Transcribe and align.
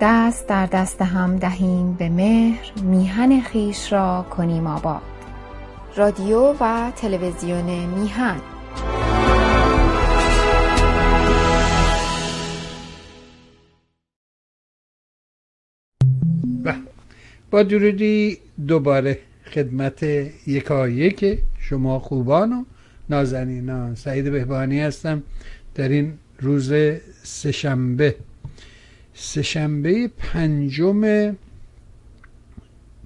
دست 0.00 0.48
در 0.48 0.66
دست 0.66 1.02
هم 1.02 1.36
دهیم 1.36 1.92
به 1.92 2.08
مهر 2.08 2.72
میهن 2.82 3.40
خویش 3.40 3.92
را 3.92 4.26
کنیم 4.30 4.66
آباد. 4.66 5.02
رادیو 5.96 6.54
و 6.60 6.92
تلویزیون 6.96 7.86
میهن. 7.86 8.40
با 17.50 17.62
درودی 17.62 18.38
دوباره 18.66 19.18
خدمت 19.54 20.02
یکایک 20.46 21.38
شما 21.58 21.98
خوبان 21.98 22.52
و 22.52 22.64
نازنینان. 23.10 23.94
سعید 23.94 24.32
بهبانی 24.32 24.80
هستم. 24.80 25.22
در 25.74 25.88
این 25.88 26.18
روز 26.40 26.72
سهشنبه 27.22 28.16
سهشنبه 29.20 30.08
پنجم 30.08 31.34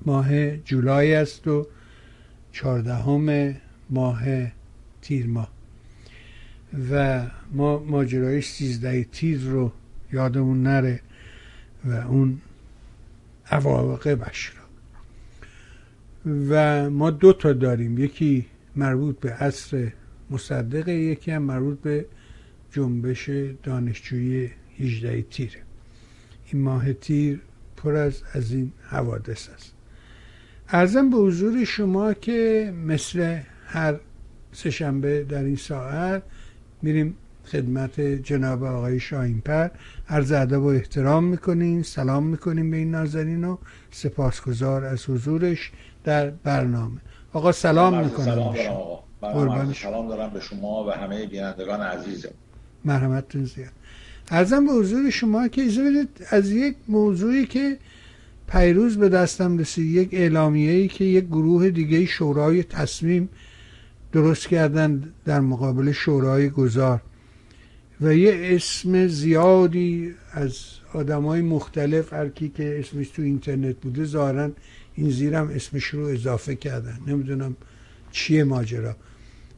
ماه 0.06 0.56
جولای 0.56 1.14
است 1.14 1.48
و 1.48 1.66
چهاردهم 2.52 3.56
ماه 3.90 4.22
تیر 5.02 5.26
ماه. 5.26 5.52
و 6.90 7.26
ما 7.52 7.78
ماجرای 7.78 8.40
سیزده 8.40 9.04
تیر 9.04 9.40
رو 9.40 9.72
یادمون 10.12 10.62
نره 10.62 11.00
و 11.84 11.92
اون 11.92 12.40
عواقبش 13.50 14.46
رو 14.46 14.62
و 16.48 16.90
ما 16.90 17.10
دو 17.10 17.32
تا 17.32 17.52
داریم. 17.52 17.98
یکی 17.98 18.46
مربوط 18.76 19.20
به 19.20 19.32
عصر 19.32 19.92
مصدق 20.30 20.88
یکی 20.88 21.30
هم 21.30 21.42
مربوط 21.42 21.80
به 21.80 22.06
جنبش 22.70 23.30
دانشجویی 23.62 24.50
18 24.78 25.22
تیره. 25.22 25.71
این 26.52 26.62
ماه 26.62 26.92
تیر 26.92 27.40
پر 27.76 27.96
از 27.96 28.22
از 28.32 28.52
این 28.52 28.72
حوادث 28.82 29.48
است. 29.48 29.72
ارزم 30.68 31.10
به 31.10 31.16
حضور 31.16 31.64
شما 31.64 32.14
که 32.14 32.72
مثل 32.86 33.38
هر 33.66 34.00
سهشنبه 34.52 35.24
در 35.24 35.44
این 35.44 35.56
ساعت 35.56 36.22
میریم 36.82 37.16
خدمت 37.44 38.00
جناب 38.00 38.64
آقای 38.64 39.00
شاهینپر. 39.00 39.68
عرض 40.08 40.32
ادب 40.32 40.62
و 40.62 40.66
احترام 40.66 41.24
می‌کنیم 41.24 41.82
سلام 41.82 42.26
می‌کنیم 42.26 42.70
به 42.70 42.76
این 42.76 42.90
نازنین 42.90 43.44
و 43.44 43.56
سپاسگزار 43.90 44.84
از 44.84 45.10
حضورش 45.10 45.72
در 46.04 46.30
برنامه. 46.30 47.00
آقا 47.32 47.52
سلام 47.52 48.04
می‌کنم 48.04 48.24
سلام 48.24 49.72
سلام 49.72 50.08
دارم 50.08 50.30
به 50.30 50.40
شما 50.40 50.84
و 50.84 50.90
همه 50.90 51.26
بینندگان 51.26 51.80
عزیزم. 51.80 52.34
مرحمتتون 52.84 53.44
زیاد. 53.44 53.72
ارزم 54.32 54.66
به 54.66 54.72
حضور 54.72 55.10
شما 55.10 55.48
که 55.48 55.62
اجازه 55.62 56.08
از 56.30 56.50
یک 56.50 56.74
موضوعی 56.88 57.46
که 57.46 57.78
پیروز 58.48 58.96
به 58.96 59.08
دستم 59.08 59.58
رسید 59.58 59.86
یک 59.86 60.08
اعلامیه 60.12 60.72
ای 60.72 60.88
که 60.88 61.04
یک 61.04 61.24
گروه 61.24 61.70
دیگه 61.70 62.06
شورای 62.06 62.62
تصمیم 62.62 63.28
درست 64.12 64.48
کردن 64.48 65.12
در 65.24 65.40
مقابل 65.40 65.92
شورای 65.92 66.50
گذار 66.50 67.00
و 68.00 68.14
یه 68.14 68.32
اسم 68.42 69.06
زیادی 69.06 70.14
از 70.32 70.56
آدم 70.94 71.22
های 71.22 71.40
مختلف 71.40 72.12
هر 72.12 72.28
کی 72.28 72.48
که 72.48 72.80
اسمش 72.80 73.08
تو 73.08 73.22
اینترنت 73.22 73.76
بوده 73.76 74.04
ظاهرا 74.04 74.50
این 74.94 75.10
زیرم 75.10 75.48
اسمش 75.48 75.84
رو 75.84 76.04
اضافه 76.04 76.54
کردن. 76.54 76.98
نمی‌دونم 77.06 77.56
چیه 78.10 78.44
ماجرا. 78.44 78.96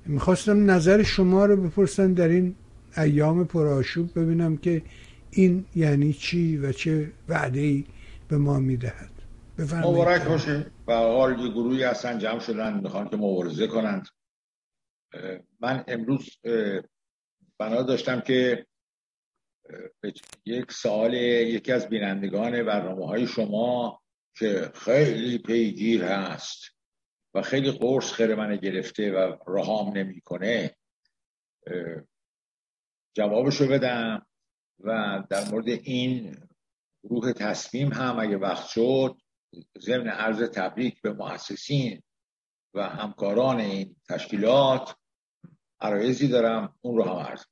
می‌خواستم 0.06 0.70
نظر 0.70 1.02
شما 1.02 1.46
رو 1.46 1.56
بپرسم 1.56 2.14
در 2.14 2.28
این 2.28 2.54
ایام 2.96 3.44
پرآشوب 3.44 4.18
ببینم 4.18 4.56
که 4.56 4.82
این 5.30 5.66
یعنی 5.74 6.12
چی 6.12 6.56
و 6.56 6.72
چه 6.72 7.12
وعده 7.28 7.60
ای 7.60 7.84
به 8.28 8.36
ما 8.36 8.58
می‌دهد. 8.58 9.10
مبارک 9.58 10.22
باشه 10.22 10.66
و 10.86 10.92
حال 10.92 11.40
یه 11.40 11.48
گروهی 11.48 11.82
هستن 11.82 12.18
جمع 12.18 12.40
شدن 12.40 12.80
می‌خوان 12.80 13.08
که 13.08 13.16
مبارزه 13.16 13.66
کنند. 13.66 14.06
من 15.60 15.84
امروز 15.88 16.38
بنا 17.58 17.82
داشتم 17.82 18.20
که 18.20 18.66
یک 20.44 20.72
سال 20.72 21.14
یکی 21.14 21.72
از 21.72 21.88
بینندگان 21.88 22.62
برنامه 22.62 23.06
های 23.06 23.26
شما 23.26 24.00
که 24.38 24.70
خیلی 24.74 25.38
پیگیر 25.38 26.04
هست 26.04 26.62
و 27.34 27.42
خیلی 27.42 27.70
قرص 27.70 28.12
خیر 28.12 28.34
من 28.34 28.56
گرفته 28.56 29.12
و 29.12 29.36
رهام 29.46 29.98
نمی‌کنه. 29.98 30.76
جوابشو 33.14 33.68
بدم 33.68 34.26
و 34.80 35.22
در 35.30 35.50
مورد 35.50 35.68
این 35.68 36.36
روح 37.02 37.32
تصمیم 37.32 37.92
هم 37.92 38.18
اگه 38.18 38.36
وقت 38.36 38.66
شد 38.66 39.16
ضمن 39.78 40.08
عرض 40.08 40.50
تبریک 40.50 41.02
به 41.02 41.12
مؤسسین 41.12 42.02
و 42.74 42.88
همکاران 42.88 43.60
این 43.60 43.96
تشکیلات 44.08 44.96
عرایزی 45.80 46.28
دارم. 46.28 46.74
اون 46.80 46.96
رو 46.96 47.04
هم 47.04 47.16
عرض 47.16 47.44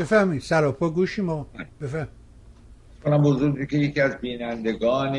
بفهمید 0.00 0.40
سراپا 0.40 0.90
گوشی 0.90 1.22
ما. 1.22 1.50
بفهم 1.80 2.08
کنم 3.04 3.22
بزرگی 3.22 3.66
که 3.66 3.76
یکی 3.76 4.00
از 4.00 4.16
بینندگان 4.16 5.12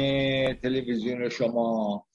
تلویزیون 0.53 1.29
شما 1.29 2.05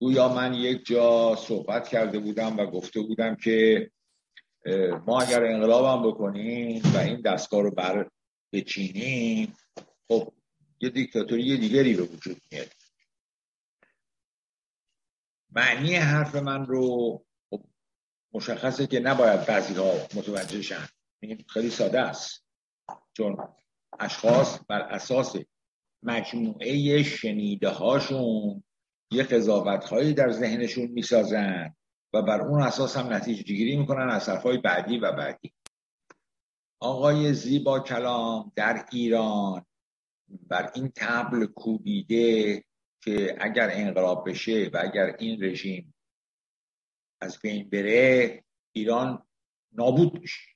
گویا 0.00 0.28
من 0.28 0.54
یک 0.54 0.86
جا 0.86 1.36
صحبت 1.36 1.88
کرده 1.88 2.18
بودم 2.18 2.58
و 2.58 2.66
گفته 2.66 3.00
بودم 3.00 3.34
که 3.34 3.90
ما 5.06 5.20
اگر 5.20 5.44
انقلابم 5.44 6.08
بکنیم 6.08 6.82
و 6.94 6.98
این 6.98 7.20
دستگاه 7.20 7.62
رو 7.62 7.70
بر 7.70 8.10
بچینیم 8.52 9.56
خب 10.08 10.32
یه 10.80 10.90
دیکتاتوری 10.90 11.56
دیگری 11.58 11.94
به 11.94 12.02
وجود 12.02 12.36
میاد. 12.52 12.68
معنی 15.50 15.94
حرف 15.94 16.34
من 16.34 16.66
رو 16.66 17.24
خب 17.50 17.64
مشخصه 18.32 18.86
که 18.86 19.00
نباید 19.00 19.46
بعضی 19.46 19.74
ها 19.74 19.92
متوجه 20.14 20.62
شن. 20.62 20.88
خیلی 21.48 21.70
ساده 21.70 22.00
است. 22.00 22.44
چون 23.16 23.36
اشخاص 24.00 24.58
بر 24.68 24.80
اساس 24.80 25.36
مجموعه 26.02 27.02
شنیده 27.02 27.68
هاشون 27.68 28.62
یه 29.10 29.22
قضاوت 29.22 29.84
هایی 29.84 30.14
در 30.14 30.32
ذهنشون 30.32 30.86
می‌سازن 30.86 31.74
و 32.12 32.22
بر 32.22 32.40
اون 32.40 32.62
اساس 32.62 32.96
هم 32.96 33.12
نتیجه 33.12 33.42
گیری 33.42 33.76
می‌کنن 33.76 34.08
از 34.08 34.28
حرفهای 34.28 34.58
بعدی 34.58 34.98
و 34.98 35.12
بعدی. 35.12 35.52
آقای 36.80 37.34
زیبا 37.34 37.80
کلام 37.80 38.52
در 38.56 38.86
ایران 38.92 39.66
بر 40.28 40.72
این 40.74 40.92
تبل 40.96 41.46
کوبیده 41.46 42.64
که 43.00 43.36
اگر 43.40 43.70
انقلاب 43.72 44.30
بشه 44.30 44.70
و 44.72 44.80
اگر 44.82 45.16
این 45.18 45.44
رژیم 45.44 45.94
از 47.20 47.38
بین 47.42 47.70
بره 47.70 48.44
ایران 48.72 49.26
نابود 49.72 50.20
میشه. 50.20 50.50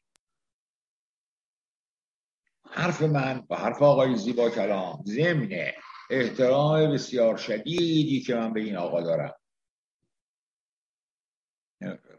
حرف 2.71 3.03
من 3.03 3.47
و 3.51 3.57
حرف 3.57 3.83
آقای 3.83 4.17
زیبا 4.17 4.51
کلام 4.51 5.05
ضمن 5.07 5.73
احترام 6.11 6.93
بسیار 6.93 7.37
شدیدی 7.37 8.21
که 8.21 8.35
من 8.35 8.53
به 8.53 8.61
این 8.61 8.77
آقا 8.77 9.01
دارم. 9.01 9.35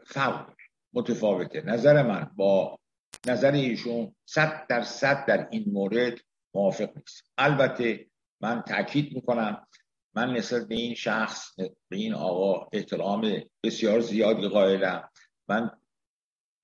فرق 0.06 0.54
متفاوته. 0.92 1.60
نظر 1.60 2.02
من 2.02 2.30
با 2.36 2.78
نظر 3.26 3.52
ایشون 3.52 4.14
صد 4.24 4.66
در 4.68 4.82
صد 4.82 5.26
در 5.26 5.48
این 5.50 5.64
مورد 5.72 6.20
موافق 6.54 6.96
نیست. 6.96 7.32
البته 7.38 8.06
من 8.40 8.62
تاکید 8.62 9.14
می‌کنم 9.14 9.66
من 10.14 10.32
نسبت 10.32 10.68
به 10.68 10.74
این 10.74 10.94
شخص 10.94 11.56
به 11.88 11.96
این 11.96 12.14
آقا 12.14 12.68
احترام 12.72 13.42
بسیار 13.62 14.00
زیادی 14.00 14.48
قائلم. 14.48 15.08
من 15.48 15.70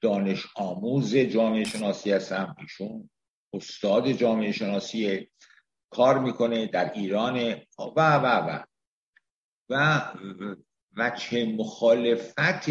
دانش 0.00 0.46
آموز 0.56 1.16
جامعه 1.16 1.64
شناسی 1.64 2.12
هستم. 2.12 2.56
ایشون 2.58 3.10
استاد 3.52 4.12
جامعه 4.12 4.52
شناسی 4.52 5.30
کار 5.90 6.18
می‌کنه 6.18 6.66
در 6.66 6.92
ایران. 6.92 7.54
و 7.78 8.16
و 8.16 8.26
و. 8.26 8.64
و 9.68 10.02
وجه 10.96 11.44
مخالفت 11.44 12.68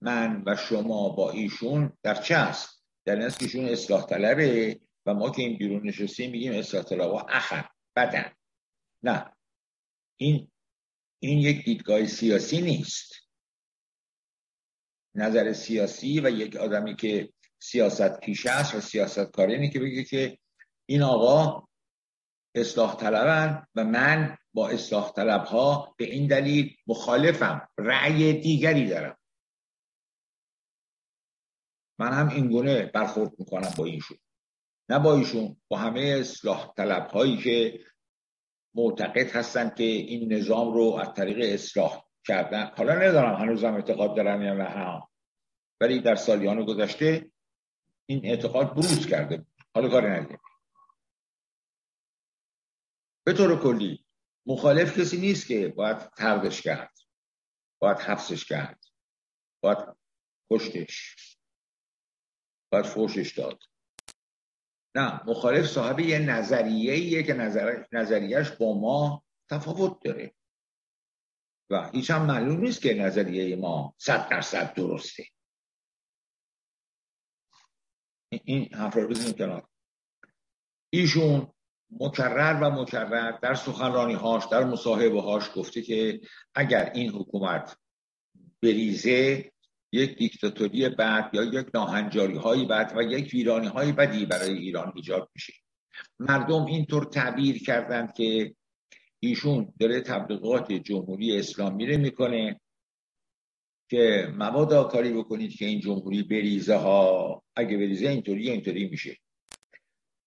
من 0.00 0.42
و 0.46 0.56
شما 0.56 1.08
با 1.08 1.30
ایشون 1.30 1.92
در 2.02 2.14
چه 2.14 2.34
است؟ 2.36 2.82
در 3.04 3.16
این 3.16 3.30
که 3.30 3.36
ایشون 3.40 3.64
اصلاح 3.64 4.06
طلبه 4.06 4.80
و 5.06 5.14
ما 5.14 5.30
که 5.30 5.42
این 5.42 5.58
بیرون 5.58 5.88
نشستیم 5.88 6.30
میگیم 6.30 6.52
اصلاح 6.52 6.82
طلب 6.84 7.12
و 7.12 7.22
اخر 7.28 7.68
بدن. 7.96 8.32
نه. 9.02 9.36
این 10.16 10.50
این 11.18 11.38
یک 11.38 11.64
دیدگاه 11.64 12.06
سیاسی 12.06 12.60
نیست. 12.60 13.12
نظر 15.14 15.52
سیاسی 15.52 16.20
و 16.20 16.30
یک 16.30 16.56
آدمی 16.56 16.96
که 16.96 17.32
سیاست 17.58 18.20
پیشه 18.20 18.50
است 18.50 18.74
و 18.74 18.80
سیاست 18.80 19.30
کاری 19.30 19.70
که 19.70 19.80
بگه 19.80 20.04
که 20.04 20.38
این 20.86 21.02
آقا 21.02 21.65
اصلاح 22.56 22.96
طلبن 22.96 23.66
و 23.74 23.84
من 23.84 24.38
با 24.54 24.68
اصلاح 24.68 25.12
طلب 25.12 25.44
ها 25.44 25.94
به 25.98 26.04
این 26.04 26.26
دلیل 26.26 26.76
مخالفم. 26.86 27.68
رأی 27.78 28.32
دیگری 28.32 28.88
دارم. 28.88 29.18
من 31.98 32.12
هم 32.12 32.28
این 32.28 32.48
گونه 32.48 32.86
برخورد 32.86 33.32
می‌کنم 33.38 33.70
با 33.78 33.84
ایشون. 33.84 34.18
نه 34.88 34.98
با 34.98 35.14
ایشون 35.14 35.56
با 35.68 35.78
همه 35.78 36.00
اصلاح 36.00 36.72
طلب 36.76 37.06
هایی 37.06 37.36
که 37.36 37.80
معتقد 38.74 39.36
هستند 39.36 39.74
که 39.74 39.84
این 39.84 40.32
نظام 40.32 40.74
رو 40.74 40.98
از 41.00 41.14
طریق 41.14 41.54
اصلاح 41.54 42.04
کردن. 42.26 42.70
حالا 42.76 42.94
ندارم 42.94 43.34
هنوزم 43.34 43.74
اعتقاد 43.74 44.16
دارم 44.16 44.42
یا 44.42 44.54
نه. 44.54 45.02
ولی 45.80 46.00
در 46.00 46.14
سالیان 46.14 46.64
گذشته 46.64 47.30
این 48.08 48.26
اعتقاد 48.26 48.70
بروز 48.70 49.06
کرده 49.06 49.46
حالا 49.74 49.88
کاری 49.88 50.06
نداریم. 50.06 50.38
به 53.26 53.32
طور 53.32 53.62
کلی 53.62 54.06
مخالف 54.46 54.98
کسی 54.98 55.16
نیست 55.16 55.46
که 55.46 55.68
باید 55.68 56.10
تردش 56.10 56.62
کرد 56.62 56.98
باید 57.78 57.98
حبسش 57.98 58.44
کرد 58.44 58.84
باید 59.62 59.78
کشتش 60.50 61.16
باید 62.72 62.86
فوشش 62.86 63.38
داد. 63.38 63.62
نه 64.94 65.22
مخالف 65.26 65.66
صاحب 65.66 66.00
یه 66.00 66.18
نظریه 66.18 67.22
که 67.22 67.34
نظر... 67.34 67.84
نظریهش 67.92 68.50
با 68.50 68.80
ما 68.80 69.24
تفاوت 69.50 70.02
داره. 70.04 70.34
و 71.70 71.90
هیچ 71.90 72.10
هم 72.10 72.26
معلوم 72.26 72.60
نیست 72.60 72.82
که 72.82 72.94
نظریه 72.94 73.56
ما 73.56 73.94
صد 73.98 74.28
درصد 74.28 74.74
درسته. 74.74 75.24
این 78.30 78.74
حرف 78.74 78.94
رو 78.94 79.08
بزنیم 79.08 79.32
کنار. 79.32 79.68
ایشون 80.92 81.52
مکرر 81.90 82.58
و 82.62 82.70
مکرر 82.70 83.38
در 83.42 83.54
سخنرانی 83.54 84.14
هاش 84.14 84.44
در 84.50 84.64
مصاحبه 84.64 85.22
هاش 85.22 85.50
گفته 85.54 85.82
که 85.82 86.20
اگر 86.54 86.90
این 86.94 87.10
حکومت 87.10 87.76
بریزه 88.62 89.50
یک 89.92 90.18
دیکتاتوری 90.18 90.88
بعد 90.88 91.30
یا 91.34 91.42
یک 91.44 91.66
ناهنجاری 91.74 92.36
هایی 92.36 92.64
بعد 92.64 92.92
و 92.96 93.02
یک 93.02 93.34
ویرانی 93.34 93.66
های 93.66 93.92
بدی 93.92 94.26
برای 94.26 94.52
ایران 94.52 94.92
ایجاد 94.96 95.28
میشه. 95.34 95.52
مردم 96.18 96.64
اینطور 96.64 97.04
تعبیر 97.04 97.62
کردند 97.62 98.14
که 98.14 98.54
ایشون 99.20 99.72
داره 99.80 100.00
تبلیغات 100.00 100.72
جمهوری 100.72 101.38
اسلامی 101.38 101.86
رو 101.86 101.98
می‌کنه 101.98 102.60
که 103.90 104.32
مبادا 104.36 104.84
کاری 104.84 105.12
بکنید 105.12 105.56
که 105.56 105.66
این 105.66 105.80
جمهوری 105.80 106.22
بریزه 106.22 106.76
ها 106.76 107.42
اگه 107.56 107.76
بریزه 107.76 108.08
اینطوری 108.08 108.50
اینطوری 108.50 108.88
میشه. 108.88 109.16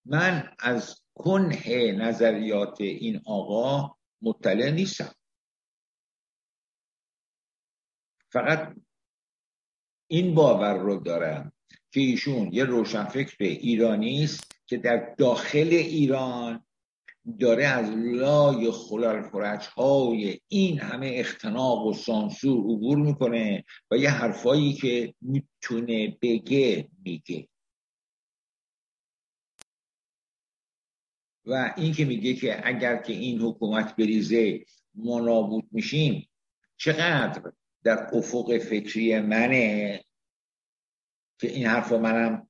من 0.04 0.52
از 0.58 0.99
کنه 1.14 1.92
نظریات 1.92 2.80
این 2.80 3.20
آقا 3.26 3.96
مطلع 4.22 4.70
نیستم. 4.70 5.14
فقط 8.32 8.74
این 10.06 10.34
باور 10.34 10.74
رو 10.74 10.96
دارم 10.96 11.52
که 11.92 12.00
ایشون 12.00 12.52
یه 12.52 12.64
روشنفکر 12.64 13.36
ایرانی 13.44 14.24
است 14.24 14.52
که 14.66 14.76
در 14.76 15.14
داخل 15.18 15.68
ایران 15.70 16.64
داره 17.40 17.66
از 17.66 17.90
لای 17.96 18.70
خلال 18.70 19.30
های 19.76 20.40
این 20.48 20.80
اختناق 20.80 21.20
اختناق 21.20 21.86
و 21.86 21.92
سانسور 21.92 22.58
عبور 22.58 22.98
می‌کنه 22.98 23.64
و 23.90 23.96
یه 23.96 24.10
حرفایی 24.10 24.72
که 24.72 25.14
می‌تونه 25.20 26.18
بگه 26.22 26.88
میگه. 27.04 27.48
و 31.46 31.74
این 31.76 31.92
که 31.92 32.04
میگه 32.04 32.34
که 32.34 32.68
اگر 32.68 32.96
که 32.96 33.12
این 33.12 33.40
حکومت 33.40 33.96
بریزه 33.96 34.64
ما 34.94 35.20
نابود 35.20 35.68
میشیم 35.72 36.28
چقدر 36.76 37.52
در 37.84 38.10
افق 38.12 38.58
فکری 38.58 39.20
منه؟ 39.20 40.04
که 41.38 41.50
این 41.50 41.66
حرف 41.66 41.92
منم 41.92 42.48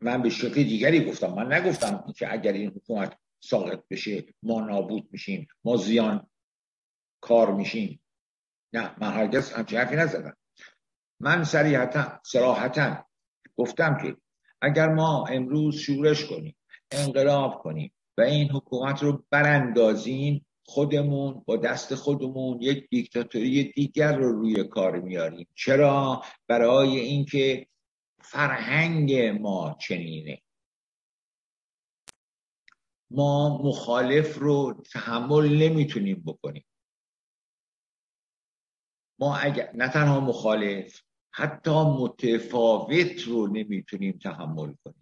من 0.00 0.22
به 0.22 0.30
شکل 0.30 0.62
دیگری 0.62 1.04
گفتم. 1.04 1.32
من 1.34 1.52
نگفتم 1.52 2.12
که 2.16 2.32
اگر 2.32 2.52
این 2.52 2.70
حکومت 2.70 3.18
ساقط 3.40 3.82
بشه 3.90 4.24
ما 4.42 4.60
نابود 4.60 5.08
میشیم 5.12 5.48
ما 5.64 5.76
زیان 5.76 6.30
کار 7.20 7.54
میشیم. 7.54 8.00
نه 8.72 8.94
من 9.00 9.12
هرگز 9.12 9.52
همچین 9.52 9.78
حرفی 9.78 9.96
نزدم. 9.96 10.36
من 11.20 11.44
سریحتا 11.44 12.20
سراحتا 12.24 13.06
گفتم 13.56 13.98
که 14.02 14.16
اگر 14.60 14.88
ما 14.88 15.26
امروز 15.26 15.76
شورش 15.76 16.24
کنیم 16.24 16.56
انقلاب 16.90 17.62
کنیم 17.62 17.92
و 18.18 18.20
این 18.20 18.50
حکومت 18.50 19.02
رو 19.02 19.24
براندازیم 19.30 20.46
خودمون 20.64 21.42
با 21.46 21.56
دست 21.56 21.94
خودمون 21.94 22.62
یک 22.62 22.88
دیکتاتوری 22.88 23.64
دیگر 23.72 24.16
رو 24.16 24.32
روی 24.32 24.64
کار 24.64 25.00
میاریم. 25.00 25.46
چرا؟ 25.54 26.22
برای 26.46 26.98
اینکه 26.98 27.66
فرهنگ 28.20 29.14
ما 29.14 29.76
چنینه. 29.80 30.42
ما 33.10 33.58
مخالف 33.62 34.38
رو 34.38 34.82
تحمل 34.92 35.62
نمی‌تونیم 35.62 36.22
بکنیم. 36.26 36.64
ما 39.18 39.36
اگر 39.36 39.72
نه 39.74 39.88
تنها 39.88 40.20
مخالف 40.20 41.00
حتی 41.30 41.84
متفاوت 41.84 43.22
رو 43.22 43.46
نمی‌تونیم 43.46 44.18
تحمل 44.18 44.74
کنیم. 44.84 45.01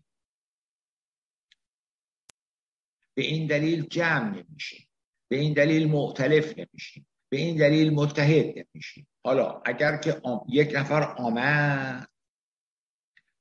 به 3.20 3.26
این 3.26 3.46
دلیل 3.46 3.86
جمع 3.86 4.28
نمیشیم. 4.28 4.88
به 5.30 5.36
این 5.36 5.52
دلیل 5.52 5.88
مختلف 5.88 6.58
نمیشیم. 6.58 7.06
به 7.28 7.36
این 7.36 7.56
دلیل 7.56 7.90
متحد 7.90 8.54
نمیشیم. 8.58 9.08
حالا 9.24 9.62
اگر 9.64 9.96
که 9.96 10.20
یک 10.48 10.72
نفر 10.74 11.02
آمد 11.02 12.08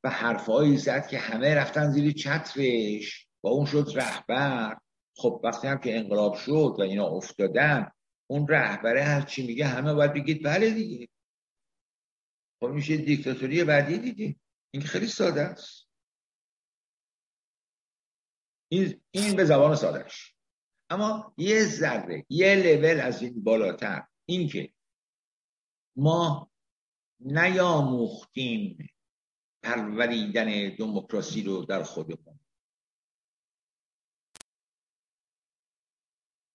و 0.04 0.10
حرفهایی 0.10 0.78
زد 0.78 1.08
که 1.08 1.18
همه 1.18 1.56
رفتن 1.56 1.92
زیر 1.92 2.12
چترش 2.12 3.28
و 3.44 3.48
اون 3.48 3.66
شد 3.66 3.92
رهبر. 3.96 4.78
خب 5.16 5.42
وقتی 5.44 5.68
هم 5.68 5.78
که 5.78 5.98
انقلاب 5.98 6.36
شد 6.36 6.76
و 6.78 6.81
اینا 6.81 7.08
افتادن 7.08 7.92
اون 8.28 8.48
رهبره 8.48 9.04
هر 9.04 9.22
چی 9.22 9.48
میگه 9.48 9.66
همه 9.66 9.94
باید 9.94 10.14
بگید 10.14 10.44
بله 10.44 10.70
دیگه. 10.70 11.08
خب 12.60 12.68
میشه 12.68 12.98
دیکتاتوری 12.98 13.64
بعدی 13.64 13.98
دیگه 13.98 14.36
این 14.74 14.84
خیلی 14.84 15.08
ساده 15.08 15.42
است. 15.42 15.88
این, 18.69 19.01
این 19.12 19.36
به 19.36 19.45
زبان 19.45 19.75
سادهش. 19.75 20.36
اما 20.89 21.33
یه 21.38 21.63
ذره 21.63 22.25
یه 22.30 22.56
لول 22.56 23.00
از 23.00 23.21
این 23.21 23.44
بالاتر. 23.44 24.07
اینکه 24.25 24.74
ما 25.95 26.51
نیاموختیم 27.19 28.89
پروریدن 29.63 30.76
دموکراسی 30.76 31.44
رو 31.44 31.66
در 31.66 31.83
خودمون. 31.83 32.40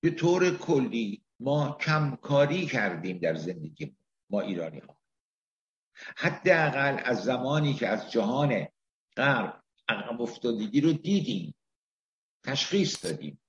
به 0.01 0.11
طور 0.11 0.59
کلی 0.59 1.25
ما 1.41 1.79
کمکاری 1.81 2.67
کردیم 2.67 3.19
در 3.19 3.35
زندگی 3.35 3.97
ما 4.31 4.41
ایرانی 4.41 4.79
ها 4.79 4.99
حداقل 6.17 7.01
از 7.05 7.25
زمانی 7.25 7.75
که 7.75 7.89
از 7.89 8.13
جهان 8.13 8.67
غرب 9.17 9.63
عقب 9.89 10.23
افتادگی 10.23 10.81
رو 10.81 10.93
دیدیم. 10.93 11.55
تشخیص 12.45 13.05
دادیم. 13.05 13.41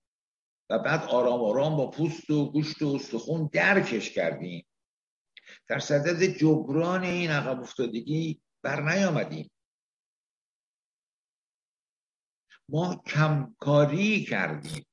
و 0.70 0.80
بعد 0.80 1.04
آرام 1.04 1.44
آرام 1.44 1.78
با 1.78 1.92
پوست 1.92 2.30
و 2.30 2.52
گوشت 2.52 2.82
و 2.82 2.96
استخون 2.96 3.50
درکش 3.54 4.10
کردیم. 4.12 4.66
در 5.68 5.80
صدد 5.80 6.24
جبران 6.24 7.04
این 7.04 7.32
عقب 7.32 7.60
افتادگی 7.60 8.42
بر 8.64 8.82
نیامدیم. 8.82 9.52
ما 12.70 13.04
کمکاری 13.08 14.26
کردیم. 14.26 14.86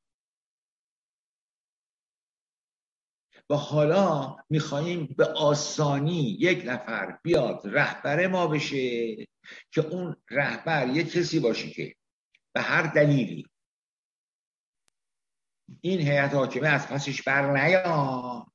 و 3.51 3.55
حالا 3.55 4.37
میخواییم 4.51 5.15
به 5.19 5.25
آسانی 5.25 6.37
یک 6.41 6.63
نفر 6.67 7.19
بیاد 7.23 7.61
رهبر 7.65 8.27
ما 8.27 8.47
بشه 8.47 9.17
که 9.71 9.87
اون 9.91 10.17
رهبر 10.31 10.89
یک 10.89 11.13
کسی 11.13 11.41
باشه 11.41 11.71
که 11.71 11.97
به 12.55 12.61
هر 12.61 12.83
دلیلی 12.83 13.52
این 15.81 16.01
هیئت 16.01 16.35
حاکمه 16.35 16.69
از 16.69 16.89
پسش 16.89 17.23
بر 17.23 17.53
نیاد 17.53 18.47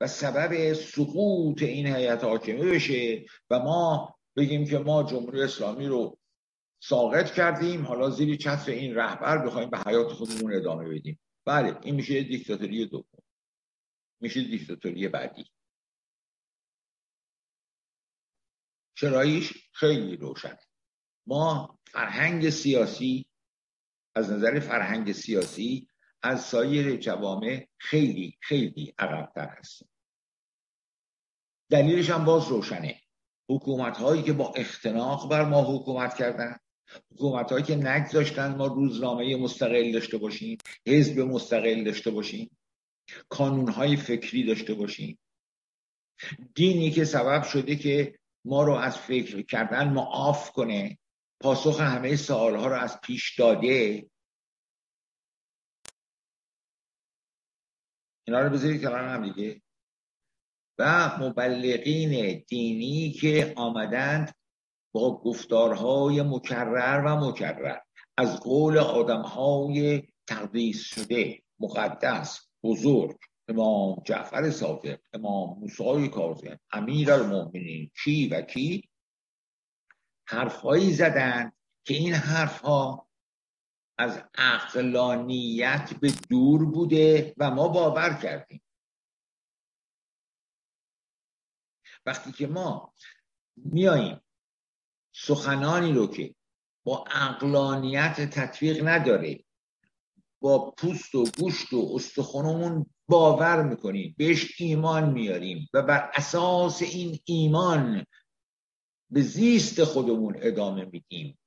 و 0.00 0.06
سبب 0.06 0.72
سقوط 0.72 1.62
این 1.62 1.86
هیئت 1.86 2.24
حاکمه 2.24 2.64
بشه 2.64 3.24
و 3.50 3.58
ما 3.58 4.14
بگیم 4.36 4.64
که 4.64 4.78
ما 4.78 5.02
جمهوری 5.02 5.42
اسلامی 5.42 5.86
رو 5.86 6.18
ساقط 6.82 7.34
کردیم. 7.34 7.86
حالا 7.86 8.10
زیر 8.10 8.36
چتر 8.36 8.72
این 8.72 8.94
رهبر 8.94 9.46
بخوایم 9.46 9.70
به 9.70 9.78
حیات 9.78 10.12
خودمون 10.12 10.54
ادامه 10.54 10.88
بدیم. 10.88 11.20
بله 11.44 11.78
این 11.82 11.94
میشه 11.94 12.22
دیکتاتوری 12.22 12.86
دوم. 12.86 13.22
میشه 14.20 14.42
دیکتاتوری 14.42 15.08
بعدی. 15.08 15.44
چراییش 18.94 19.52
خیلی 19.72 20.16
روشنه 20.16 20.58
ما 21.26 21.78
فرهنگ 21.84 22.50
سیاسی 22.50 23.26
از 24.14 24.30
نظر 24.30 24.60
فرهنگ 24.60 25.12
سیاسی 25.12 25.88
از 26.22 26.44
سایر 26.44 26.96
جوامع 26.96 27.68
خیلی 27.78 28.38
خیلی 28.40 28.94
عقبتر 28.98 29.48
هستیم. 29.58 29.88
دلیلش 31.70 32.10
هم 32.10 32.24
باز 32.24 32.48
روشنه. 32.48 33.00
حکومت 33.48 33.96
هایی 33.96 34.22
که 34.22 34.32
با 34.32 34.52
اختناق 34.56 35.30
بر 35.30 35.44
ما 35.44 35.62
حکومت 35.62 36.14
کردن 36.14 36.56
حکومت 37.12 37.52
هایی 37.52 37.64
که 37.64 37.76
نگذاشتن 37.76 38.56
ما 38.56 38.66
روزنامه 38.66 39.36
مستقل 39.36 39.92
داشته 39.92 40.18
باشیم 40.18 40.58
حزب 40.86 41.20
مستقل 41.20 41.84
داشته 41.84 42.10
باشیم 42.10 42.56
کانون 43.28 43.68
های 43.68 43.96
فکری 43.96 44.46
داشته 44.46 44.74
باشیم. 44.74 45.18
دینی 46.54 46.90
که 46.90 47.04
سبب 47.04 47.42
شده 47.42 47.76
که 47.76 48.18
ما 48.44 48.62
رو 48.62 48.72
از 48.72 48.98
فکر 48.98 49.42
کردن 49.42 49.88
معاف 49.88 50.50
کنه 50.50 50.98
پاسخ 51.42 51.80
همه 51.80 52.16
سوالها 52.16 52.66
رو 52.66 52.74
از 52.74 53.00
پیش 53.00 53.38
داده. 53.38 54.06
اینا 58.26 58.40
رو 58.40 58.50
بذارید 58.50 58.82
کنار 58.82 59.04
هم 59.04 59.32
دیگه. 59.32 59.62
و 60.78 61.10
مبلغین 61.20 62.44
دینی 62.48 63.10
که 63.10 63.52
آمدند 63.56 64.34
با 64.94 65.20
گفتارهای 65.20 66.22
مکرر 66.22 67.02
و 67.06 67.16
مکرر. 67.16 67.78
از 68.18 68.40
قول 68.40 68.78
آدمهای 68.78 70.02
تقدیس 70.26 70.84
شده 70.84 71.42
مقدس 71.60 72.48
بزرگ 72.62 73.18
امام 73.48 74.02
جعفر 74.04 74.50
صادق 74.50 74.98
امام 75.12 75.58
موسی 75.58 76.08
کاظم 76.08 76.58
امیر 76.72 77.12
المؤمنین 77.12 77.90
کی 78.04 78.28
و 78.28 78.40
کی؟ 78.40 78.88
حرفهایی 80.32 80.92
زدند 80.92 81.52
که 81.84 81.94
این 81.94 82.14
حرفها 82.14 83.08
از 83.98 84.22
عقلانیت 84.34 85.94
به 86.00 86.12
دور 86.30 86.64
بوده 86.64 87.34
و 87.36 87.50
ما 87.50 87.68
باور 87.68 88.14
کردیم. 88.22 88.62
وقتی 92.06 92.32
که 92.32 92.46
ما 92.46 92.94
میاییم 93.56 94.20
سخنانی 95.14 95.92
رو 95.92 96.06
که 96.06 96.34
با 96.84 97.04
عقلانیت 97.10 98.20
تطبیق 98.20 98.88
نداره 98.88 99.44
با 100.40 100.70
پوست 100.70 101.14
و 101.14 101.24
گوشت 101.38 101.72
و 101.72 101.92
استخونمون 101.94 102.86
باور 103.08 103.62
می‌کنیم 103.62 104.14
بهش 104.18 104.60
ایمان 104.60 105.10
میاریم 105.10 105.68
و 105.74 105.82
بر 105.82 106.10
اساس 106.14 106.82
این 106.82 107.18
ایمان 107.24 108.06
به 109.12 109.22
زیست 109.22 109.84
خودمون 109.84 110.34
ادامه 110.42 110.84
میدیم. 110.84 111.38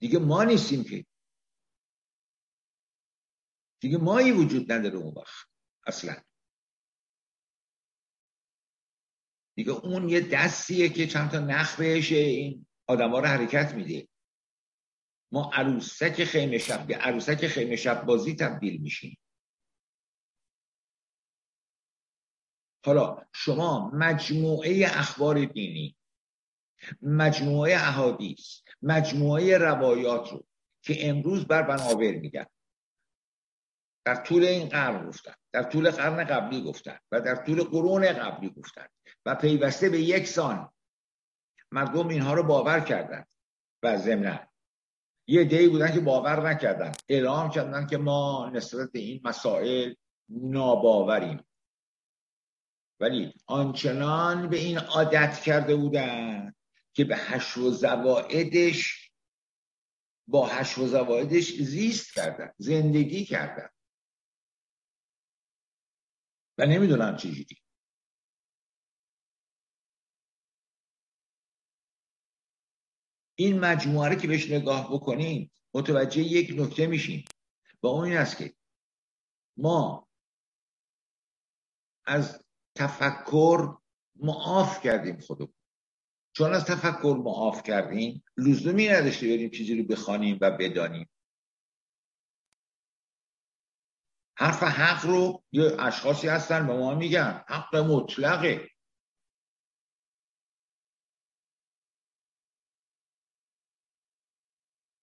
دیگه 0.00 0.18
ما 0.18 0.44
نیستیم 0.44 0.84
که. 0.84 1.06
دیگه 3.80 3.98
مایی 3.98 4.32
وجود 4.32 4.72
نداره 4.72 4.96
اون 4.96 5.14
وقت 5.16 5.48
اصلا. 5.86 6.22
دیگه 9.56 9.70
اون 9.70 10.08
یه 10.08 10.20
دستیه 10.20 10.88
که 10.88 11.06
چند 11.06 11.30
تا 11.30 11.38
نخ 11.38 11.76
بهش 11.76 12.12
این 12.12 12.66
آدما 12.86 13.18
رو 13.18 13.26
حرکت 13.26 13.74
میده. 13.74 14.08
ما 15.32 15.50
عروسک 15.54 16.24
خیمه 16.24 16.58
شب 16.58 16.86
به 16.86 16.96
عروسک 16.96 17.46
خیمه 17.46 17.76
شب 17.76 18.04
بازی 18.06 18.34
تبدیل 18.34 18.80
میشیم. 18.80 19.18
حالا 22.84 23.16
شما 23.32 23.90
مجموعه 23.94 24.86
اخبار 24.86 25.44
دینی 25.44 25.96
مجموعه 27.02 27.74
احادیث 27.74 28.60
مجموعه 28.82 29.58
روایات 29.58 30.32
رو 30.32 30.44
که 30.82 31.08
امروز 31.08 31.46
بر 31.46 31.62
بنابر 31.62 32.12
میگن. 32.12 32.46
در 34.04 34.14
طول 34.14 34.44
این 34.44 34.68
قرن 34.68 35.08
گفتن 35.08 35.34
در 35.52 35.62
طول 35.62 35.90
قرن 35.90 36.24
قبلی 36.24 36.62
گفتن 36.62 36.98
و 37.12 37.20
در 37.20 37.34
طول 37.34 37.62
قرون 37.62 38.12
قبلی 38.12 38.50
گفتن 38.50 38.86
و 39.26 39.34
پیوسته 39.34 39.88
به 39.88 40.00
یک 40.00 40.26
سان. 40.26 40.72
مردم 41.72 42.08
اینها 42.08 42.34
رو 42.34 42.42
باور 42.42 42.80
کردن 42.80 43.24
و 43.82 43.96
ضمنا 43.96 44.50
یه 45.26 45.44
عده‌ای 45.44 45.68
بودن 45.68 45.92
که 45.92 46.00
باور 46.00 46.48
نکردن 46.50 46.92
اعلام 47.08 47.50
کردن 47.50 47.86
که 47.86 47.98
ما 47.98 48.50
نسبت 48.54 48.92
به 48.92 48.98
این 48.98 49.20
مسائل 49.24 49.94
ناباوریم. 50.28 51.44
ولی 53.00 53.34
آنچنان 53.46 54.48
به 54.48 54.56
این 54.56 54.78
عادت 54.78 55.40
کرده 55.40 55.76
بودن 55.76 56.54
که 56.92 57.04
به 57.04 57.16
حشو 57.16 57.56
و 57.56 57.70
زوائدش 57.70 59.10
با 60.26 60.46
حشو 60.46 60.78
و 60.78 60.86
زوائدش 60.86 61.52
زیست 61.52 62.14
کردن 62.14 62.52
زندگی 62.58 63.24
کردن. 63.24 63.68
و 66.58 66.66
نمی‌دونم 66.66 67.16
چجوری 67.16 67.56
این 73.34 73.60
مجموعه 73.60 74.08
رو 74.08 74.14
که 74.14 74.28
بهش 74.28 74.50
نگاه 74.50 74.92
بکنیم 74.92 75.50
متوجه 75.74 76.22
یک 76.22 76.54
نکته 76.56 76.86
میشیم. 76.86 77.24
و 77.82 77.86
اون 77.86 78.04
این 78.04 78.16
است 78.16 78.36
که 78.36 78.54
ما 79.56 80.08
از 82.04 82.44
تفکر 82.80 83.76
معاف 84.16 84.82
کردیم 84.82 85.20
خودمون. 85.20 85.54
چون 86.32 86.54
از 86.54 86.64
تفکر 86.64 87.20
معاف 87.24 87.62
کردیم 87.62 88.24
لزومی 88.36 88.88
نداشته 88.88 89.26
بریم 89.26 89.50
چیزی 89.50 89.82
رو 89.82 89.84
بخوانیم 89.84 90.38
و 90.40 90.50
بدانیم. 90.50 91.10
حرف 94.36 94.62
حق 94.62 95.06
رو 95.06 95.44
یه 95.52 95.76
اشخاصی 95.78 96.28
هستن 96.28 96.66
به 96.66 96.72
ما 96.72 96.94
میگن. 96.94 97.44
حق 97.48 97.76
مطلقه. 97.76 98.70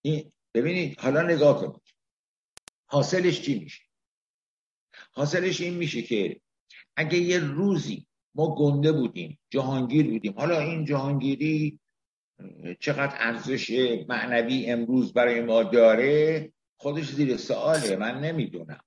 این 0.01 0.34
ببینید 0.53 1.00
حالا 1.00 1.22
نگاه 1.22 1.62
کنید. 1.62 1.96
حاصلش 2.86 3.41
چی 3.41 3.60
میشه؟ 3.60 3.84
حاصلش 5.12 5.62
این 5.62 5.74
میشه 5.74 6.01
که 6.01 6.41
اگه 6.98 7.18
یه 7.18 7.39
روزی 7.39 8.08
ما 8.36 8.56
گنده 8.56 8.92
بودیم 8.92 9.39
جهانگیر 9.50 10.10
بودیم. 10.10 10.34
حالا 10.38 10.60
این 10.60 10.86
جهانگیری 10.86 11.80
چقدر 12.80 13.16
ارزش 13.18 13.72
معنوی 14.10 14.66
امروز 14.66 15.13
برای 15.13 15.42
ما 15.42 15.63
داره 15.63 16.51
خودش 16.77 17.12
زیر 17.12 17.38
سواله 17.38 17.96
من 17.96 18.20
نمی‌دونم. 18.20 18.80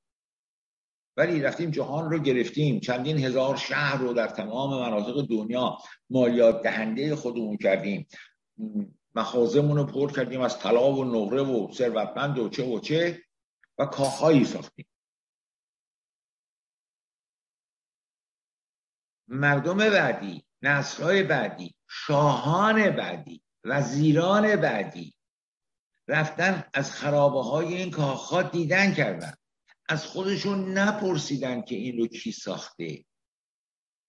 ولی 1.16 1.40
رفتیم 1.40 1.70
جهان 1.70 2.10
رو 2.10 2.18
گرفتیم. 2.18 2.80
چندین 2.80 3.18
هزار 3.18 3.56
شهر 3.56 3.98
رو 3.98 4.12
در 4.12 4.26
تمام 4.26 4.80
مناطق 4.80 5.26
دنیا 5.26 5.78
مالیات 6.10 6.62
دهنده 6.62 7.16
خودمون 7.16 7.56
کردیم. 7.56 8.06
مخازمون 9.14 9.76
رو 9.76 9.84
پر 9.84 10.12
کردیم 10.12 10.40
از 10.40 10.58
طلا 10.58 10.92
و 10.92 11.04
نقره 11.04 11.42
و 11.42 11.72
ثروتمند 11.72 12.38
و 12.38 12.48
چه 12.48 12.64
و 12.64 12.80
چه 12.80 13.22
و 13.78 13.86
کاخهایی 13.86 14.44
ساختیم. 14.44 14.86
مردم 19.30 19.76
بعدی 19.76 20.44
نسلهای 20.62 21.22
بعدی 21.22 21.74
شاهان 21.88 22.90
بعدی 22.90 23.42
وزیران 23.64 24.56
بعدی 24.56 25.14
رفتن 26.08 26.64
از 26.74 26.92
خرابه 26.92 27.42
های 27.42 27.74
این 27.76 27.90
کاخها 27.90 28.42
دیدن 28.42 28.94
کردن. 28.94 29.34
از 29.88 30.06
خودشون 30.06 30.78
نپرسیدن 30.78 31.62
که 31.62 31.74
این 31.74 31.98
رو 31.98 32.06
کی 32.06 32.32
ساخته. 32.32 33.04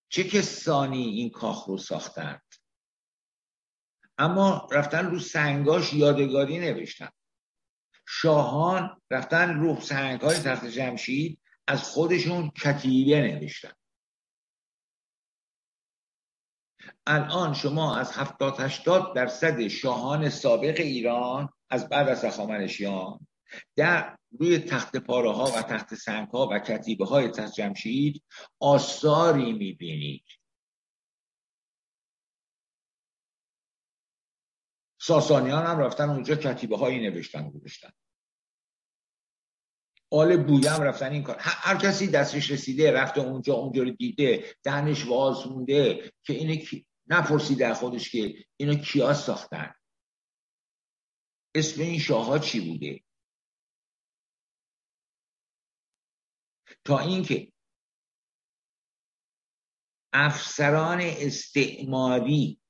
چه 0.08 0.24
کسانی 0.24 1.02
این 1.02 1.30
کاخ 1.30 1.64
رو 1.64 1.78
ساختند؟ 1.78 2.42
اما 4.18 4.68
رفتن 4.72 5.06
رو 5.06 5.18
سنگاش 5.18 5.92
یادگاری 5.92 6.58
نوشتن. 6.58 7.08
شاهان 8.08 9.00
رفتن 9.10 9.60
رو 9.60 9.80
سنگ 9.80 10.20
های 10.20 10.38
تخت 10.38 10.66
جمشید 10.66 11.40
از 11.66 11.82
خودشون 11.82 12.50
کتیبه 12.50 13.20
نوشتن. 13.20 13.72
الان 17.06 17.54
شما 17.54 17.96
از 17.96 18.12
هفتاد 18.12 18.60
هشتاد 18.60 19.14
درصد 19.14 19.68
شاهان 19.68 20.28
سابق 20.28 20.74
ایران 20.78 21.48
از 21.70 21.88
بعد 21.88 22.08
از 22.08 22.24
هخامنشیان 22.24 23.26
در 23.76 24.16
روی 24.38 24.58
تخت 24.58 24.96
پاره 24.96 25.32
ها 25.32 25.44
و 25.44 25.62
تخت 25.62 25.94
سنگ 25.94 26.28
ها 26.28 26.48
و 26.52 26.58
کتیبه 26.58 27.04
های 27.04 27.28
تخت 27.28 27.54
آثاری 28.60 29.52
می‌بینید. 29.52 30.24
ساسانیان 35.00 35.66
هم 35.66 35.78
رفتن 35.78 36.10
اونجا 36.10 36.34
کتیبه 36.34 36.76
هایی 36.76 37.10
نوشتن 37.10 37.50
گذاشتن. 37.50 37.90
آل 40.10 40.36
بویم 40.36 40.82
رفتن 40.82 41.12
این 41.12 41.22
کار. 41.22 41.36
هر 41.38 41.76
کسی 41.76 42.06
دستش 42.06 42.50
رسیده 42.50 42.92
رفته 42.92 43.20
اونجا 43.20 43.54
اونجا 43.54 43.82
رو 43.82 43.90
دیده 43.90 44.44
دهنش 44.62 45.06
واز 45.06 45.46
مونده 45.46 46.12
که 46.22 46.32
اینه 46.32 46.56
کی 47.12 47.18
نپرسیده 47.18 47.74
خودش 47.74 48.10
که 48.10 48.46
اینو 48.56 48.74
کیا 48.74 49.14
ساختن؟ 49.14 49.74
اسم 51.54 51.80
این 51.80 51.98
شاه 51.98 52.26
ها 52.26 52.38
چی 52.38 52.72
بوده؟ 52.72 53.04
تا 56.84 56.98
اینکه 56.98 57.52
افسران 60.12 61.00
استعماری 61.00 62.60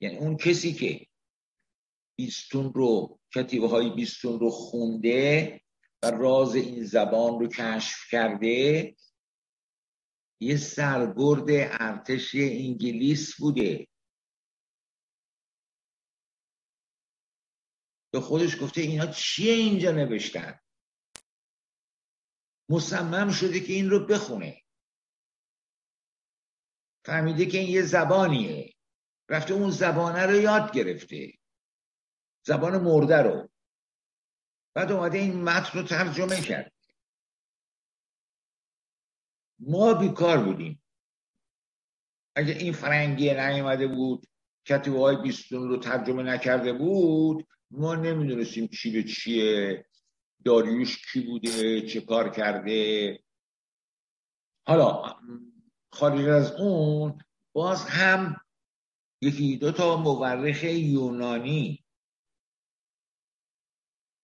یعنی 0.00 0.16
اون 0.16 0.36
کسی 0.36 0.72
که 0.72 1.06
بیستون 2.18 2.72
رو 2.74 3.20
کتیبه 3.34 3.68
های 3.68 3.90
بیستون 3.90 4.40
رو 4.40 4.50
خونده 4.50 5.60
و 6.02 6.10
راز 6.10 6.54
این 6.54 6.84
زبان 6.84 7.40
رو 7.40 7.48
کشف 7.48 8.10
کرده 8.10 8.96
یه 10.40 10.56
سرگرد 10.56 11.50
ارتش 11.80 12.34
انگلیس 12.34 13.36
بوده. 13.40 13.86
به 18.12 18.20
خودش 18.20 18.62
گفته 18.62 18.80
اینا 18.80 19.06
چیه 19.06 19.52
اینجا 19.52 19.90
نوشتن؟ 19.90 20.60
مصمم 22.70 23.30
شده 23.32 23.60
که 23.60 23.72
این 23.72 23.90
رو 23.90 24.06
بخونه. 24.06 24.62
فهمیده 27.04 27.46
که 27.46 27.58
این 27.58 27.70
یه 27.70 27.82
زبانیه. 27.82 28.74
رفته 29.28 29.54
اون 29.54 29.70
زبانه 29.70 30.26
رو 30.26 30.34
یاد 30.34 30.72
گرفته. 30.72 31.38
زبان 32.46 32.82
مرده 32.82 33.16
رو. 33.16 33.50
بعد 34.74 34.92
اومده 34.92 35.18
این 35.18 35.42
متن 35.42 35.78
رو 35.78 35.86
ترجمه 35.86 36.40
کرد. 36.40 36.79
ما 39.60 39.94
بیکار 39.94 40.44
بودیم. 40.44 40.82
اگه 42.36 42.52
این 42.52 42.72
فرنگی 42.72 43.34
نیومده 43.34 43.86
بود 43.86 44.26
کتیبه 44.66 44.98
های 44.98 45.16
بیستون 45.16 45.68
رو 45.68 45.76
ترجمه 45.76 46.22
نکرده 46.22 46.72
بود 46.72 47.46
ما 47.70 47.94
نمی‌دونستیم 47.94 48.66
چی 48.66 48.92
به 48.92 49.02
چیه 49.02 49.84
داریوش 50.44 51.12
کی 51.12 51.20
بوده 51.20 51.80
چه 51.86 52.00
کار 52.00 52.30
کرده. 52.30 53.18
حالا 54.66 55.16
خارج 55.92 56.28
از 56.28 56.52
اون 56.52 57.18
باز 57.52 57.84
هم 57.84 58.36
یکی 59.20 59.56
دو 59.56 59.72
تا 59.72 59.96
مورخ 59.96 60.64
یونانی 60.64 61.84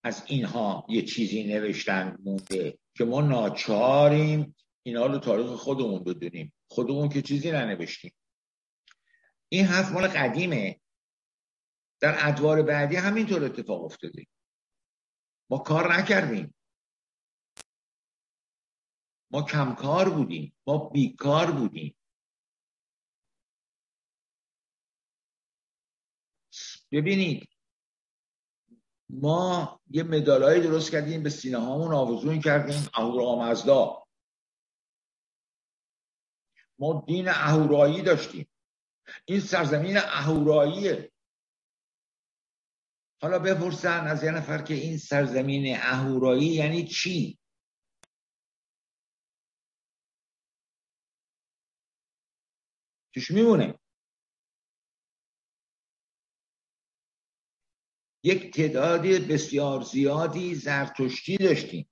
از 0.05 0.25
اینها 0.27 0.87
یه 0.89 1.03
چیزی 1.03 1.45
نوشتن 1.45 2.19
مونده 2.25 2.79
که 2.95 3.05
ما 3.05 3.21
ناچاریم 3.21 4.57
اینا 4.87 5.07
رو 5.07 5.19
تاریخ 5.19 5.47
خودمون 5.47 6.05
بدونیم. 6.05 6.53
خودمون 6.71 7.09
که 7.09 7.23
چیزی 7.23 7.51
ننوشتیم. 7.51 8.15
این 9.49 9.65
حرف 9.65 9.93
مال 9.93 10.09
قدیمه. 10.09 10.81
در 12.01 12.29
ادوار 12.29 12.63
بعدی 12.63 12.97
همینطور 12.97 13.45
اتفاق 13.45 13.85
افتاده. 13.85 14.27
ما 15.51 15.59
کار 15.59 15.97
نکردیم. 15.97 16.55
ما 19.31 19.43
کمکار 19.43 20.11
بودیم. 20.11 20.57
ما 20.67 20.79
بیکار 20.79 21.51
بودیم. 21.51 21.97
ببینید 26.93 27.49
ما 29.09 29.81
یه 29.91 30.03
مدالایی 30.03 30.63
درست 30.63 30.91
کردیم 30.91 31.23
به 31.23 31.31
سینه 31.31 31.59
هامون 31.59 31.95
آوزون 31.95 32.41
کردیم 32.41 32.89
اهورامزدا 32.95 34.06
ما 36.79 37.05
دین 37.07 37.29
اهورایی 37.29 38.03
داشتیم. 38.03 38.49
این 39.25 39.41
سرزمین 39.41 39.97
اهوراییه. 39.97 41.13
حالا 43.23 43.39
بپرسن 43.39 44.07
از 44.07 44.25
یه 44.25 44.31
نفر 44.31 44.63
که 44.63 44.75
این 44.75 44.99
سرزمین 44.99 45.77
اهورایی 45.77 46.47
یعنی 46.47 46.85
چی؟ 46.89 47.39
توش 53.15 53.31
میمونه؟ 53.31 53.79
یک 58.25 58.55
تعداد 58.55 59.03
بسیار 59.03 59.83
زیادی 59.83 60.55
زرتشتی 60.55 61.37
داشتیم. 61.37 61.89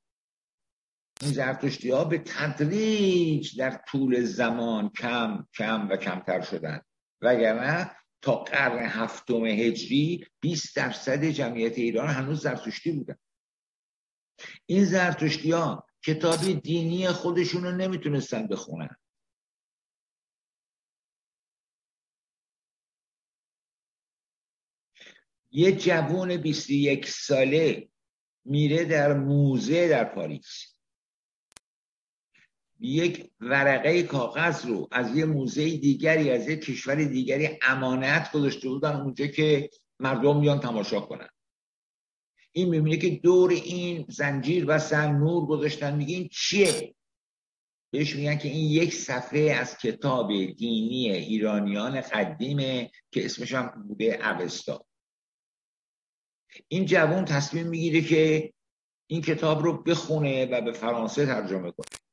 این 1.22 1.32
زرتشتی 1.32 1.90
ها 1.90 2.04
به 2.04 2.18
تدریج 2.18 3.58
در 3.58 3.82
طول 3.88 4.24
زمان 4.24 4.88
کم 4.88 5.46
کم 5.54 5.88
و 5.88 5.96
کمتر 5.96 6.40
شدن. 6.40 6.80
وگرنه 7.22 7.90
تا 8.22 8.36
قرن 8.36 8.86
هفتم 8.86 9.44
هجری 9.44 10.26
20 10.40 10.76
درصد 10.76 11.24
جمعیت 11.24 11.78
ایران 11.78 12.08
هنوز 12.08 12.40
زرتشتی 12.40 12.92
بودن. 12.92 13.16
این 14.66 14.84
زرتشتی 14.84 15.50
ها 15.50 15.86
کتاب 16.04 16.60
دینی 16.62 17.08
خودشون 17.08 17.62
رو 17.64 17.72
نمی‌تونستن 17.72 18.46
بخونن. 18.46 18.96
یه 25.50 25.72
جوون 25.72 26.36
21 26.36 27.08
ساله 27.08 27.88
میره 28.44 28.84
در 28.84 29.14
موزه 29.14 29.88
در 29.88 30.04
پاریس. 30.04 30.73
یک 32.84 33.30
ورقه 33.40 34.02
کاغذ 34.02 34.66
رو 34.66 34.88
از 34.92 35.16
یه 35.16 35.24
موزه 35.24 35.76
دیگری 35.76 36.30
از 36.30 36.48
یه 36.48 36.56
کشور 36.56 37.04
دیگری 37.04 37.48
امانت 37.62 38.32
گذاشته 38.32 38.68
بودن 38.68 38.96
اونجا 38.96 39.26
که 39.26 39.70
مردم 40.00 40.40
میان 40.40 40.60
تماشا 40.60 41.00
کنن. 41.00 41.28
این 42.52 42.68
می‌بینه 42.68 42.96
که 42.96 43.10
دور 43.10 43.50
این 43.50 44.06
زنجیر 44.08 44.64
و 44.68 44.78
سن 44.78 45.12
نور 45.12 45.46
گذاشتن. 45.46 45.96
میگه 45.96 46.16
این 46.16 46.28
چیه؟ 46.32 46.94
بهش 47.90 48.16
میگن 48.16 48.38
که 48.38 48.48
این 48.48 48.70
یک 48.70 48.94
صفحه 48.94 49.40
از 49.40 49.78
کتاب 49.78 50.28
دینی 50.28 51.10
ایرانیان 51.10 52.00
قدیمه 52.00 52.90
که 53.10 53.24
اسمش 53.24 53.54
هم 53.54 53.84
بوده 53.88 54.28
اوستا. 54.30 54.86
این 56.68 56.86
جوان 56.86 57.24
تصمیم 57.24 57.66
می‌گیره 57.66 58.02
که 58.02 58.52
این 59.06 59.22
کتاب 59.22 59.62
رو 59.62 59.82
بخونه 59.82 60.46
و 60.46 60.60
به 60.60 60.72
فرانسه 60.72 61.26
ترجمه 61.26 61.70
کنه. 61.70 62.03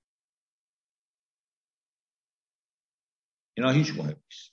اینا 3.62 3.74
هیچ 3.74 3.89
مهم 3.89 4.15
نیست. 4.30 4.52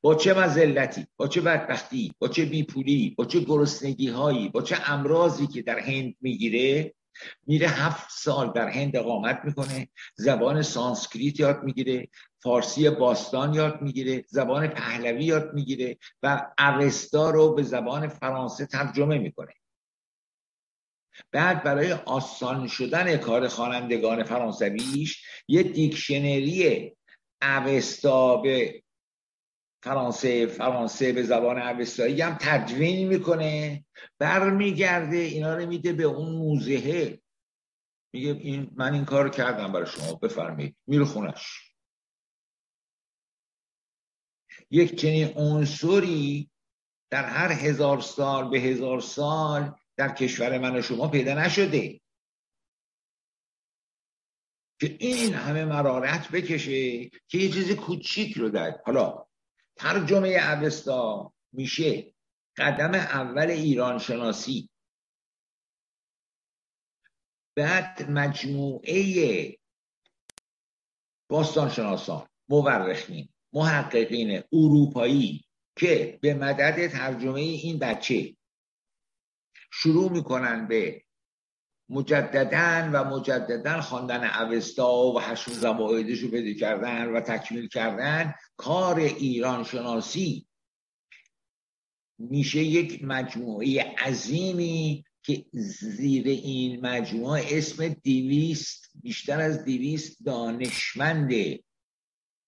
با 0.00 0.14
چه 0.14 0.34
مزلتی 0.34 1.06
با 1.16 1.28
چه 1.28 1.40
بدبختی 1.40 2.12
با 2.18 2.28
چه 2.28 2.44
بیپولی 2.44 3.14
با 3.18 3.24
چه 3.24 3.40
گرسنگی 3.40 4.08
هایی 4.08 4.48
با 4.48 4.62
چه 4.62 4.90
امراضی 4.90 5.46
که 5.46 5.62
در 5.62 5.78
هند 5.78 6.14
می‌گیره 6.20 6.94
میره 7.46 7.68
هفت 7.68 8.10
سال 8.10 8.52
در 8.52 8.68
هند 8.68 8.96
اقامت 8.96 9.40
می‌کنه 9.44 9.88
زبان 10.16 10.62
سانسکریت 10.62 11.40
یاد 11.40 11.62
می‌گیره 11.62 12.08
فارسی 12.42 12.90
باستان 12.90 13.54
یاد 13.54 13.82
می‌گیره 13.82 14.24
زبان 14.28 14.68
پهلوی 14.68 15.24
یاد 15.24 15.54
می‌گیره 15.54 15.98
و 16.22 16.46
اوستا 16.58 17.30
رو 17.30 17.54
به 17.54 17.62
زبان 17.62 18.08
فرانسه 18.08 18.66
ترجمه 18.66 19.18
می‌کنه. 19.18 19.52
بعد 21.32 21.62
برای 21.62 21.92
آسان 21.92 22.66
شدن 22.66 23.16
کار 23.16 23.48
خوانندگان 23.48 24.22
فرانسویش 24.22 25.24
یه 25.48 25.62
دیکشنری 25.62 26.92
اوستا 27.42 28.36
به 28.36 28.82
فرانسه 29.82 30.46
فرانسه 30.46 31.12
به 31.12 31.22
زبان 31.22 31.58
اوستایی 31.58 32.20
هم 32.20 32.36
تدوین 32.40 33.08
می‌کنه. 33.08 33.84
برمیگرده 34.18 35.16
اینا 35.16 35.56
رو 35.56 35.66
میده 35.66 35.92
به 35.92 36.04
اون 36.04 36.32
موزهه. 36.32 37.18
میگه 38.12 38.30
این 38.30 38.70
من 38.76 38.94
این 38.94 39.04
کار 39.04 39.28
کردم 39.28 39.72
برای 39.72 39.86
شما 39.86 40.14
بفرمایید. 40.14 40.76
میره 40.86 41.04
خونش 41.04 41.74
یک 44.70 44.94
چنین 45.00 45.32
عنصری 45.36 46.50
در 47.10 47.24
هر 47.24 47.52
هزار 47.52 48.00
سال 48.00 48.50
به 48.50 48.58
هزار 48.58 49.00
سال 49.00 49.74
در 49.96 50.14
کشور 50.14 50.58
من 50.58 50.76
و 50.76 50.82
شما 50.82 51.08
پیدا 51.08 51.34
نشده. 51.34 52.00
که 54.80 54.96
این 55.00 55.34
همه 55.34 55.64
مرارت 55.64 56.30
بکشه 56.30 57.08
که 57.08 57.38
یه 57.38 57.50
چیز 57.52 57.72
کوچیک 57.72 58.36
رو 58.36 58.48
در 58.48 58.80
حالا 58.84 59.26
ترجمه 59.76 60.28
اوستا 60.28 61.32
میشه 61.52 62.14
قدم 62.56 62.94
اول 62.94 63.50
ایران 63.50 63.98
شناسی 63.98 64.70
بعد 67.56 68.10
مجموعه 68.10 69.58
باستان 71.28 71.70
شناسان 71.70 72.28
مورخین 72.48 73.28
محققین 73.52 74.42
اروپایی 74.52 75.44
که 75.76 76.18
به 76.22 76.34
مدد 76.34 76.86
ترجمه 76.86 77.40
این 77.40 77.78
بچه 77.78 78.36
شروع 79.72 80.12
می‌کنن 80.12 80.68
به 80.68 81.04
مجددن 81.88 82.90
و 82.92 83.04
مجددن 83.04 83.80
خواندن 83.80 84.24
اوستا 84.24 84.94
و 84.94 85.20
هشون 85.20 85.54
زوایدش 85.54 86.18
رو 86.18 86.30
پیدا 86.30 86.60
کردن 86.60 87.08
و 87.08 87.20
تکمیل 87.20 87.68
کردن 87.68 88.34
کار 88.56 88.98
ایران 88.98 89.64
شناسی. 89.64 90.46
میشه 92.18 92.62
یک 92.62 93.04
مجموعه 93.04 93.94
عظیمی 93.98 95.04
که 95.22 95.44
زیر 95.52 96.28
این 96.28 96.86
مجموعه 96.86 97.44
اسم 97.50 97.88
دیویست 97.88 98.90
بیشتر 98.94 99.40
از 99.40 99.64
دیویست 99.64 100.24
دانشمند 100.24 101.32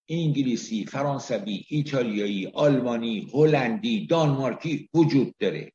انگلیسی، 0.09 0.87
فرانسوی، 0.87 1.64
ایتالیایی، 1.68 2.46
آلمانی، 2.46 3.31
هلندی، 3.33 4.07
دانمارکی 4.07 4.88
وجود 4.94 5.35
داره. 5.38 5.72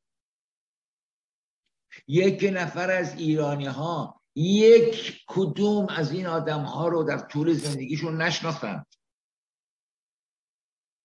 یک 2.08 2.50
نفر 2.52 2.90
از 2.90 3.14
ایرانی 3.18 3.66
ها 3.66 4.22
یک 4.34 5.24
کدوم 5.26 5.86
از 5.88 6.12
این 6.12 6.26
آدم 6.26 6.62
ها 6.62 6.88
رو 6.88 7.02
در 7.04 7.18
طول 7.18 7.52
زندگیشون 7.52 8.22
نشناختند 8.22 8.86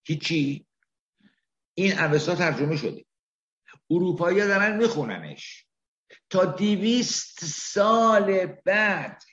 هیچی؟ 0.04 0.66
این 1.74 2.00
اوستا 2.00 2.36
ترجمه 2.36 2.78
شده. 2.78 3.06
اروپایی 3.90 4.38
دارن 4.38 4.78
میخوننش. 4.78 5.66
تا 6.30 6.46
دیویست 6.46 7.46
سال 7.46 8.46
بعد 8.46 9.24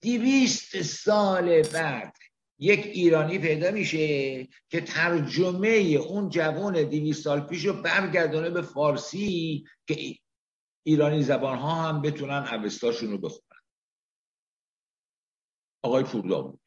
دیویست 0.00 0.82
سال 0.82 1.62
بعد 1.62 2.16
یک 2.58 2.80
ایرانی 2.80 3.38
پیدا 3.38 3.70
میشه 3.70 4.48
که 4.68 4.80
ترجمه 4.80 5.68
اون 5.68 6.28
جوان 6.28 6.82
دیویست 6.88 7.22
سال 7.22 7.40
پیش 7.40 7.64
رو 7.64 7.82
برگردانه 7.82 8.50
به 8.50 8.62
فارسی 8.62 9.64
که 9.88 10.18
ایرانی 10.86 11.22
زبان 11.22 11.58
ها 11.58 11.74
هم 11.74 12.02
بتونن 12.02 12.46
اوستاشون 12.52 13.10
رو 13.10 13.18
بخونن. 13.18 13.60
آقای 15.82 16.04
پوردا 16.04 16.42
بود. 16.42 16.60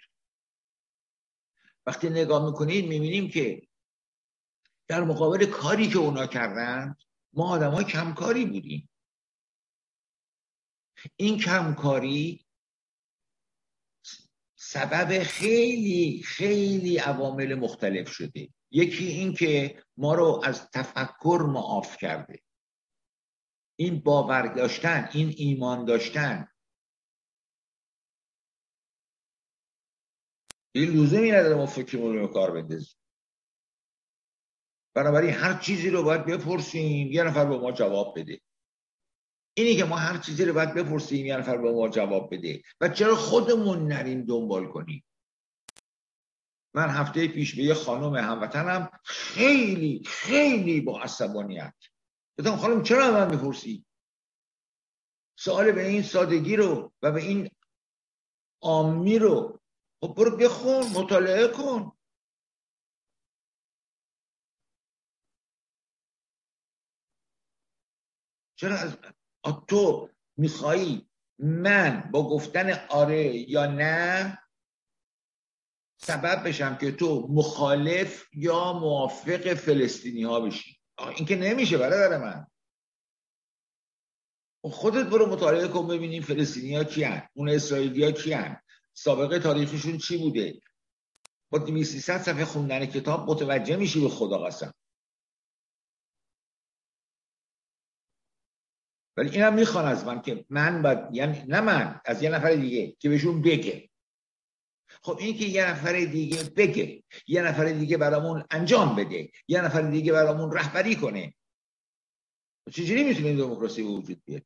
وقتی 1.86 2.10
نگاه 2.10 2.46
می‌کنید 2.46 2.88
می‌بینیم 2.88 3.30
که 3.30 3.68
در 4.88 5.04
مقابل 5.04 5.46
کاری 5.46 5.90
که 5.90 5.98
اونا 5.98 6.28
کردن 6.28 6.96
ما 7.34 7.50
آدم 7.50 7.72
های 7.72 7.86
کمکاری 7.86 8.46
بودیم. 8.46 8.90
این 11.16 11.38
کمکاری 11.40 12.46
سبب 14.56 15.24
خیلی 15.24 16.24
خیلی 16.24 16.98
عوامل 16.98 17.56
مختلف 17.56 18.10
شده. 18.10 18.50
یکی 18.72 19.08
این 19.08 19.34
که 19.34 19.84
ما 19.98 20.16
رو 20.16 20.42
از 20.46 20.70
تفکر 20.72 21.46
معاف 21.48 21.98
کرده. 21.98 22.44
این 23.80 24.00
باور 24.00 24.48
داشتن 24.48 25.10
این 25.14 25.34
ایمان 25.38 25.86
داشتن. 25.86 26.48
این 30.72 30.90
لزومی 30.90 31.32
نداره 31.32 31.56
ما 31.56 31.66
فکرمون 31.66 32.16
رو 32.16 32.28
کار 32.28 32.52
بندازیم. 32.52 32.98
بنابراین 34.94 35.34
هر 35.34 35.60
چیزی 35.60 35.90
رو 35.90 36.04
باید 36.04 36.26
بپرسیم 36.26 37.12
یه 37.12 37.24
نفر 37.24 37.46
به 37.46 37.58
ما 37.58 37.72
جواب 37.72 38.20
بده. 38.20 38.42
اینی 39.58 39.76
که 39.76 39.86
ما 39.86 39.96
هر 39.96 40.18
چیزی 40.18 40.46
رو 40.46 40.54
باید 40.54 40.74
بپرسیم 40.74 41.26
یه 41.26 41.38
نفر 41.38 41.58
به 41.58 41.72
ما 41.72 41.90
جواب 41.90 42.36
بده. 42.36 42.62
و 42.82 42.90
چرا 42.90 43.16
خودمون 43.16 43.88
نریم 43.88 44.26
دنبال 44.26 44.68
کنیم؟ 44.68 45.04
من 46.74 46.90
هفته 46.90 47.28
پیش 47.28 47.56
به 47.56 47.64
یه 47.64 47.74
خانم 47.74 48.16
هموطنم 48.16 48.90
خیلی 49.04 50.04
خیلی 50.06 50.82
با 50.82 51.02
عصبانیت 51.02 51.74
گفتم 52.40 52.56
خانم 52.56 52.84
چرا 52.84 53.12
من 53.12 53.28
بپرسی 53.28 53.86
سوال 55.40 55.72
به 55.72 55.88
این 55.88 56.04
سادگی 56.04 56.56
رو 56.56 56.94
و 57.02 57.12
به 57.12 57.22
این 57.22 57.50
آمی 58.62 59.20
رو. 59.20 59.60
خب 60.02 60.14
برو 60.18 60.38
بخون 60.38 60.88
مطالعه 60.88 61.48
کن. 61.48 61.92
چرا 68.56 68.76
از 68.78 68.98
تو 69.68 70.10
میخوایی 70.38 71.10
من 71.40 72.10
با 72.12 72.30
گفتن 72.30 72.88
آره 72.90 73.50
یا 73.50 73.66
نه 73.66 74.38
سبب 75.98 76.48
بشم 76.48 76.78
که 76.78 76.92
تو 76.92 77.28
مخالف 77.30 78.28
یا 78.34 78.74
موافق 78.74 79.54
فلسطینی 79.54 80.24
ها 80.24 80.40
بشی؟ 80.40 80.77
این 81.00 81.26
که 81.26 81.36
نمیشه 81.36 81.78
برادر 81.78 82.18
من 82.18 82.48
خودت 84.64 85.06
برو 85.06 85.26
مطالعه 85.26 85.68
کن 85.68 85.88
ببینیم 85.88 86.22
فلسطینی 86.22 86.76
ها 86.76 86.84
کی 86.84 87.04
هن؟ 87.04 87.30
اون 87.34 87.50
اسرائیلی 87.50 88.04
ها 88.04 88.12
کی 88.12 88.34
هن؟ 88.34 88.62
سابقه 88.94 89.40
تاریخشون 89.40 89.98
چی 89.98 90.18
بوده 90.18 90.62
با 91.50 91.58
2300 91.58 92.18
صفحه 92.22 92.46
خوندن 92.46 92.86
کتاب 92.86 93.30
متوجه 93.30 93.76
میشی 93.76 94.02
به 94.02 94.10
خدا 94.10 94.38
قسم 94.38 94.74
ولی 99.18 99.30
اینم 99.30 99.54
می‌خوان 99.54 99.86
از 99.86 100.06
من 100.06 100.22
که 100.22 100.46
من 100.50 100.82
باید 100.82 101.00
یعنی 101.12 101.44
نه 101.48 101.62
من 101.62 102.02
از 102.06 102.24
یه 102.24 102.30
نفر 102.30 102.56
دیگه 102.56 102.96
که 103.00 103.10
بهشون 103.10 103.42
بگه 103.42 103.90
خب 105.08 105.18
این 105.20 105.38
که 105.38 105.46
یه 105.46 105.70
نفر 105.70 106.06
دیگه 106.06 106.44
بگه 106.44 107.04
یه 107.28 107.42
نفر 107.42 107.66
دیگه 107.66 107.98
برامون 107.98 108.46
انجام 108.52 108.96
بده 108.96 109.32
یه 109.48 109.62
نفر 109.62 109.82
دیگه 109.82 110.14
برامون 110.14 110.52
رهبری 110.52 110.96
کنه. 110.96 111.34
چجوری 112.72 113.04
می‌تونه 113.04 113.28
این 113.28 113.38
دموکراسی 113.38 113.82
وجود 113.82 114.24
بیاد؟ 114.26 114.42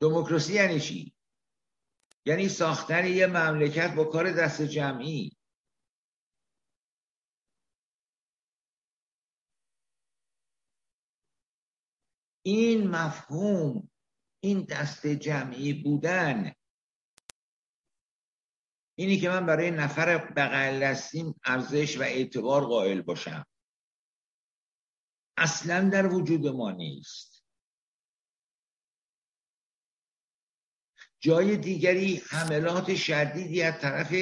دموکراسی 0.00 0.54
یعنی 0.54 0.80
چی؟ 0.80 1.14
یعنی 2.26 2.48
ساختن 2.48 3.06
یه 3.06 3.26
مملکت 3.26 3.94
با 3.94 4.04
کار 4.04 4.32
دست 4.32 4.62
جمعی. 4.62 5.36
این 12.42 12.90
مفهوم 12.90 13.90
این 14.40 14.60
دست 14.60 15.06
جمعی 15.06 15.72
بودن. 15.72 16.52
اینی 18.98 19.20
که 19.20 19.28
من 19.28 19.46
برای 19.46 19.70
نفر 19.70 20.18
بغل 20.18 20.80
دستیم 20.80 21.40
ارزش 21.44 21.98
و 21.98 22.02
اعتبار 22.02 22.64
قائل 22.64 23.02
باشم. 23.02 23.46
اصلا 25.36 25.88
در 25.88 26.06
وجود 26.06 26.46
ما 26.46 26.70
نیست. 26.70 27.44
جای 31.20 31.56
دیگری 31.56 32.22
حملات 32.30 32.94
شدیدی 32.94 33.62
از 33.62 33.80
طرف 33.80 34.14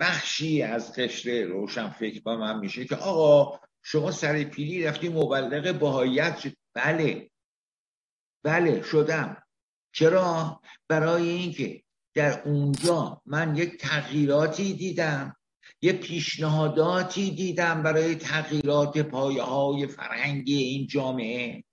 بخشی 0.00 0.62
از 0.62 0.92
قشر 0.92 1.44
روشن 1.44 1.90
فکر 1.90 2.22
با 2.22 2.36
من 2.36 2.58
میشه 2.58 2.84
که 2.84 2.96
آقا 2.96 3.60
شما 3.82 4.10
سر 4.10 4.44
پیلی 4.44 4.84
رفتی 4.84 5.08
مبلغ 5.08 5.78
باهایت 5.78 6.38
شد. 6.38 6.56
بله. 6.74 7.30
بله 8.44 8.82
شدم. 8.82 9.41
چرا؟ 9.92 10.60
برای 10.88 11.28
اینکه 11.28 11.82
در 12.14 12.42
اونجا 12.42 13.22
من 13.26 13.56
یک 13.56 13.80
تغییراتی 13.80 14.74
دیدم 14.74 15.36
یه 15.82 15.92
پیشنهاداتی 15.92 17.30
دیدم 17.30 17.82
برای 17.82 18.14
تغییرات 18.14 18.98
پایه 18.98 19.42
های 19.42 19.86
فرهنگی 19.86 20.56
این 20.56 20.86
جامعه. 20.86 21.64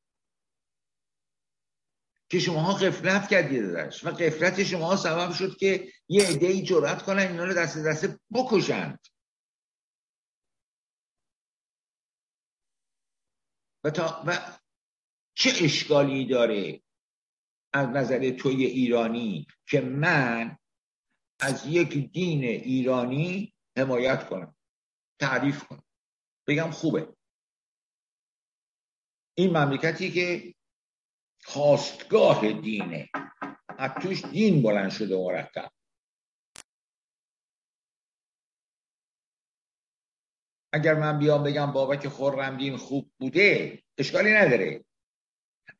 که 2.29 2.39
شماها 2.39 2.73
قفلت 2.73 3.29
کردید 3.29 3.63
ازش 3.63 4.03
و 4.03 4.10
قفلت 4.10 4.63
شما 4.63 4.95
سبب 4.95 5.34
شد 5.34 5.58
که 5.58 5.91
یه 6.08 6.27
عده 6.27 6.62
جرأت 6.62 7.01
کنن 7.01 7.27
اینا 7.27 7.45
رو 7.45 7.53
دست 7.53 7.77
دست 7.77 8.19
بکشند 8.34 8.99
و, 13.84 13.89
تا 13.89 14.23
و 14.27 14.60
چه 15.34 15.49
اشکالی 15.62 16.25
داره؟ 16.25 16.82
از 17.73 17.88
نظر 17.89 18.29
توی 18.29 18.65
ایرانی 18.65 19.47
که 19.67 19.82
من 19.82 20.58
از 21.39 21.67
یک 21.67 22.12
دین 22.12 22.43
ایرانی 22.43 23.53
حمایت 23.77 24.29
کنم 24.29 24.55
تعریف 25.19 25.63
کنم 25.63 25.84
بگم 26.47 26.71
خوبه. 26.71 27.13
این 29.38 29.58
مملکتی 29.58 30.12
که 30.12 30.55
خواستگاه 31.43 32.53
دینه 32.53 33.10
از 33.77 33.91
توش 34.01 34.25
دین 34.25 34.62
بلند 34.62 34.91
شده 34.91 35.17
مرتب. 35.17 35.71
اگر 40.73 40.93
من 40.93 41.19
بیام 41.19 41.43
بگم 41.43 41.71
بابک 41.71 42.08
خورم 42.08 42.77
خوب 42.77 43.12
بوده 43.19 43.79
اشکالی 43.97 44.34
نداره. 44.34 44.86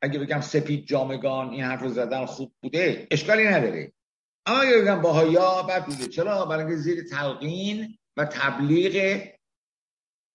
اگه 0.02 0.18
بگم 0.18 0.40
سپید 0.40 0.86
جامگان 0.86 1.50
این 1.50 1.64
حرف 1.64 1.82
رو 1.82 1.88
زدن 1.88 2.26
خوب 2.26 2.54
بوده 2.62 3.08
اشکالی 3.10 3.44
نداره. 3.44 3.92
اما 4.46 4.60
اگه 4.60 4.82
بگم 4.82 5.02
باهایا 5.02 5.62
بد 5.62 5.86
بوده. 5.86 6.08
چرا؟ 6.08 6.46
برای 6.46 6.76
زیر 6.76 7.08
تلقین 7.08 7.98
و 8.16 8.24
تبلیغ 8.24 8.94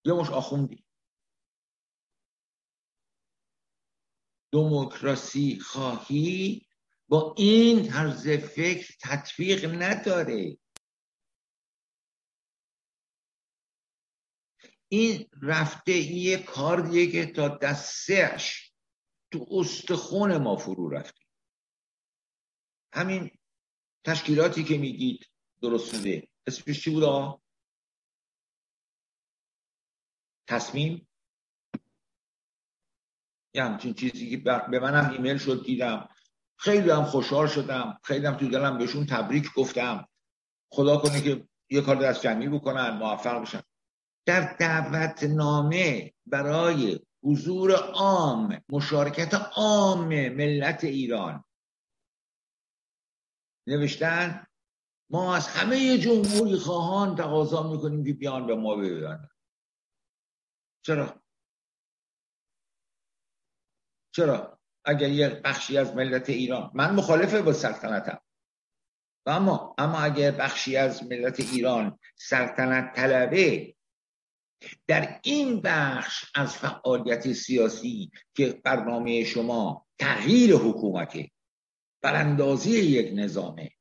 یه 0.06 0.13
مش 0.13 0.30
آخوندی. 0.30 0.86
دموکراسی 4.51 5.60
خواهی 5.60 6.67
با 7.08 7.36
این 7.38 7.88
طرز 7.88 8.28
فکر 8.30 8.95
تطبیق 9.01 9.82
نداره. 9.82 10.58
این 14.88 15.30
رفته 15.41 15.91
یه 15.91 16.38
کاریه 16.38 17.12
که 17.12 17.25
تا 17.25 17.47
دستش 17.47 18.64
تو 19.35 19.47
استخون 19.51 20.37
ما 20.37 20.55
فرو 20.55 20.89
رفته 20.89 21.21
همین 22.93 23.31
تشکیلاتی 24.03 24.63
که 24.63 24.77
میگید 24.77 25.25
درست 25.61 25.95
شده. 25.95 26.27
اسمش 26.47 26.83
چی 26.83 26.89
بود 26.89 27.41
تصمیم؟ 30.47 31.07
یه 33.53 33.63
همچین 33.63 33.93
چیزی 33.93 34.29
که 34.29 34.37
به 34.71 34.79
منم 34.79 35.11
ایمیل 35.11 35.37
شد 35.37 35.63
دیدم. 35.65 36.09
خیلی 36.57 36.89
هم 36.89 37.03
خوشحال 37.03 37.47
شدم. 37.47 37.99
خیلی 38.03 38.25
هم 38.25 38.37
تو 38.37 38.49
دلم 38.49 38.77
بهشون 38.77 39.05
تبریک 39.05 39.53
گفتم. 39.53 40.07
خدا 40.71 40.97
کنه 40.97 41.21
که 41.21 41.47
یه 41.69 41.81
کار 41.81 41.95
دست 41.95 42.21
جمعی 42.21 42.47
بکنن 42.49 42.97
موفق 42.97 43.41
بشن. 43.41 43.61
در 44.25 44.55
دعوت 44.59 45.23
نامه 45.23 46.13
برای 46.25 46.99
حضور 47.25 47.71
عام 47.75 48.61
مشارکت 48.69 49.33
عام 49.33 50.07
ملت 50.09 50.83
ایران. 50.83 51.43
نوشتن 53.67 54.47
ما 55.09 55.35
از 55.35 55.47
همه 55.47 55.97
جمهوری 55.97 56.55
خواهان 56.55 57.15
تقاضا 57.15 57.71
می‌کنیم 57.71 58.05
که 58.05 58.13
بیان 58.13 58.47
به 58.47 58.55
ما 58.55 58.75
ببینن. 58.75 59.29
چرا؟ 60.85 61.21
چرا؟ 64.15 64.59
اگر 64.85 65.09
یه 65.09 65.29
بخشی 65.29 65.77
از 65.77 65.95
ملت 65.95 66.29
ایران 66.29 66.71
من 66.73 66.95
مخالفه 66.95 67.41
با 67.41 67.53
سلطنتم. 67.53 68.21
اما 69.25 69.75
اما 69.77 69.99
اگر 69.99 70.31
بخشی 70.31 70.77
از 70.77 71.03
ملت 71.03 71.39
ایران 71.39 71.99
سلطنت 72.15 72.95
طلبه 72.95 73.74
در 74.87 75.19
این 75.23 75.61
بخش 75.61 76.25
از 76.35 76.57
فعالیت 76.57 77.33
سیاسی 77.33 78.11
که 78.33 78.61
برنامه 78.63 79.23
شما 79.23 79.87
تغییر 79.99 80.55
حکومته 80.55 81.31
براندازی 82.01 82.79
یک 82.79 83.11
نظامه. 83.15 83.71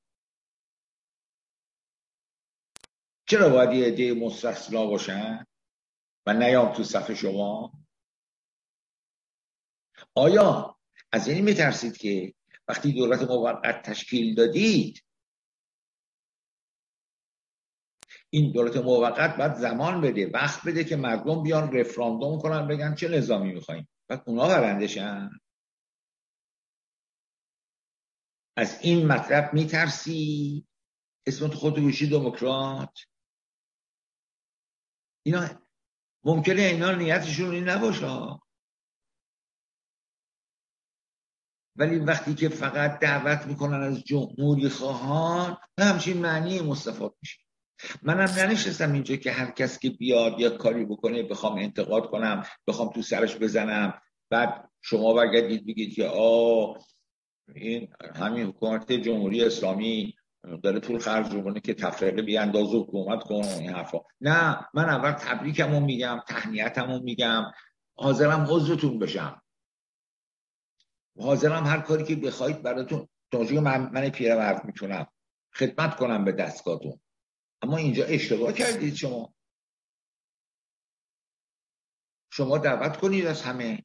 چرا 3.27 3.49
باید 3.49 3.73
یه 3.73 3.87
عده 3.87 4.15
مستثنا 4.15 4.87
باشن 4.87 5.47
و 6.27 6.35
نیام 6.35 6.73
تو 6.73 6.85
صف 6.85 7.13
شما؟ 7.13 7.73
آیا 10.15 10.79
از 11.13 11.29
این 11.29 11.45
میترسید 11.45 11.97
که 11.97 12.35
وقتی 12.69 12.93
دولت 12.93 13.23
موقت 13.23 13.83
تشکیل 13.83 14.35
دادید 14.35 15.04
این 18.35 18.53
دولت 18.53 18.77
موقت 18.77 19.37
باید 19.37 19.55
زمان 19.55 20.01
بده 20.01 20.31
وقت 20.31 20.67
بده 20.67 20.85
که 20.85 20.97
مردم 20.97 21.43
بیان 21.43 21.73
رفراندوم 21.73 22.41
کنن 22.41 22.69
بگن 22.69 22.95
چه 22.95 23.09
نظامی 23.09 23.53
می‌خوایم. 23.53 23.89
و 24.09 24.23
اونا 24.27 24.49
برندشن. 24.49 25.31
از 28.57 28.79
این 28.83 29.07
مطلب 29.07 29.55
میترسی؟ 29.55 30.67
اسم 31.27 31.49
خود 31.49 31.79
روشی 31.79 32.09
دموکرات. 32.09 32.99
اینا 35.27 35.49
ممکنه 36.25 36.63
اینا 36.63 36.95
نیتشون 36.95 37.55
این 37.55 37.69
نباشه. 37.69 38.41
ولی 41.77 41.99
وقتی 41.99 42.35
که 42.35 42.49
فقط 42.49 42.99
دعوت 43.01 43.47
می‌کنن 43.47 43.83
از 43.83 44.05
جمهوری 44.05 44.69
خواهان 44.69 45.57
همچین 45.79 46.19
معنی 46.19 46.61
مستفاد 46.61 47.17
میشه. 47.23 47.44
منم 48.03 48.21
ننشستم 48.39 48.93
اینجا 48.93 49.17
که 49.17 49.33
هر 49.33 49.51
کس 49.51 49.79
که 49.79 49.91
بیاد 49.91 50.41
یا 50.41 50.51
کاری 50.51 50.85
بکنه 50.85 51.23
بخوام 51.23 51.59
انتقاد 51.59 52.07
کنم 52.07 52.45
بخوام 52.67 52.89
تو 52.89 53.03
سرش 53.03 53.37
بزنم. 53.37 54.01
بعد 54.31 54.71
شما 54.83 55.15
برگردید 55.15 55.67
بگید 55.67 55.95
که 55.95 56.07
آ 56.07 56.75
این 57.55 57.89
همین 58.15 58.47
حکومت 58.47 58.93
جمهوری 58.93 59.45
اسلامی 59.45 60.15
داره 60.63 60.81
طول 60.81 60.99
خرج 60.99 61.33
می‌کنه 61.33 61.61
که 61.61 61.75
تفرقه 61.75 62.23
بیانداز 62.23 62.75
و 62.75 62.83
حکومت 62.83 63.23
کن 63.23 63.45
این 63.45 63.71
حرفا. 63.71 63.99
نه 64.21 64.67
من 64.75 64.85
اول 64.85 65.13
تبریکمو 65.13 65.81
میگم 65.81 66.21
تهنیتمو 66.29 66.99
میگم. 66.99 67.45
حاضرم 67.97 68.47
عضوتون 68.51 68.99
بشم. 68.99 69.43
حاضرم 71.21 71.65
هر 71.65 71.81
کاری 71.81 72.05
که 72.05 72.17
بخواید 72.17 72.63
براتون 72.63 73.09
تاجی 73.33 73.59
من, 73.59 73.91
من 73.93 74.09
پیرمرد 74.09 74.65
می‌تونم. 74.65 75.07
خدمت 75.55 75.97
کنم 75.97 76.25
به 76.25 76.33
دستگاهتون. 76.33 77.01
اما 77.65 77.77
اینجا 77.77 78.05
اشتباه 78.05 78.53
کردید 78.53 78.95
شما. 78.95 79.35
شما 82.33 82.59
دعوت 82.59 82.97
کنید 82.97 83.27
از 83.27 83.43
همه. 83.43 83.85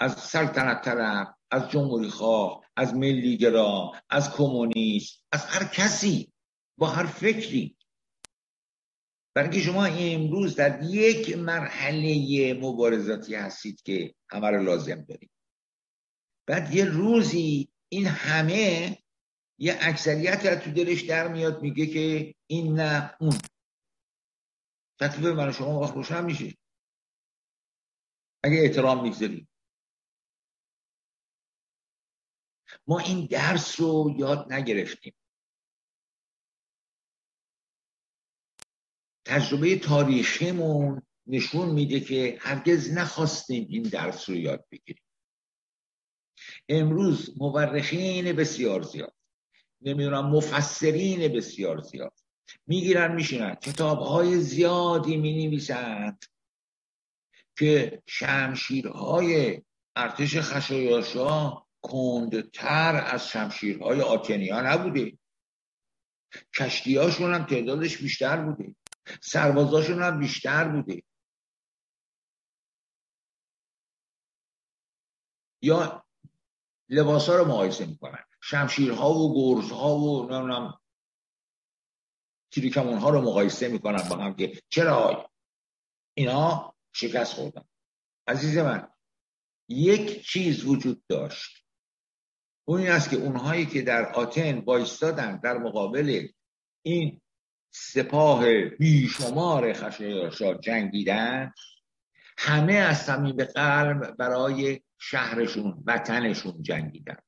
از 0.00 0.14
سلطنت 0.14 0.84
طرف 0.84 1.28
از 1.50 1.70
جمهوری 1.70 2.08
خواه 2.08 2.64
از 2.76 2.94
ملیگرا 2.94 3.92
از 4.10 4.36
کمونیست 4.36 5.24
از 5.32 5.44
هر 5.46 5.64
کسی. 5.64 6.32
با 6.78 6.86
هر 6.86 7.06
فکری. 7.06 7.76
برای 9.34 9.60
شما 9.60 9.84
امروز 9.84 10.56
در 10.56 10.82
یک 10.82 11.36
مرحله 11.36 12.54
مبارزاتی 12.54 13.34
هستید 13.34 13.82
که 13.82 14.14
همه 14.30 14.50
رو 14.50 14.62
لازم 14.62 15.04
دارید. 15.04 15.30
بعد 16.46 16.74
یه 16.74 16.84
روزی 16.84 17.68
این 17.88 18.06
همه 18.06 18.98
یه 19.62 19.78
اکثریت 19.80 20.46
از 20.46 20.58
تو 20.58 20.70
دلش 20.70 21.02
در 21.02 21.28
میاد 21.28 21.62
میگه 21.62 21.86
که 21.86 22.34
این 22.46 22.74
نه 22.74 23.16
اون. 23.20 23.38
تکلیف 25.00 25.26
من 25.26 25.52
شما 25.52 25.80
وقت 25.80 25.94
روشن 25.94 26.24
میشه. 26.24 26.58
اگه 28.42 28.60
احترام 28.62 29.02
می‌گذاریم 29.02 29.48
ما 32.86 32.98
این 32.98 33.26
درس 33.26 33.80
رو 33.80 34.14
یاد 34.18 34.52
نگرفتیم. 34.52 35.14
تجربه 39.24 39.78
تاریخیمون 39.78 41.02
نشون 41.26 41.70
میده 41.70 42.00
که 42.00 42.38
هرگز 42.40 42.92
نخواستیم 42.92 43.66
این 43.70 43.82
درس 43.82 44.28
رو 44.28 44.36
یاد 44.36 44.68
بگیریم. 44.70 45.04
امروز 46.68 47.40
مورخین 47.40 48.32
بسیار 48.32 48.82
زیاد. 48.82 49.19
نمی‌دونم 49.80 50.26
مفسرین 50.26 51.32
بسیار 51.32 51.80
زیاد. 51.80 52.12
می‌گیرن 52.66 53.14
میشینن. 53.14 53.54
کتاب 53.54 53.98
های 53.98 54.40
زیادی 54.40 55.16
می 55.16 55.46
نویسند 55.46 56.24
که 57.58 58.02
شمشیرهای 58.06 59.62
ارتش 59.96 60.36
خشایاشا 60.36 61.52
کندتر 61.82 63.04
از 63.06 63.28
شمشیرهای 63.28 64.00
آتنیا 64.00 64.60
نبوده. 64.60 65.18
کشتیهاشون 66.58 67.34
هم 67.34 67.46
تعدادش 67.46 67.98
بیشتر 67.98 68.42
بوده. 68.42 68.74
سربازاشون 69.22 70.02
هم 70.02 70.18
بیشتر 70.18 70.68
بوده. 70.68 71.02
یا 75.62 76.06
لباس 76.88 77.28
رو 77.28 77.44
مقایسه 77.44 77.86
می‌کنن. 77.86 78.24
شمشیرها 78.42 79.14
و 79.14 79.34
گرزها 79.34 79.96
و 79.96 80.22
نمی‌دونم 80.22 80.80
تیریکمون 82.50 82.98
ها 82.98 83.10
رو 83.10 83.20
مقایسه 83.20 83.68
می‌کنن 83.68 84.08
با 84.08 84.16
هم 84.16 84.34
که 84.34 84.60
چرا 84.68 85.30
اینا 86.14 86.74
شکست 86.92 87.32
خوردن. 87.32 87.64
عزیز 88.26 88.58
من 88.58 88.88
یک 89.68 90.26
چیز 90.26 90.64
وجود 90.64 91.02
داشت. 91.08 91.66
اون 92.68 92.80
این 92.80 92.90
است 92.90 93.10
که 93.10 93.16
اونهایی 93.16 93.66
که 93.66 93.82
در 93.82 94.12
آتن 94.12 94.60
بایستادن 94.60 95.36
در 95.36 95.58
مقابل 95.58 96.28
این 96.82 97.20
سپاه 97.70 98.64
بیشمار 98.64 99.72
خشایارشا 99.72 100.54
جنگیدن 100.54 101.52
همه 102.38 102.74
از 102.74 102.98
صمیم 102.98 103.44
قلب 103.44 104.16
برای 104.16 104.80
شهرشون 104.98 105.82
وطنشون 105.86 106.62
جنگیدند. 106.62 107.24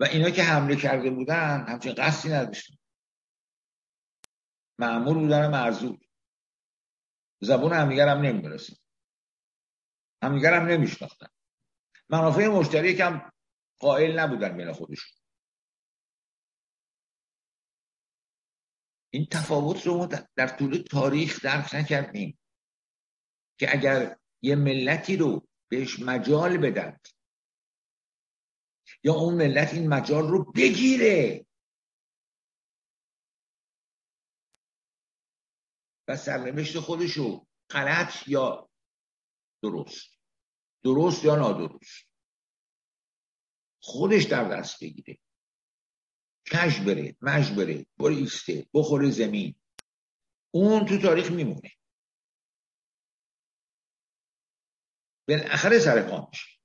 و 0.00 0.04
اینا 0.04 0.30
که 0.30 0.42
حمله 0.42 0.76
کرده 0.76 1.10
بودن 1.10 1.64
همچین 1.68 1.94
قصدی 1.94 2.28
نداشتن. 2.28 2.74
معمول 4.78 5.14
بودن 5.14 5.50
معذور. 5.50 5.98
زبون 7.40 7.72
همدیگر 7.72 8.08
هم 8.08 8.18
نمی‌رسن 8.18 8.76
همدیگر 10.22 10.54
هم 10.54 10.66
نمیشناختن. 10.66 11.26
منافع 12.08 12.48
مشتری 12.48 12.94
کم 12.94 13.32
قائل 13.78 14.18
نبودن 14.18 14.56
بین 14.56 14.72
خودشون. 14.72 15.12
این 19.10 19.26
تفاوت 19.26 19.86
رو 19.86 19.98
ما 19.98 20.08
در 20.36 20.48
طول 20.48 20.82
تاریخ 20.90 21.42
درک 21.42 21.74
نکردیم 21.74 22.38
که 23.58 23.74
اگر 23.74 24.16
یه 24.42 24.56
ملتی 24.56 25.16
رو 25.16 25.48
بهش 25.68 26.00
مجال 26.00 26.56
بدن 26.58 26.98
یا 29.06 29.14
اون 29.14 29.34
ملت 29.34 29.74
این 29.74 29.88
مجال 29.88 30.28
رو 30.28 30.52
بگیره. 30.52 31.46
و 36.08 36.16
سرنوشت 36.16 36.80
خودشو 36.80 37.46
غلط 37.70 38.28
یا 38.28 38.70
درست. 39.62 40.18
درست 40.84 41.24
یا 41.24 41.36
نادرست. 41.36 42.08
خودش 43.82 44.24
در 44.24 44.48
دست 44.48 44.84
بگیره. 44.84 45.18
کش 46.52 46.80
بره 46.80 47.16
مش 47.20 47.50
بره 47.50 47.86
ایسته 48.00 48.66
بخوره 48.74 49.10
زمین. 49.10 49.54
اون 50.50 50.86
تو 50.86 50.98
تاریخ 50.98 51.30
میمونه. 51.30 51.70
بالاخره 55.28 55.78
سر 55.78 56.10
پا 56.10 56.28
میشه. 56.30 56.55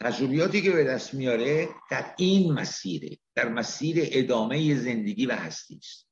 تجربیاتی 0.00 0.62
که 0.62 0.70
به 0.70 0.84
دست 0.84 1.14
میاره 1.14 1.68
در 1.90 2.14
این 2.18 2.52
مسیره 2.52 3.18
در 3.34 3.48
مسیر 3.48 3.96
ادامه 4.00 4.74
زندگی 4.74 5.26
و 5.26 5.32
هستی 5.32 5.76
است. 5.76 6.08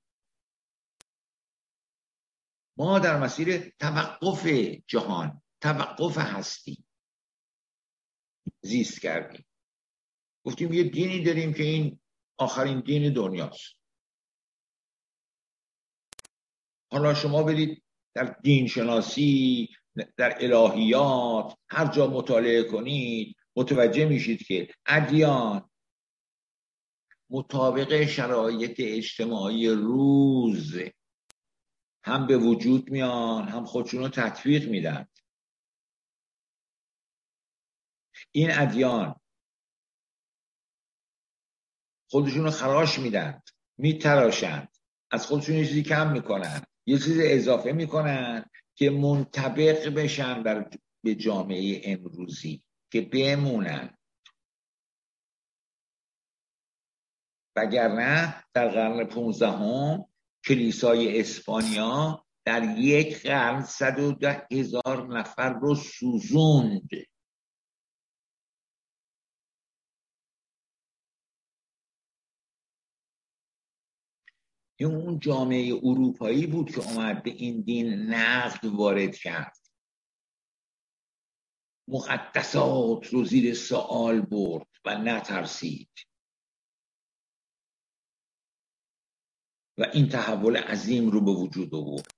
ما 2.76 2.98
در 2.98 3.20
مسیر 3.20 3.68
توقف 3.78 4.46
جهان 4.86 5.42
توقف 5.60 6.18
هستی 6.18 6.84
زیست 8.60 9.00
کردیم. 9.00 9.46
گفتیم 10.44 10.72
یه 10.72 10.84
دینی 10.84 11.24
داریم 11.24 11.54
که 11.54 11.62
این 11.62 12.00
آخرین 12.38 12.80
دین 12.80 13.12
دنیاست. 13.12 13.74
حالا 16.90 17.14
شما 17.14 17.42
برید 17.42 17.82
در 18.14 18.24
دین 18.24 18.66
شناسی 18.66 19.68
در 20.16 20.36
الهیات 20.40 21.58
هر 21.70 21.86
جا 21.86 22.06
مطالعه 22.06 22.62
کنید 22.62 23.36
متوجه 23.56 24.04
میشید 24.04 24.42
که 24.42 24.68
ادیان 24.86 25.70
مطابق 27.30 28.06
شرایط 28.06 28.74
اجتماعی 28.78 29.68
روز 29.68 30.74
هم 32.04 32.26
به 32.26 32.36
وجود 32.38 32.90
میان 32.90 33.48
هم 33.48 33.64
خودشون 33.64 34.00
رو 34.00 34.08
تطبیق 34.08 34.68
میدن. 34.68 35.06
این 38.32 38.50
ادیان 38.50 39.20
خودشون 42.10 42.44
رو 42.44 42.50
خراش 42.50 42.98
میدن 42.98 43.42
میتراشند 43.78 44.68
از 45.10 45.26
خودشون 45.26 45.56
یه 45.56 45.66
چیزی 45.66 45.82
کم 45.82 46.12
می‌کنن 46.12 46.62
یه 46.86 46.98
چیزی 46.98 47.22
اضافه 47.24 47.72
می‌کنن 47.72 48.50
که 48.74 48.90
منطبق 48.90 49.88
بشن 49.88 50.42
در 50.42 50.70
به 51.04 51.14
جامعه 51.14 51.80
امروزی. 51.84 52.63
که 52.94 53.00
بمونن 53.00 53.98
وگرنه 57.56 58.44
در 58.54 58.68
قرن 58.68 59.04
پونزدهم 59.04 60.04
کلیسای 60.48 61.20
اسپانیا 61.20 62.26
در 62.44 62.78
یک 62.78 63.22
قرن 63.22 63.62
صد 63.62 63.98
و 63.98 64.12
ده 64.12 64.46
هزار 64.52 65.18
نفر 65.18 65.52
رو 65.52 65.74
سوزوند 65.74 66.88
این 74.76 74.94
اون 74.94 75.18
جامعه 75.18 75.80
اروپایی 75.82 76.46
بود 76.46 76.70
که 76.70 76.80
اومد 76.80 77.22
به 77.22 77.30
این 77.30 77.60
دین 77.60 77.92
نقد 77.92 78.64
وارد 78.64 79.16
کرد 79.16 79.63
مقدسات 81.88 83.06
رو 83.06 83.24
زیر 83.24 83.54
سوال 83.54 84.20
برد 84.20 84.66
و 84.84 84.98
نترسید. 84.98 85.90
و 89.78 89.84
این 89.94 90.08
تحول 90.08 90.56
عظیم 90.56 91.10
رو 91.10 91.20
به 91.20 91.30
وجود 91.30 91.74
آورد. 91.74 92.14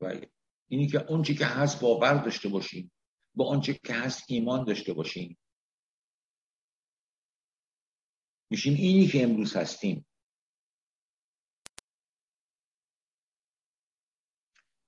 و 0.00 0.26
اینی 0.68 0.86
که 0.86 1.10
اونچه 1.10 1.34
که 1.34 1.46
هست 1.46 1.80
باور 1.80 2.24
داشته 2.24 2.48
باشیم 2.48 2.92
با 3.34 3.48
آنچه 3.48 3.80
که 3.84 3.94
هست 3.94 4.24
ایمان 4.28 4.64
داشته 4.64 4.92
باشیم. 4.92 5.38
میشیم 8.50 8.74
اینی 8.74 9.06
که 9.06 9.22
امروز 9.22 9.56
هستیم. 9.56 10.06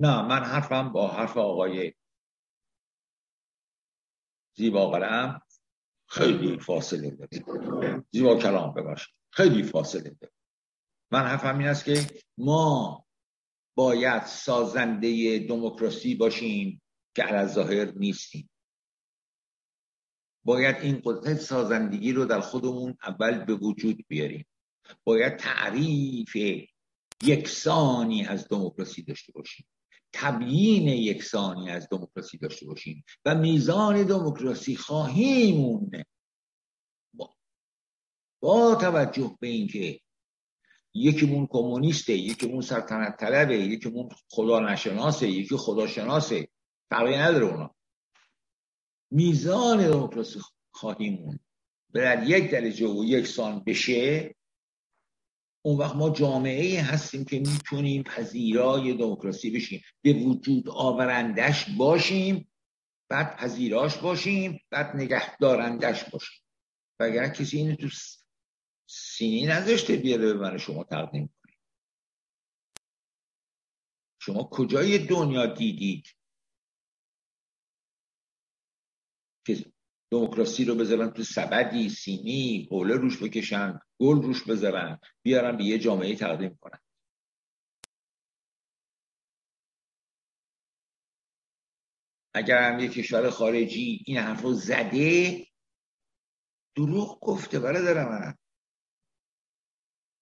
نه 0.01 0.23
من 0.23 0.45
حرفم 0.45 0.93
با 0.93 1.09
حرف 1.09 1.37
آقای 1.37 1.95
زیبا 4.57 4.91
قلم 4.91 5.41
خیلی 6.09 6.59
فاصله 6.59 7.11
داره. 7.11 8.05
زیبا 8.11 8.37
کلام 8.37 8.75
بباشید 8.75 9.15
خیلی 9.31 9.63
فاصله 9.63 10.11
داره. 10.21 10.33
من 11.11 11.23
حرفم 11.23 11.59
این 11.59 11.69
است 11.69 11.85
که 11.85 12.07
ما 12.39 13.05
باید 13.75 14.25
سازنده 14.25 15.39
دموکراسی 15.39 16.15
باشیم 16.15 16.83
که 17.17 17.23
علی 17.23 17.49
ظاهر 17.49 17.93
نیستیم. 17.93 18.51
باید 20.45 20.77
این 20.77 21.03
قدرت 21.05 21.37
سازندگی 21.37 22.13
رو 22.13 22.25
در 22.25 22.41
خودمون 22.41 22.97
اول 23.03 23.45
به 23.45 23.55
وجود 23.55 24.07
بیاریم. 24.09 24.47
باید 25.05 25.37
تعریف 25.37 26.37
یکسانی 27.23 28.27
از 28.27 28.49
دموکراسی 28.49 29.03
داشته 29.03 29.33
باشیم. 29.33 29.67
تبیین 30.13 30.89
یکسانی 30.89 31.71
از 31.71 31.89
دموکراسی 31.91 32.39
داشته 32.39 32.67
باشیم 32.67 33.05
و 33.25 33.35
میزان 33.35 34.03
دموکراسی 34.03 34.77
خواهیم 34.77 35.91
با, 37.15 37.35
با 38.41 38.75
توجه 38.75 39.37
به 39.41 39.47
اینکه 39.49 40.01
یکیمون 40.95 41.47
کمونیسته 41.51 42.13
یکیمون 42.13 42.61
سلطنت 42.61 43.17
طلبه 43.17 43.59
یکیمون 43.59 44.09
خدا 44.29 44.61
نشناسه 44.61 45.29
یکی 45.29 45.57
خدا 45.57 45.87
شناسه 45.87 46.49
فرقی 46.91 47.17
نداره 47.17 47.47
اونا. 47.47 47.75
میزان 49.11 49.91
دموکراسی 49.91 50.41
خواهیم 50.71 51.41
در 51.95 52.29
یک 52.29 52.51
درجه 52.51 52.87
و 52.87 53.05
یکسان 53.05 53.65
بشه 53.65 54.35
اون 55.69 55.79
وقت 55.79 55.97
ما 55.97 56.11
جامعه 56.11 56.83
هستیم 56.83 57.25
که 57.25 57.39
می‌تونیم 57.39 58.03
پذیرای 58.03 58.95
دموکراسی 58.95 59.51
بشیم. 59.51 59.83
به 60.03 60.13
وجود 60.13 60.69
آورندش 60.69 61.71
باشیم 61.79 62.53
بعد 63.09 63.37
پذیراش 63.37 63.99
باشیم 63.99 64.61
بعد 64.71 64.97
نگهدارندش 64.97 66.05
باشیم. 66.05 66.45
و 67.01 67.05
اگر 67.05 67.29
کسی 67.29 67.57
اینو 67.57 67.75
تو 67.75 67.89
سینی 68.87 69.47
نذاشته 69.47 69.97
بیاره 69.97 70.33
به 70.33 70.35
من 70.35 70.59
شما 70.59 70.85
تقدیم 70.85 71.35
کنیم 71.43 71.59
شما 74.21 74.45
کجای 74.45 74.99
دنیا 74.99 75.47
دیدید؟ 75.47 76.07
که 79.47 79.73
دموکراسی 80.11 80.65
رو 80.65 80.75
بذارن 80.75 81.11
تو 81.11 81.23
سبدی 81.23 81.89
سینی 81.89 82.69
حوله 82.71 82.95
روش 82.95 83.23
بکشن 83.23 83.81
گل 84.01 84.23
روش 84.23 84.43
بذارن 84.45 84.99
بیارن 85.23 85.57
به 85.57 85.65
یه 85.65 85.79
جامعه 85.79 86.17
تقدیم 86.17 86.59
کنن. 86.61 86.81
اگر 92.35 92.73
هم 92.73 92.81
یه 92.81 92.89
کشور 92.89 93.31
خارجی 93.31 94.03
این 94.07 94.19
حرف 94.19 94.43
رو 94.43 94.53
زده 94.53 95.47
دروغ 96.77 97.21
گفته 97.21 97.61
برادر 97.61 98.09
من. 98.09 98.35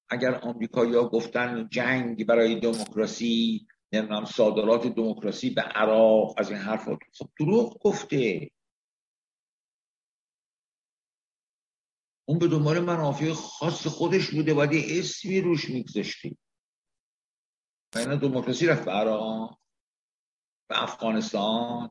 اگر 0.08 0.34
آمریکایی‌ها 0.34 1.08
گفتن 1.08 1.68
جنگ 1.70 2.26
برای 2.26 2.60
دموکراسی 2.60 3.66
نمی‌دونم 3.92 4.24
صادرات 4.24 4.86
دموکراسی 4.86 5.50
به 5.50 5.62
عراق 5.62 6.34
از 6.38 6.50
این 6.50 6.58
حرفات 6.58 6.98
خب 7.18 7.28
دروغ 7.40 7.78
گفته. 7.82 8.50
اون 12.28 12.38
به 12.38 12.48
دنبال 12.48 12.80
منافع 12.80 13.32
خاص 13.32 13.86
خودش 13.86 14.30
بوده 14.30 14.54
باید 14.54 14.72
یه 14.72 15.00
اسمی 15.00 15.40
روش 15.40 15.70
میگذاشتی 15.70 16.38
و 17.94 17.98
اینا 17.98 18.16
دموکراسی 18.16 18.66
رفت 18.66 18.84
به 18.84 18.90
عراق 18.90 19.58
به 20.68 20.82
افغانستان. 20.82 21.90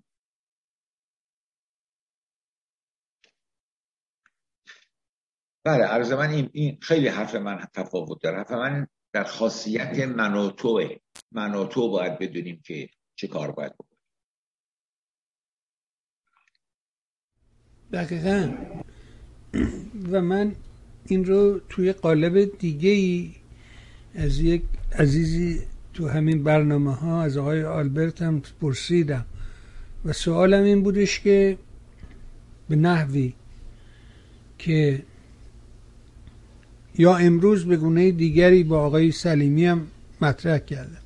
بله 5.64 5.84
عرض 5.84 6.12
من 6.12 6.30
این, 6.30 6.50
این 6.54 6.80
خیلی 6.82 7.08
حرف 7.08 7.36
من 7.36 7.68
تفاوت 7.74 8.22
داره. 8.22 8.38
حرف 8.38 8.52
من 8.52 8.88
در 9.14 9.24
خاصیت 9.24 10.00
منوتوه 10.00 10.96
منوتو 11.32 11.90
باید 11.90 12.20
بدونیم 12.20 12.62
که 12.66 12.90
چه 13.16 13.28
کار 13.28 13.52
باید 13.52 13.74
بکنیم. 13.74 14.00
دقیقا. 17.94 18.58
و 20.12 20.22
من 20.22 20.52
این 21.08 21.26
رو 21.26 21.60
توی 21.70 21.92
قالب 21.92 22.58
دیگه 22.60 22.90
ای 22.90 23.32
از 24.16 24.40
یک 24.40 24.62
عزیزی 24.96 25.60
تو 25.94 26.08
همین 26.08 26.44
برنامه 26.44 26.96
ها 26.96 27.22
از 27.22 27.38
آقای 27.38 27.64
آلبرت 27.64 28.22
هم 28.22 28.42
پرسیدم. 28.62 29.26
و 30.06 30.14
سوالم 30.14 30.64
این 30.64 30.84
بودش 30.84 31.20
که 31.20 31.58
به 32.70 32.76
نحوی 32.76 33.34
که 34.58 35.04
یا 36.98 37.16
امروز 37.16 37.66
به 37.66 37.78
گونه 37.78 38.12
دیگری 38.12 38.64
با 38.64 38.80
آقای 38.80 39.12
سلیمی 39.12 39.66
هم 39.66 39.88
مطرح 40.22 40.58
کردم. 40.58 41.02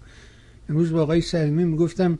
امروز 0.69 0.91
با 0.91 1.01
آقای 1.01 1.21
سلیمی 1.21 1.63
می‌گفتم 1.65 2.19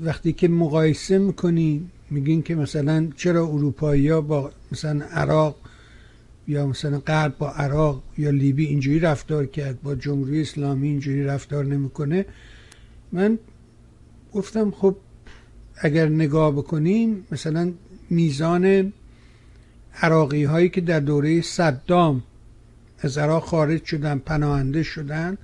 وقتی 0.00 0.32
که 0.32 0.48
مقایسه 0.48 1.18
می‌کنی 1.18 1.90
میگین 2.10 2.42
که 2.42 2.54
مثلا 2.54 3.08
چرا 3.16 3.46
اروپایی 3.46 4.08
ها 4.08 4.20
با 4.20 4.50
مثلا 4.72 5.04
عراق 5.04 5.56
یا 6.48 6.66
مثلا 6.66 6.98
غرب 6.98 7.38
با 7.38 7.50
عراق 7.50 8.02
یا 8.18 8.30
لیبی 8.30 8.66
اینجوری 8.66 8.98
رفتار 8.98 9.46
کرد 9.46 9.82
با 9.82 9.94
جمهوری 9.94 10.40
اسلامی 10.40 10.88
اینجوری 10.88 11.24
رفتار 11.24 11.64
نمی‌کنه؟ 11.64 12.26
من 13.12 13.38
گفتم 14.32 14.70
خب 14.70 14.96
اگر 15.76 16.08
نگاه 16.08 16.52
بکنیم 16.52 17.26
مثلا 17.32 17.72
میزان 18.10 18.92
عراقی 20.02 20.44
هایی 20.44 20.68
که 20.68 20.80
در 20.80 21.00
دوره 21.00 21.42
صدام 21.42 22.22
از 22.98 23.18
عراق 23.18 23.44
خارج 23.44 23.84
شدن 23.84 24.18
پناهنده 24.18 24.82
شدن 24.82 25.38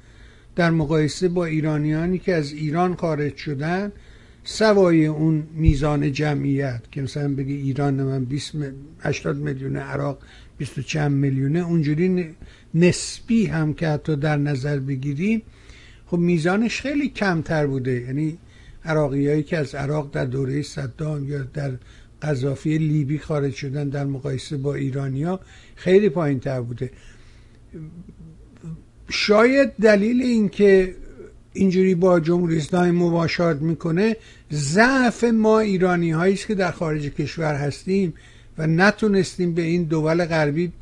در 0.57 0.71
مقایسه 0.71 1.29
با 1.29 1.45
ایرانیانی 1.45 2.19
که 2.19 2.35
از 2.35 2.53
ایران 2.53 2.97
خارج 2.97 3.37
شدن 3.37 3.93
سوای 4.49 5.07
اون 5.07 5.47
میزان 5.55 6.12
جمعیت 6.12 6.82
که 6.92 7.03
مثلا 7.03 7.34
بگی 7.34 7.55
ایران 7.55 7.94
من 7.94 8.24
20 8.24 8.53
80 9.01 9.36
میلیون 9.36 9.76
عراق 9.76 10.18
20 10.59 10.80
چند 10.80 11.12
میلیونه 11.12 11.59
اونجوری 11.59 12.34
نسبی 12.74 13.47
هم 13.47 13.74
که 13.74 13.88
حتی 13.88 14.16
در 14.16 14.36
نظر 14.36 14.78
بگیریم 14.78 15.42
خب 16.07 16.18
میزانش 16.18 16.80
خیلی 16.80 17.09
کمتر 17.09 17.66
بوده. 17.66 18.01
یعنی 18.01 18.38
عراقیایی 18.84 19.42
که 19.42 19.57
از 19.57 19.74
عراق 19.74 20.11
در 20.12 20.24
دوره 20.24 20.62
صدام 20.62 21.28
یا 21.28 21.42
در 21.42 21.72
قذافی 22.22 22.78
لیبی 22.78 23.18
خارج 23.18 23.55
شدن 23.55 23.88
در 23.88 24.05
مقایسه 24.05 24.57
با 24.57 24.74
ایرانیا 24.74 25.40
خیلی 25.74 26.09
پایین 26.09 26.40
تر 26.40 26.61
بوده. 26.61 26.90
شاید 29.09 29.72
دلیل 29.72 30.22
این 30.22 30.49
که 30.49 30.94
اینجوری 31.57 31.95
با 31.95 32.21
جمهوری 32.21 32.57
اسلامی 32.57 32.91
مباشرت 32.91 33.57
می‌کنه 33.57 34.17
ضعف 34.53 35.25
ما 35.25 35.59
ایرانی 35.61 36.11
هایی 36.11 36.35
است 36.35 36.47
که 36.47 36.55
در 36.55 36.71
خارج 36.71 37.03
کشور 37.03 37.55
هستیم 37.55 38.15
و 38.59 38.67
نتونستیم 38.67 39.55
به 39.55 39.63
این 39.63 39.83
دول 39.83 40.25
غربی 40.25 40.73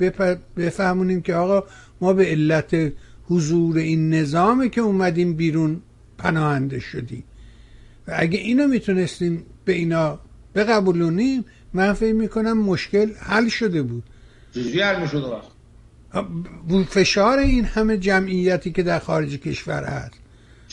بفهمونیم 0.56 1.22
که 1.22 1.34
آقا 1.34 1.66
ما 2.00 2.12
به 2.12 2.24
علت 2.26 2.92
حضور 3.28 3.76
این 3.76 4.14
نظامه 4.14 4.68
که 4.68 4.80
اومدیم 4.80 5.34
بیرون 5.34 5.80
پناهنده 6.18 6.80
شدیم. 6.80 7.24
و 8.08 8.12
اگه 8.16 8.38
اینو 8.38 8.66
می‌تونستیم 8.66 9.42
به 9.64 9.72
اینا 9.72 10.18
بقبولونیم 10.54 11.44
من 11.72 11.92
فکر 11.92 12.14
می‌کنم 12.14 12.58
مشکل 12.58 13.10
حل 13.20 13.48
شده 13.48 13.82
بود. 13.82 14.02
چجوری 14.54 14.80
حل 14.80 15.00
می‌شد 15.02 15.42
بود 16.68 16.86
فشار 16.86 17.38
این 17.38 17.64
همه 17.64 17.98
جمعیتی 17.98 18.72
که 18.72 18.82
در 18.82 18.98
خارج 18.98 19.36
کشور 19.36 19.84
هست. 19.84 20.23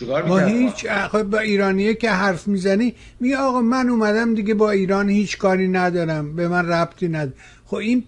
ما 0.03 0.39
هیچ 0.39 0.87
خب 0.87 1.23
با 1.23 1.39
ایرانیه 1.39 1.93
که 1.93 2.11
حرف 2.11 2.47
می‌زنی 2.47 2.93
میگه 3.19 3.37
آقا 3.37 3.61
من 3.61 3.89
اومدم 3.89 4.35
دیگه 4.35 4.53
با 4.53 4.71
ایران 4.71 5.09
هیچ 5.09 5.37
کاری 5.37 5.67
ندارم 5.67 6.35
به 6.35 6.47
من 6.47 6.67
ربطی 6.67 7.07
ندارم 7.07 7.33
خب 7.65 7.75
این 7.75 8.03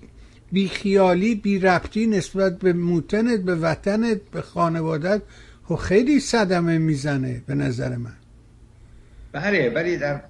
بیخیالی 0.52 1.36
بی 1.36 1.60
ربطی 1.60 2.08
نسبت 2.08 2.60
به 2.60 2.74
موتنت 2.74 3.40
به 3.40 3.56
وطنت 3.56 4.22
به 4.32 4.42
خانوادت 4.42 5.22
خب 5.64 5.76
خیلی 5.76 6.20
صدمه 6.20 6.78
می‌زنه 6.78 7.42
به 7.48 7.56
نظر 7.56 7.96
من. 7.96 8.14
بله 9.32 9.70
ولی 9.70 9.98
در 9.98 10.22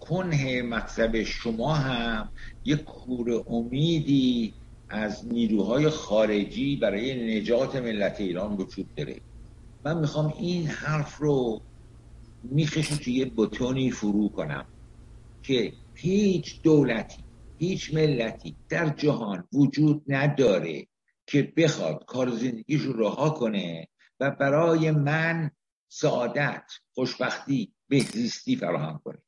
کنه 0.00 0.62
مطلب 0.62 1.22
شما 1.22 1.74
هم 1.74 2.28
یک 2.64 2.84
کور 2.84 3.44
امیدی 3.48 4.54
از 4.88 5.26
نیروهای 5.32 5.88
خارجی 5.88 6.76
برای 6.76 7.40
نجات 7.40 7.76
ملت 7.76 8.20
ایران 8.20 8.52
وجود 8.52 8.86
داره. 8.96 9.16
من 9.84 9.98
می‌خوام 9.98 10.34
این 10.38 10.66
حرف 10.66 11.18
رو 11.18 11.62
میخشم 12.42 12.96
توی 12.96 13.12
یه 13.12 13.32
بتونی 13.36 13.90
فرو 13.90 14.28
کنم 14.28 14.66
که 15.42 15.72
هیچ 15.94 16.62
دولتی 16.62 17.24
هیچ 17.58 17.94
ملتی 17.94 18.56
در 18.68 18.88
جهان 18.88 19.48
وجود 19.52 20.04
نداره 20.08 20.86
که 21.26 21.52
بخواد 21.56 22.04
کار 22.04 22.30
زندگیش 22.30 22.80
رو 22.80 22.92
رها 22.92 23.30
کنه 23.30 23.88
و 24.20 24.30
برای 24.30 24.90
من 24.90 25.50
سعادت 25.88 26.72
خوشبختی 26.94 27.74
بهزیستی 27.88 28.56
فراهم 28.56 29.00
کنه 29.04 29.22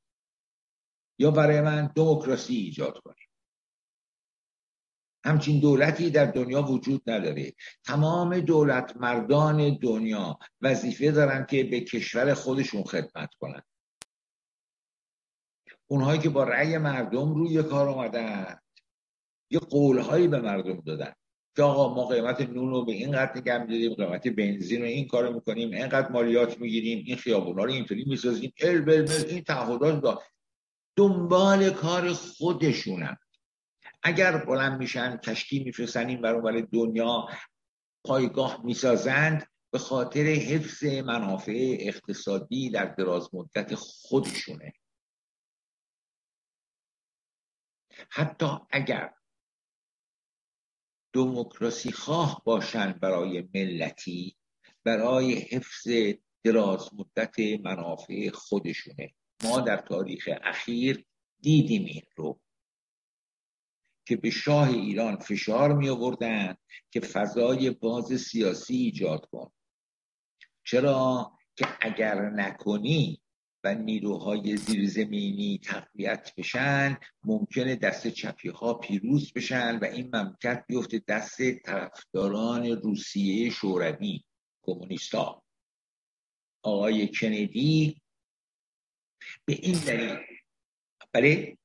یا 1.19 1.31
برای 1.31 1.61
من 1.61 1.93
دموکراسی 1.95 2.57
ایجاد 2.57 2.99
کنه. 2.99 3.26
همچین 5.27 5.61
دولتی 5.61 6.11
در 6.11 6.27
دنیا 6.27 6.63
وجود 6.63 7.03
نداره. 7.11 7.53
تمام 7.85 8.41
دولت 8.41 8.97
مردان 8.97 9.79
دنیا 9.79 10.39
وظیفه 10.61 11.11
دارن 11.11 11.47
که 11.47 11.65
به 11.65 11.81
کشور 11.81 12.35
خودشون 12.35 12.83
خدمت 12.83 13.35
کنن. 13.41 13.63
اونهایی 15.87 16.21
که 16.21 16.29
با 16.29 16.45
رأی 16.45 16.79
مردم 16.79 17.35
روی 17.35 17.63
کار 17.63 17.89
آمدن 17.89 18.59
یه 19.51 19.59
قولهایی 19.59 20.29
به 20.29 20.41
مردم 20.41 20.81
دادن. 20.81 21.13
که 21.57 21.63
آقا 21.63 21.95
ما 21.95 22.07
قیمت 22.07 22.41
نون 22.41 22.71
رو 22.71 22.85
به 22.85 22.93
این 22.93 23.13
قدر 23.13 23.37
نگه 23.37 23.59
میداریم 23.59 23.95
قیمت 23.95 24.29
بنزین 24.29 24.81
رو 24.81 24.87
این 24.87 25.07
کارو 25.07 25.35
می‌کنیم 25.35 25.71
اینقدر 25.71 26.09
مالیات 26.09 26.61
می‌گیریم 26.61 27.05
این 27.07 27.17
خیابونا 27.17 27.65
رو 27.65 27.73
اینطوری 27.73 28.05
می‌سازیم. 28.05 28.53
ال 28.61 28.81
بل 28.81 29.11
این 29.29 29.45
تعهدات 29.45 30.19
دنبال 30.97 31.71
کار 31.71 32.13
خودشونن. 32.13 33.17
اگر 34.07 34.45
بلند 34.45 34.79
میشن 34.79 35.17
کشتی 35.17 35.65
میفرستن 35.65 36.09
این 36.09 36.21
برای 36.21 36.63
دنیا 36.63 37.29
پایگاه 38.05 38.65
می‌سازند 38.65 39.51
به 39.73 39.79
خاطر 39.79 40.25
حفظ 40.25 40.85
منافع 40.85 41.77
اقتصادی 41.81 42.71
در 42.71 42.85
دراز 42.85 43.35
مدت 43.35 43.75
خودشونه. 43.75 44.73
حتی 48.11 48.47
اگر 48.71 49.15
دموکراسی 51.13 51.93
خواه 51.93 52.43
باشند 52.45 53.01
برای 53.01 53.49
ملتی 53.55 54.37
برای 54.85 55.35
حفظ 55.35 55.89
دراز 56.45 56.91
مدت 56.95 57.39
منافع 57.65 58.31
خودشونه. 58.31 59.15
ما 59.45 59.61
در 59.61 59.77
تاریخ 59.77 60.29
اخیر 60.43 61.07
دیدیم 61.41 61.85
این 61.85 62.03
رو. 62.17 62.41
که 64.07 64.17
به 64.17 64.31
شاه 64.31 64.69
ایران 64.69 65.17
فشار 65.17 65.73
می 65.73 65.89
آوردن 65.89 66.57
که 66.91 67.01
فضای 67.01 67.71
باز 67.71 68.21
سیاسی 68.21 68.77
ایجاد 68.77 69.27
کن. 69.27 69.51
چرا 70.65 71.33
که 71.57 71.67
اگر 71.81 72.31
نکنی 72.31 73.23
و 73.65 73.75
نیروهای 73.75 74.57
زیرزمینی 74.57 75.61
تقویت 75.65 76.33
بشن 76.37 76.99
ممکنه 77.25 77.77
دست 77.77 78.07
چپی 78.07 78.49
ها 78.49 78.75
پیروز 78.75 79.33
بشن 79.33 79.79
و 79.79 79.85
این 79.85 80.17
مملکت 80.17 80.65
بیفته 80.69 81.03
دست 81.09 81.53
طرفداران 81.53 82.67
روسیه 82.67 83.51
شوروی 83.51 84.25
کمونیستا. 84.63 85.43
آقای 86.63 87.09
کندی 87.09 88.03
به 89.45 89.53
این 89.53 89.79
دلیل 89.79 90.17
بله؟ 91.13 91.59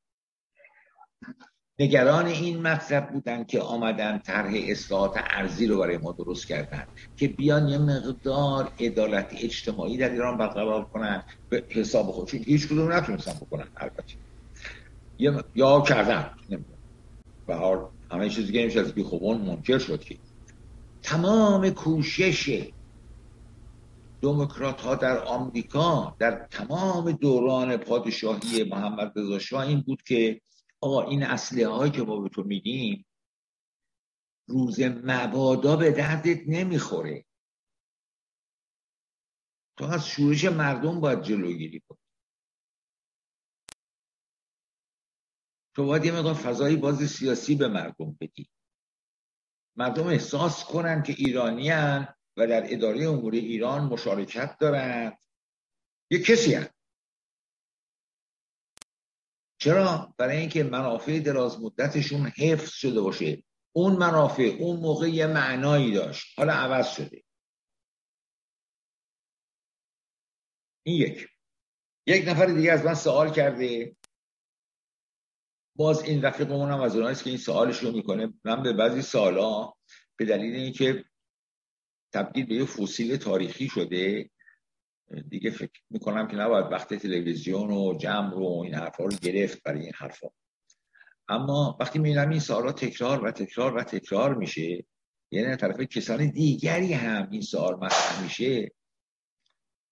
نگران 1.81 2.25
این 2.25 2.61
مطلب 2.61 3.09
بودن 3.11 3.43
که 3.43 3.61
آمدن 3.61 4.17
طرح 4.19 4.51
اصلاحات 4.67 5.13
ارزی 5.15 5.67
رو 5.67 5.79
برای 5.79 5.97
ما 5.97 6.11
درست 6.11 6.47
کردن 6.47 6.87
که 7.17 7.27
بیان 7.27 7.67
یه 7.67 7.77
مقدار 7.77 8.71
عدالت 8.79 9.27
اجتماعی 9.37 9.97
در 9.97 10.09
ایران 10.09 10.37
برقرار 10.37 10.85
کنن 10.85 11.23
به 11.49 11.63
حساب 11.69 12.05
خود. 12.05 12.27
چون 12.27 12.39
هیچ 12.45 12.67
کدوم 12.67 12.91
نتونستن 12.91 13.33
بکنن 13.33 13.67
البته. 13.77 14.13
یا 15.55 15.81
کردن 15.81 16.31
به 17.47 17.55
حال 17.55 17.85
همه 18.11 18.29
چیزی 18.29 18.47
دیگه 18.47 18.61
نمیشه 18.61 18.79
از 18.79 18.93
بیخوبون 18.93 19.41
منکر 19.41 19.77
شد 19.77 20.03
که. 20.03 20.17
تمام 21.03 21.69
کوشش 21.69 22.67
دموکرات 24.21 24.81
ها 24.81 24.95
در 24.95 25.17
آمریکا 25.17 26.15
در 26.19 26.47
تمام 26.51 27.11
دوران 27.11 27.77
پادشاهی 27.77 28.63
محمد 28.63 29.11
رضا 29.15 29.39
شاه 29.39 29.67
این 29.67 29.81
بود 29.81 30.01
که 30.01 30.41
آقا 30.81 31.03
این 31.03 31.23
اصله 31.23 31.67
هایی 31.67 31.91
که 31.91 32.01
ما 32.01 32.19
به 32.19 32.29
تو 32.29 32.43
میدیم 32.43 33.05
روز 34.47 34.79
مبادا 34.81 35.75
به 35.75 35.91
دردت 35.91 36.41
نمی‌خوره. 36.47 37.25
تو 39.77 39.85
از 39.85 40.07
شورش 40.07 40.45
مردم 40.45 40.99
باید 40.99 41.21
جلوگیری 41.21 41.79
کنی. 41.79 41.97
تو 45.75 45.85
باید 45.85 46.05
یه 46.05 46.11
مقدار 46.11 46.33
فضایی 46.33 46.75
باز 46.75 47.09
سیاسی 47.09 47.55
به 47.55 47.67
مردم 47.67 48.17
بدی. 48.21 48.49
مردم 49.75 50.07
احساس 50.07 50.63
کنن 50.65 51.03
که 51.03 51.13
ایرانی 51.13 51.71
و 52.37 52.47
در 52.47 52.73
اداره 52.73 53.09
امور 53.09 53.33
ایران 53.33 53.83
مشارکت 53.83 54.57
دارند 54.59 55.17
یه 56.11 56.19
کسی 56.19 56.53
هست 56.53 56.80
چرا؟ 59.61 60.13
برای 60.17 60.37
اینکه 60.37 60.63
منافع 60.63 61.19
دراز 61.19 61.61
مدتشون 61.61 62.27
حفظ 62.37 62.71
شده 62.71 63.01
باشه. 63.01 63.43
اون 63.75 63.93
منافع 63.93 64.57
اون 64.59 64.79
موقع 64.79 65.09
یه 65.09 65.27
معنایی 65.27 65.93
داشت. 65.93 66.39
حالا 66.39 66.53
عوض 66.53 66.95
شده. 66.95 67.23
این 70.83 70.95
یک. 70.95 71.27
یک 72.07 72.27
نفر 72.27 72.45
دیگه 72.45 72.71
از 72.71 72.85
من 72.85 72.93
سوال 72.93 73.31
کرده. 73.33 73.95
باز 75.75 76.03
این 76.03 76.21
رفیقمون 76.21 76.71
هم 76.71 76.81
از 76.81 76.95
اوناییست 76.95 77.23
که 77.23 77.29
این 77.29 77.39
سوالش 77.39 77.77
رو 77.77 77.91
می‌کنه. 77.91 78.33
من 78.43 78.63
به 78.63 78.73
بعضی 78.73 79.01
سالا 79.01 79.73
به 80.17 80.25
دلیل 80.25 80.55
اینکه 80.55 81.05
تبدیل 82.13 82.45
به 82.45 82.55
یه 82.55 82.65
فسیل 82.65 83.17
تاریخی 83.17 83.69
شده 83.69 84.29
دیگه 85.29 85.51
فکر 85.51 85.81
می‌کنم 85.89 86.27
که 86.27 86.35
نباید 86.35 86.71
وقت 86.71 86.93
تلویزیون 86.93 87.71
و 87.71 87.97
جمع 87.97 88.31
رو 88.33 88.61
این 88.65 88.75
حرفا 88.75 89.03
رو 89.03 89.17
گرفت 89.21 89.63
برای 89.63 89.81
این 89.81 89.93
حرفا 89.97 90.27
اما 91.27 91.77
وقتی 91.79 91.99
می‌بینم 91.99 92.29
این 92.29 92.39
سوالا 92.39 92.71
تکرار 92.71 93.25
و 93.25 93.31
تکرار 93.31 93.75
و 93.75 93.83
تکرار 93.83 94.35
میشه 94.35 94.85
یعنی 95.31 95.55
طرف 95.55 95.79
کسان 95.79 96.29
دیگری 96.29 96.93
هم 96.93 97.29
این 97.31 97.41
سوال 97.41 97.75
مطرح 97.75 98.23
میشه 98.23 98.71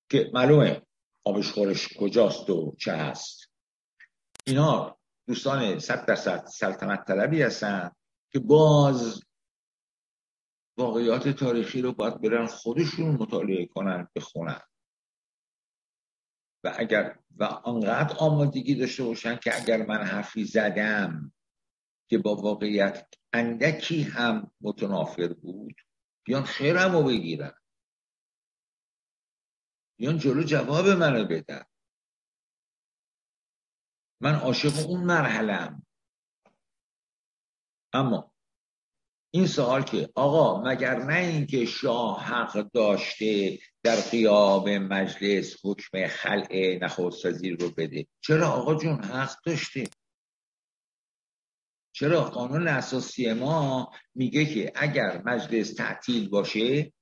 که 0.10 0.32
معلومه 0.34 0.82
آبش 1.24 1.52
خورش 1.52 1.98
کجاست 1.98 2.50
و 2.50 2.76
چه 2.80 2.94
هست. 2.94 3.52
اینا 4.48 4.98
دوستان 5.28 5.80
صد 5.80 6.06
درصد 6.06 6.46
سلطنت 6.46 7.06
طلبی 7.08 7.42
هستن 7.42 7.92
که 8.32 8.40
باز 8.40 9.24
واقعیات 10.78 11.30
تاریخی 11.30 11.82
رو 11.82 11.94
باید 11.94 12.22
برن 12.22 12.48
خودشون 12.48 13.16
مطالعه 13.16 13.66
کنن 13.66 14.08
بخونن. 14.16 14.62
و 16.64 16.76
اگر 16.78 17.20
و 17.38 17.44
انقدر 17.44 18.18
آمادگی 18.18 18.76
داشته 18.76 19.04
باشن 19.04 19.36
که 19.36 19.62
اگر 19.62 19.86
من 19.86 20.04
حرفی 20.04 20.46
زدم 20.46 21.34
که 22.10 22.18
با 22.18 22.36
واقعیت 22.36 23.14
اندکی 23.34 24.02
هم 24.02 24.52
متنافر 24.62 25.34
بود 25.34 25.76
بیان 26.26 26.44
خیرم 26.44 26.92
رو 26.92 27.04
بگیرن. 27.04 27.54
بیان 30.00 30.18
جلو 30.18 30.44
جواب 30.44 30.88
منو 30.88 31.26
بدن. 31.26 31.64
من 34.22 34.36
عاشق 34.36 34.90
اون 34.90 35.04
مرحلم. 35.04 35.86
اما 37.94 38.34
این 39.34 39.48
سوال 39.48 39.84
که 39.84 40.10
آقا 40.16 40.64
مگر 40.64 41.04
نه 41.04 41.18
اینکه 41.18 41.66
شاه 41.66 42.24
حق 42.24 42.72
داشته 42.72 43.60
در 43.84 43.96
قیاب 43.96 44.70
مجلس 44.70 45.56
حکم 45.64 46.08
خلع 46.08 46.80
نخست 46.82 47.26
وزیر 47.26 47.58
رو 47.60 47.70
بده. 47.70 48.08
چرا 48.22 48.48
آقا 48.48 48.76
جون 48.76 49.04
حق 49.04 49.44
داشته 49.46 49.90
چرا 51.92 52.24
قانون 52.24 52.68
اساسی 52.68 53.34
ما 53.34 53.92
میگه 54.16 54.46
که 54.46 54.72
اگر 54.76 55.22
مجلس 55.26 55.74
تعطیل 55.74 56.30
باشه 56.30 56.94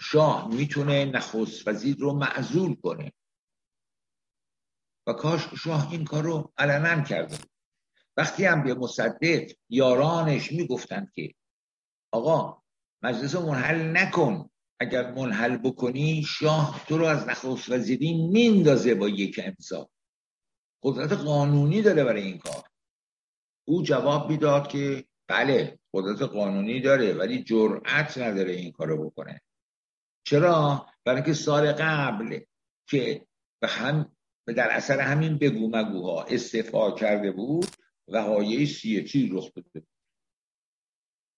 شاه 0.00 0.54
می‌تونه 0.54 1.04
نخست 1.04 1.68
وزیر 1.68 1.96
رو 1.96 2.12
معزول 2.12 2.74
کنه. 2.74 3.12
و 5.06 5.12
کاش 5.12 5.48
شاه 5.64 5.92
این 5.92 6.04
کار 6.04 6.22
رو 6.22 6.52
علنا 6.58 7.02
کرده. 7.02 7.38
وقتی 8.16 8.44
هم 8.44 8.64
به 8.64 8.74
مصدق 8.74 9.52
یارانش 9.68 10.52
می‌گفتند 10.52 11.12
که 11.14 11.34
آقا 12.12 12.62
مجلس 13.02 13.34
رو 13.34 13.46
منحل 13.46 13.96
نکن. 13.96 14.50
اگر 14.84 15.10
منحل 15.10 15.56
بکنی 15.56 16.22
شاه 16.22 16.84
تو 16.88 16.98
رو 16.98 17.04
از 17.04 17.28
نخست 17.28 17.70
وزیری 17.70 18.28
میندازه 18.28 18.94
با 18.94 19.08
یک 19.08 19.40
امضا. 19.44 19.90
قدرت 20.82 21.12
قانونی 21.12 21.82
داره 21.82 22.04
برای 22.04 22.22
این 22.22 22.38
کار. 22.38 22.64
او 23.64 23.82
جواب 23.82 24.30
می‌داد 24.30 24.68
که 24.68 25.04
بله 25.28 25.78
قدرت 25.92 26.22
قانونی 26.22 26.80
داره 26.80 27.14
ولی 27.14 27.44
جرأت 27.44 28.18
نداره 28.18 28.52
این 28.52 28.72
کارو 28.72 29.10
بکنه. 29.10 29.40
چرا؟ 30.26 30.86
برای 31.04 31.16
اینکه 31.16 31.32
سال 31.32 31.72
قبل 31.72 32.40
که 32.88 33.26
به 33.60 33.68
هم 33.68 34.16
در 34.46 34.70
اثر 34.70 35.00
همین 35.00 35.38
بگو 35.38 35.70
مگوها 35.76 36.22
استعفا 36.22 36.90
کرده 36.90 37.30
بود 37.30 37.66
وقایع 38.08 38.66
سیاسی 38.66 39.28
رخ 39.32 39.52
داده 39.54 39.86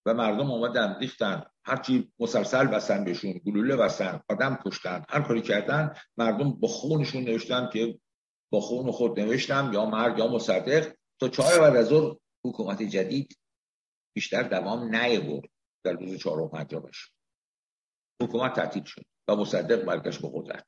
و 0.07 0.15
مردم 0.15 0.51
آمدن 0.51 0.97
ریختن 1.01 1.43
هرچی 1.65 2.13
مسلسل 2.19 2.67
بستن 2.67 3.05
بهشون 3.05 3.33
گلوله 3.33 3.77
بستن 3.77 4.21
آدم 4.29 4.59
کشتن 4.67 5.05
هر 5.09 5.21
کاری 5.21 5.43
کردن 5.43 5.95
مردم 6.17 6.51
با 6.51 6.69
خونشون 6.69 7.23
نوشتن 7.23 7.71
که 7.73 7.99
با 8.51 8.61
خون 8.61 8.91
خود 8.91 9.21
نوشتم 9.21 9.71
یا 9.75 9.87
مرگ 9.87 10.19
یا 10.19 10.29
مصدق. 10.29 10.93
تا 11.21 11.29
چهار 11.29 11.61
بعد 11.61 11.77
از 11.77 11.93
حکومت 12.45 12.83
جدید 12.83 13.39
بیشتر 14.17 14.43
دوام 14.43 14.97
نیورد 14.97 15.49
در 15.85 15.93
روز 15.93 16.19
چهارم 16.19 16.49
پنجمش 16.49 17.11
حکومت 18.23 18.55
تعطیل 18.55 18.85
شد 18.85 19.05
و 19.29 19.37
مصدق 19.37 19.85
برگشت 19.85 20.23
به 20.23 20.29
قدرت. 20.35 20.67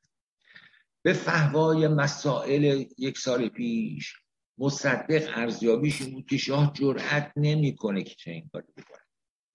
به 1.01 1.13
فهوای 1.13 1.87
مسائل 1.87 2.85
یک 2.97 3.17
سال 3.17 3.49
پیش 3.49 4.13
مصدق 4.57 5.29
ارزیابیش 5.35 6.01
بود 6.03 6.25
که 6.29 6.37
شاه 6.37 6.73
جرأت 6.73 7.31
نمی‌کنه 7.35 8.03
که 8.03 8.15
چه 8.15 8.31
این 8.31 8.49
کاری 8.53 8.67
بکنه. 8.77 8.98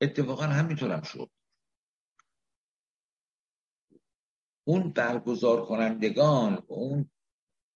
اتفاقا 0.00 0.44
همینطورم 0.44 1.02
شد. 1.02 1.30
اون 4.66 4.92
برگزار 4.92 5.66
کنندگان 5.66 6.54
و 6.54 6.72
اون 6.72 7.10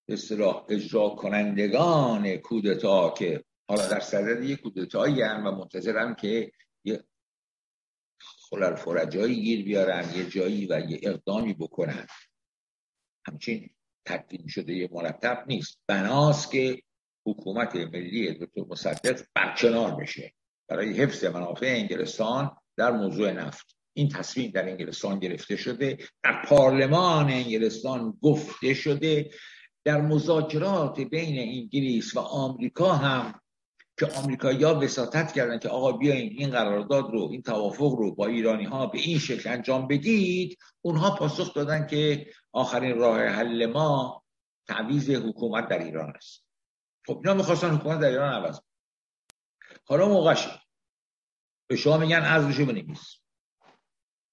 اصطلاح 0.08 0.66
اجرا 0.68 1.08
کنندگان 1.08 2.36
کودتا 2.36 3.10
که 3.10 3.44
حالا 3.68 3.88
در 3.88 4.00
صدد 4.00 4.42
یک 4.42 4.60
کودتایی 4.60 5.22
و 5.22 5.50
منتظرم 5.50 6.14
که 6.14 6.52
یه 6.84 7.04
خلال 8.20 8.74
فرجایی 8.74 9.42
گیر 9.42 9.64
بیارن 9.64 10.14
یه 10.14 10.30
جایی 10.30 10.66
و 10.66 10.80
یه 10.90 11.00
اقدامی 11.02 11.54
بکنن. 11.54 12.06
همچین 13.26 13.70
تقدیم 14.04 14.46
شده 14.46 14.74
یه 14.74 14.88
مرتب 14.92 15.44
نیست. 15.48 15.78
بناست 15.86 16.50
که 16.50 16.82
حکومت 17.26 17.76
ملی 17.76 18.34
دکتر 18.34 18.64
مصدق 18.68 19.26
برکنار 19.34 19.94
بشه. 19.94 20.34
برای 20.68 20.92
حفظ 20.92 21.24
منافع 21.24 21.66
انگلستان 21.66 22.56
در 22.76 22.90
موضوع 22.90 23.32
نفت. 23.32 23.76
این 23.92 24.08
تصمیم 24.08 24.50
در 24.50 24.68
انگلستان 24.68 25.18
گرفته 25.18 25.56
شده 25.56 25.98
در 26.22 26.42
پارلمان 26.44 27.30
انگلستان 27.30 28.18
گفته 28.22 28.74
شده 28.74 29.30
در 29.84 30.00
مذاکرات 30.00 31.00
بین 31.00 31.38
انگلیس 31.38 32.16
و 32.16 32.20
آمریکا 32.20 32.92
هم 32.92 33.40
که 33.98 34.06
آمریکایی‌ها 34.06 34.78
وساطت 34.80 35.32
کردن 35.32 35.58
که 35.58 35.68
آقا 35.68 35.92
بیاین 35.92 36.34
این 36.38 36.50
قرارداد 36.50 37.10
رو 37.10 37.28
این 37.32 37.42
توافق 37.42 37.92
رو 37.92 38.14
با 38.14 38.26
ایرانی 38.26 38.64
ها 38.64 38.86
به 38.86 38.98
این 38.98 39.18
شکل 39.18 39.50
انجام 39.50 39.86
بدید. 39.86 40.58
اونها 40.82 41.10
پاسخ 41.16 41.54
دادن 41.54 41.86
که 41.86 42.26
آخرین 42.52 42.98
راه 42.98 43.20
حل 43.20 43.66
ما 43.66 44.24
تعویض 44.66 45.10
حکومت 45.10 45.68
در 45.68 45.84
ایران 45.84 46.12
است. 46.16 46.44
خب 47.06 47.16
اینا 47.16 47.34
می‌خواستن 47.34 47.70
حکومت 47.70 48.00
در 48.00 48.08
ایران 48.08 48.32
عوض 48.32 48.60
حالا 49.88 50.08
موقع 50.08 50.34
شد 50.34 50.60
به 51.66 51.76
شما 51.76 51.98
میگن 51.98 52.22
ارزشو 52.22 52.66
بنویس. 52.66 53.16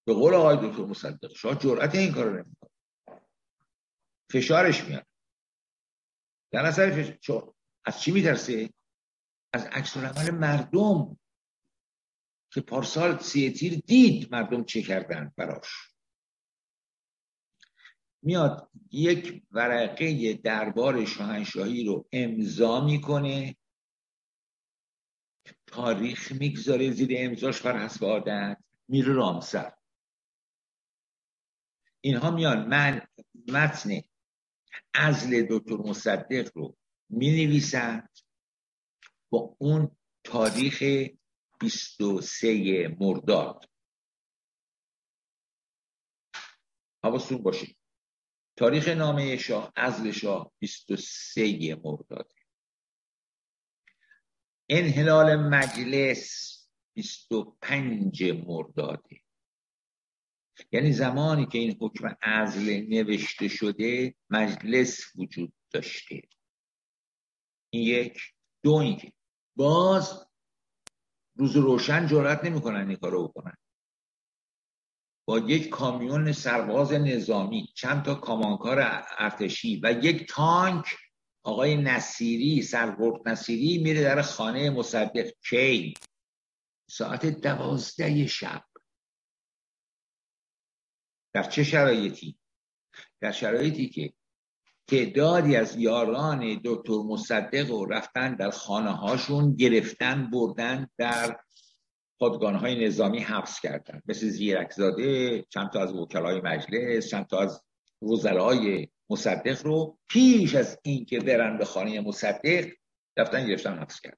به 0.08 0.14
قول 0.14 0.34
آقای 0.34 0.70
دکتر 0.70 0.86
مصدق 0.86 1.36
شما 1.36 1.56
جرأت 1.56 1.96
این 1.96 2.14
کارو 2.14 2.34
نمی‌کنه 2.34 2.72
فشارش 4.32 4.84
میاد. 4.84 5.06
در 6.52 6.66
اثر 6.66 6.92
فشار 6.92 7.54
از 7.86 8.02
چی 8.02 8.12
میترسه 8.12 8.70
از 9.54 9.66
عکس 9.66 9.98
مردم. 9.98 11.18
که 12.52 12.62
پارسال 12.62 13.20
سی 13.20 13.52
تیر 13.52 13.80
دید 13.80 14.32
مردم 14.32 14.64
چه 14.64 14.82
کردن 14.82 15.34
براش. 15.38 15.96
میاد 18.22 18.70
یک 18.92 19.44
ورقه 19.52 20.34
دربار 20.34 21.06
شاهنشاهی 21.06 21.86
رو 21.86 22.08
امضا 22.12 22.86
می‌کنه. 22.86 23.56
تاریخ 25.76 26.32
می‌گذاره 26.32 26.92
زیر 26.92 27.10
امضاش 27.18 27.62
بر 27.62 27.78
حسب 27.86 28.06
عادت. 28.06 28.58
میره 28.88 29.14
رامسر. 29.14 29.74
اینها 32.02 32.32
میان. 32.32 32.68
من 32.68 33.02
متن 33.48 34.02
ازل 34.94 35.48
دکتر 35.50 35.76
مصدق 35.76 36.52
رو 36.58 36.78
می 37.10 37.46
نویسند 37.46 38.10
با 39.30 39.56
اون 39.60 39.98
تاریخ 40.24 40.84
23 41.60 42.98
مرداد. 43.00 43.70
حواستون 47.04 47.38
باشید. 47.38 47.78
تاریخ 48.56 48.88
نامه 48.88 49.38
شاه 49.38 49.74
ازل 49.76 50.12
شاه 50.12 50.52
23 50.60 51.76
مرداد. 51.84 52.35
انحلال 54.70 55.36
مجلس 55.36 56.52
25 56.94 58.24
مرداده. 58.24 59.22
یعنی 60.72 60.92
زمانی 60.92 61.46
که 61.46 61.58
این 61.58 61.78
حکم 61.82 62.16
ازل 62.22 62.86
نوشته 62.90 63.48
شده 63.48 64.16
مجلس 64.30 65.16
وجود 65.16 65.54
داشته. 65.72 66.22
این 67.70 67.84
یک. 67.84 68.22
دو 68.64 68.74
اینکه 68.74 69.14
باز 69.56 70.28
روز 71.36 71.56
روشن 71.56 72.08
جرأت 72.08 72.44
نمی‌کنن 72.44 72.88
این 72.90 72.98
کارو 72.98 73.28
بکنن. 73.28 73.58
با 75.28 75.40
یک 75.40 75.70
کامیون 75.70 76.32
سرباز 76.32 76.94
نظامی 76.94 77.74
چند 77.76 78.04
تا 78.04 78.16
کامانکار 78.16 79.06
ارتشی 79.18 79.80
و 79.84 80.00
یک 80.04 80.28
تانک 80.30 80.98
آقای 81.46 81.76
نصیری 81.76 82.62
سرگرد 82.62 83.30
نصیری 83.30 83.84
میره 83.84 84.02
در 84.02 84.22
خانه 84.22 84.70
مصدق 84.70 85.32
کی؟ 85.50 85.94
ساعت 86.90 87.26
دوازده 87.26 88.28
شب. 88.28 88.64
در 91.34 91.44
چه 91.44 91.64
شرایطی؟ 91.64 92.38
در 93.22 93.32
شرایطی 93.32 93.90
که 93.90 94.14
تعدادی 94.88 95.56
از 95.56 95.76
یاران 95.76 96.62
دکتر 96.64 96.98
مصدق 97.06 97.70
رو 97.70 97.86
رفتن 97.86 98.36
در 98.36 98.50
خانه 98.50 98.92
هاشون 98.92 99.56
گرفتن 99.56 100.30
بردن 100.30 100.90
در 100.98 101.40
پادگان 102.20 102.56
های 102.56 102.86
نظامی 102.86 103.20
حبس 103.20 103.60
کردن. 103.60 104.02
مثل 104.06 104.28
زیرکزاده 104.28 105.42
چند 105.50 105.70
تا 105.70 105.82
از 105.82 105.94
وکلای 105.94 106.42
مجلس 106.42 107.10
چند 107.10 107.26
تا 107.26 107.40
از 107.40 107.64
وزرای 108.02 108.88
مصدق 109.10 109.66
رو 109.66 109.98
پیش 110.10 110.56
از 110.56 110.80
اینکه 110.84 111.20
برن 111.20 111.58
به 111.58 111.66
خانه 111.66 112.02
مصدق 112.02 112.72
رفتن 113.18 113.48
گرفتن 113.48 113.78
حبس 113.80 114.02
کرد 114.02 114.18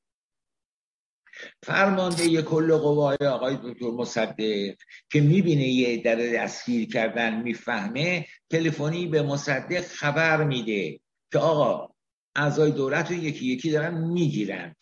فرمانده 1.64 2.42
کل 2.42 2.78
قوای 2.78 3.18
آقای 3.28 3.58
دکتر 3.64 3.92
مصدق 3.92 4.76
که 5.12 5.22
می‌بینه 5.22 5.68
یه 5.68 5.98
در 5.98 6.16
دستگیر 6.16 6.90
کردن 6.90 7.42
می‌فهمه 7.42 8.28
تلفنی 8.50 9.08
به 9.08 9.22
مصدق 9.22 9.82
خبر 9.82 10.44
میده 10.44 11.00
که 11.32 11.40
آقا 11.40 11.94
اعضای 12.36 12.72
دولت 12.72 13.12
رو 13.12 13.18
یکی 13.18 13.46
یکی 13.46 13.72
دارن 13.72 13.94
می‌گیرند 13.98 14.76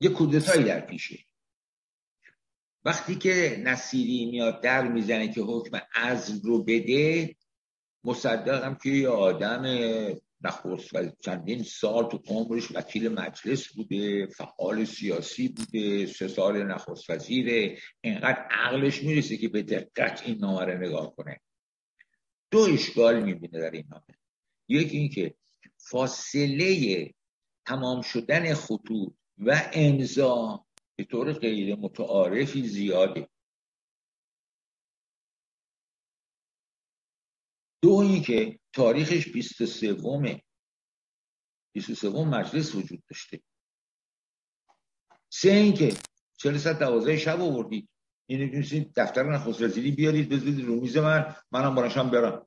یه 0.00 0.08
کودتایی 0.08 0.64
در 0.64 0.80
پیشه. 0.80 1.18
وقتی 2.84 3.14
که 3.14 3.62
نصیری 3.64 4.26
میاد 4.30 4.62
در 4.62 4.88
می‌زنه 4.88 5.32
که 5.32 5.40
حکم 5.40 5.80
عزل 5.94 6.40
رو 6.42 6.64
بده 6.64 7.36
مصدق 8.06 8.64
هم 8.64 8.74
که 8.74 8.90
یه 8.90 9.08
آدم 9.08 9.64
نخست 10.40 10.94
و 10.94 11.10
چندین 11.20 11.62
سال 11.62 12.08
تو 12.08 12.22
عمرش 12.28 12.70
وکیل 12.74 13.08
مجلس 13.08 13.68
بوده 13.68 14.26
فعال 14.26 14.84
سیاسی 14.84 15.48
بوده 15.48 16.06
سه 16.06 16.28
سال 16.28 16.62
نخست 16.62 17.10
وزیره 17.10 17.78
اینقدر 18.00 18.46
عقلش 18.50 19.02
می‌رسه 19.02 19.36
که 19.36 19.48
به 19.48 19.62
دقت 19.62 20.22
این 20.26 20.38
نامه 20.38 20.64
رو 20.64 20.78
نگاه 20.78 21.14
کنه. 21.16 21.40
دو 22.50 22.58
اشکال 22.58 23.22
می‌بینه 23.22 23.60
در 23.60 23.70
این 23.70 23.84
نامه. 23.90 24.18
یکی 24.68 24.96
اینکه 24.96 25.34
فاصله 25.76 27.10
تمام 27.66 28.02
شدن 28.02 28.54
خطوط 28.54 29.12
و 29.38 29.70
امضا 29.72 30.64
به 30.96 31.04
طور 31.04 31.32
غیر 31.32 31.76
متعارفی 31.76 32.62
زیاده. 32.62 33.28
دو 37.86 38.20
که 38.20 38.60
تاریخش 38.72 39.28
23 39.28 39.94
23 41.74 42.08
مجلس 42.08 42.74
وجود 42.74 43.02
داشته. 43.10 43.42
سه 45.32 45.50
اینکه 45.50 45.96
40 46.36 46.58
ساعت 46.58 46.78
دوازه 46.78 47.16
شب 47.16 47.40
آوردید 47.40 47.88
این 48.28 48.92
دفتر 48.96 49.22
نخست 49.22 49.62
وزیری 49.62 49.90
بیارید 49.90 50.28
بذارید 50.28 50.64
رو 50.64 50.80
میز 50.80 50.96
من 50.96 51.36
منم 51.52 51.74
بانشم 51.74 52.10
برم 52.10 52.46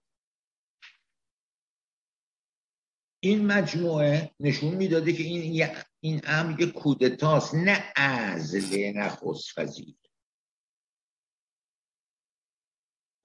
این 3.23 3.45
مجموعه 3.45 4.35
نشون 4.39 4.75
می‌داده 4.75 5.13
که 5.13 5.23
این 5.23 5.75
این 5.99 6.21
امر 6.23 6.61
یک 6.61 6.73
کودتاست 6.73 7.55
نه 7.55 7.93
ازل 7.95 8.91
نخست 8.95 9.57
وزیر. 9.57 9.95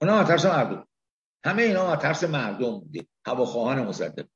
اونا 0.01 0.25
ترس 0.25 0.45
مردم. 0.45 0.89
همه 1.45 1.63
اینا 1.63 1.93
از 1.93 1.99
ترس 1.99 2.25
مردم 2.25 2.81
بوده. 2.81 3.07
هواخواهان 3.27 3.87
مصدق. 3.87 4.27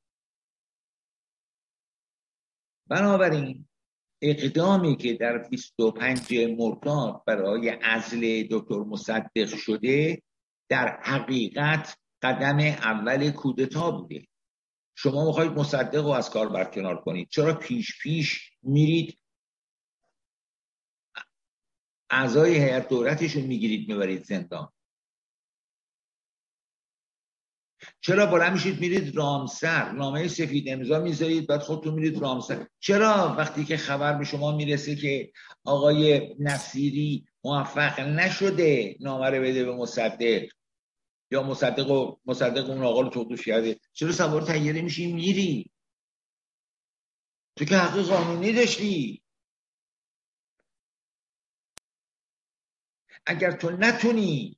بنابراین 2.86 3.68
اقدامی 4.22 4.96
که 4.96 5.14
در 5.14 5.38
25 5.38 6.34
مرداد 6.58 7.24
برای 7.26 7.68
عزل 7.68 8.46
دکتر 8.50 8.78
مصدق 8.78 9.56
شده 9.56 10.22
در 10.68 11.00
حقیقت 11.02 11.98
قدم 12.22 12.58
اول 12.58 13.30
کودتا 13.30 13.90
بوده. 13.90 14.26
شما 14.94 15.26
می‌خواید 15.26 15.52
مصدق 15.52 16.04
رو 16.04 16.08
از 16.08 16.30
کار 16.30 16.48
برکنار 16.48 17.00
کنید. 17.00 17.28
چرا 17.30 17.54
پیش 17.54 18.02
پیش 18.02 18.50
میرید؟ 18.62 19.18
اعضای 22.10 22.54
هیئت 22.54 22.88
دولتش 22.88 23.32
رو 23.32 23.42
می‌گیرید 23.42 23.88
می‌برید 23.88 24.24
زندان. 24.24 24.72
چرا 28.00 28.26
بالا 28.26 28.50
میشید 28.50 28.80
میرید 28.80 29.16
رامسر؟ 29.16 29.92
نامه 29.92 30.28
سفید 30.28 30.68
امضا 30.68 30.98
می‌ذارید 30.98 31.46
بعد 31.46 31.60
خودتون 31.60 31.94
میرید 31.94 32.18
رامسر. 32.18 32.66
چرا 32.80 33.34
وقتی 33.38 33.64
که 33.64 33.76
خبر 33.76 34.18
به 34.18 34.24
شما 34.24 34.56
می‌رسه 34.56 34.96
که 34.96 35.32
آقای 35.64 36.34
نصیری 36.38 37.26
موفق 37.44 38.00
نشده 38.00 38.96
نامه 39.00 39.30
رو 39.30 39.42
بده 39.42 39.64
به 39.64 39.74
مصدق 39.74 40.48
یا 41.30 41.42
مصدق 41.42 41.90
و 41.90 42.16
مصدق 42.26 42.70
اون 42.70 42.82
آقا 42.82 43.00
رو 43.00 43.08
توقیف 43.08 43.44
کرده؟ 43.44 43.80
چرا 43.92 44.12
سوار 44.12 44.42
تیاره 44.42 44.82
میشی 44.82 45.12
میری. 45.12 45.70
تو 47.56 47.64
که 47.64 47.76
حق 47.76 48.02
قانونی 48.02 48.52
داشتی. 48.52 49.22
اگر 53.26 53.52
تو 53.52 53.70
نتونی 53.70 54.57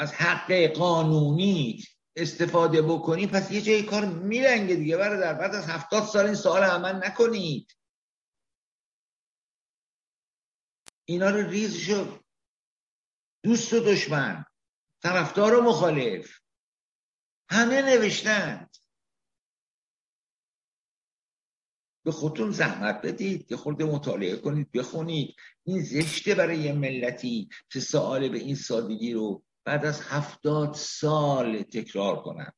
از 0.00 0.12
حق 0.12 0.52
قانونی 0.52 1.84
استفاده 2.16 2.82
بکنی 2.82 3.26
پس 3.26 3.50
یه 3.50 3.60
جای 3.60 3.82
کار 3.82 4.04
میلنگه 4.04 4.74
دیگه 4.74 4.96
در 4.96 5.34
بعد 5.34 5.54
از 5.54 5.66
هفتاد 5.66 6.04
سال 6.04 6.26
این 6.26 6.34
سوال 6.34 6.62
عمل 6.62 7.06
نکنید. 7.06 7.76
اینا 11.04 11.30
رو 11.30 11.48
ریز 11.48 11.76
شد 11.76 12.24
دوست 13.42 13.72
و 13.72 13.80
دشمن 13.80 14.44
طرفدار 15.02 15.58
و 15.58 15.62
مخالف 15.62 16.40
همه 17.50 17.82
نوشتند 17.82 18.76
به 22.04 22.12
خودتون 22.12 22.50
زحمت 22.50 23.02
بدید 23.02 23.46
که 23.46 23.56
خورده 23.56 23.84
مطالعه 23.84 24.36
کنید 24.36 24.72
بخونید. 24.72 25.36
این 25.64 25.82
زشته 25.82 26.34
برای 26.34 26.58
یه 26.58 26.72
ملتی 26.72 27.48
که 27.72 27.80
سوال 27.80 28.28
به 28.28 28.38
این 28.38 28.54
سادگی 28.54 29.12
رو 29.12 29.44
بعد 29.64 29.84
از 29.84 30.00
هفتاد 30.00 30.74
سال 30.74 31.62
تکرار 31.62 32.22
کنم. 32.22 32.52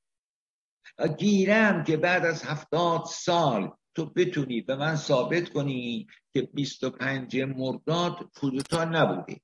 گیرم 1.19 1.85
که 1.85 1.97
بعد 1.97 2.25
از 2.25 2.43
هفتاد 2.43 3.05
سال 3.05 3.77
تو 3.95 4.07
بتونی 4.07 4.61
به 4.61 4.77
من 4.77 4.97
ثابت 4.97 5.49
کنی 5.49 6.07
که 6.33 6.43
25 6.43 7.37
مرداد 7.37 8.31
کودتا 8.35 8.85
نبوده 8.85 9.41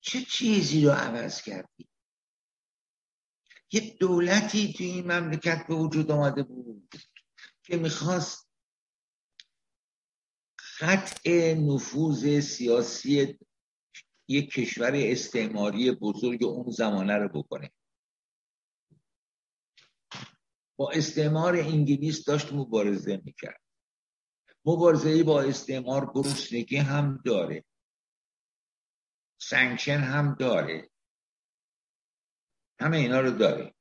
چه 0.00 0.22
چیزی 0.22 0.84
رو 0.84 0.90
عوض 0.90 1.42
کردی؟ 1.42 1.88
یه 3.72 3.96
دولتی 4.00 4.72
توی 4.72 4.86
این 4.86 5.12
مملکت 5.12 5.66
به 5.68 5.74
وجود 5.74 6.10
آمده 6.10 6.42
بود 6.42 6.94
که 7.62 7.76
می‌خواست 7.76 8.48
قطع 10.80 11.54
نفوذ 11.54 12.40
سیاسی 12.40 13.38
یک 14.32 14.50
کشور 14.50 14.92
استعماری 14.94 15.90
بزرگ 15.90 16.44
اون 16.44 16.70
زمانه 16.70 17.14
رو 17.14 17.28
بکنه. 17.28 17.72
با 20.76 20.90
استعمار 20.90 21.56
انگلیس 21.56 22.24
داشت 22.24 22.52
مبارزه 22.52 23.20
می‌کرد. 23.24 23.60
مبارزه 24.64 25.24
با 25.24 25.42
استعمار 25.42 26.12
گرسنگی 26.14 26.76
هم 26.76 27.22
داره. 27.24 27.64
sanction 29.40 29.98
هم 29.98 30.36
داره. 30.40 30.90
همه 32.80 32.96
اینا 32.96 33.20
رو 33.20 33.30
داره. 33.30 33.74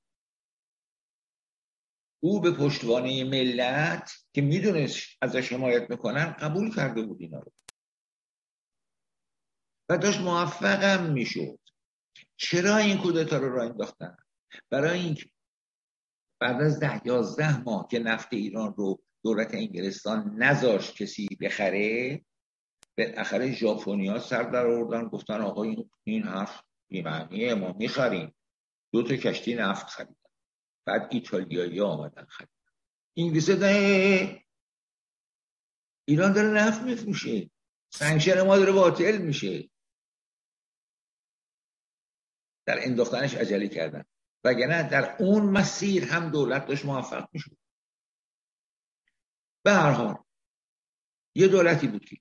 او 2.23 2.41
به 2.41 2.51
پشتوانه 2.51 3.23
ملت 3.23 4.11
که 4.33 4.41
می‌دونست 4.41 5.07
ازش 5.21 5.53
حمایت 5.53 5.89
می‌کنن 5.89 6.25
قبول 6.25 6.75
کرده 6.75 7.01
بود 7.01 7.21
اینا 7.21 7.39
رو. 7.39 7.51
و 9.91 9.97
داشت 9.97 10.19
موفقم 10.19 11.13
می‌شد. 11.13 11.59
چرا 12.37 12.77
این 12.77 12.97
کودتا 12.97 13.37
رو 13.37 13.55
را 13.55 13.63
انداختن؟ 13.63 14.17
برای 14.69 14.99
اینکه 14.99 15.29
بعد 16.39 16.61
از 16.61 16.79
ده 16.79 17.07
یازده 17.07 17.61
ماه 17.61 17.87
که 17.91 17.99
نفت 17.99 18.33
ایران 18.33 18.73
رو 18.77 19.03
دولت 19.23 19.53
انگلستان 19.53 20.35
نذاشت 20.37 20.95
کسی 20.95 21.27
بخره 21.41 22.21
بالاخره 22.97 23.51
ژاپنیا 23.51 24.19
سر 24.19 24.43
در 24.43 24.67
آوردن 24.67 25.07
گفتن 25.07 25.41
آقا 25.41 25.63
این, 25.63 25.89
این 26.03 26.23
حرف 26.23 26.61
بیمعنیه 26.87 27.53
ما 27.53 27.73
می‌خریم. 27.73 28.35
دو 28.93 29.03
تا 29.03 29.15
کشتی 29.15 29.55
نفت 29.55 29.87
خریدن. 29.87 30.15
بعد 30.85 31.07
ایتالیایی 31.11 31.81
آمدن 31.81 32.25
خریدن. 32.25 33.55
ده 33.59 34.43
ایران 36.05 36.33
داره 36.33 36.49
نفت 36.49 36.81
میفروشه. 36.81 37.49
سنگشن 37.89 38.41
ما 38.41 38.57
داره 38.57 38.71
باطل 38.71 39.17
میشه. 39.17 39.69
در 42.65 42.85
انداختنش 42.87 43.33
عجله 43.35 43.67
کردن. 43.67 44.03
وگرنه 44.43 44.89
در 44.89 45.15
اون 45.19 45.45
مسیر 45.45 46.05
هم 46.05 46.29
دولت 46.29 46.65
داشت 46.65 46.85
موفق 46.85 47.27
می‌شد. 47.33 47.57
به 49.63 49.71
هر 49.71 49.91
حال 49.91 50.15
یه 51.35 51.47
دولتی 51.47 51.87
بود 51.87 52.05
که 52.05 52.17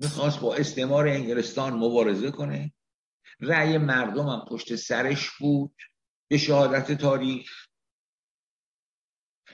می‌خواست 0.00 0.40
با 0.40 0.54
استعمار 0.54 1.08
انگلستان 1.08 1.72
مبارزه 1.72 2.30
کنه. 2.30 2.72
رأی 3.40 3.78
مردم 3.78 4.28
هم 4.28 4.44
پشت 4.48 4.76
سرش 4.76 5.30
بود. 5.30 5.76
به 6.28 6.38
شهادت 6.38 6.92
تاریخ. 6.92 7.66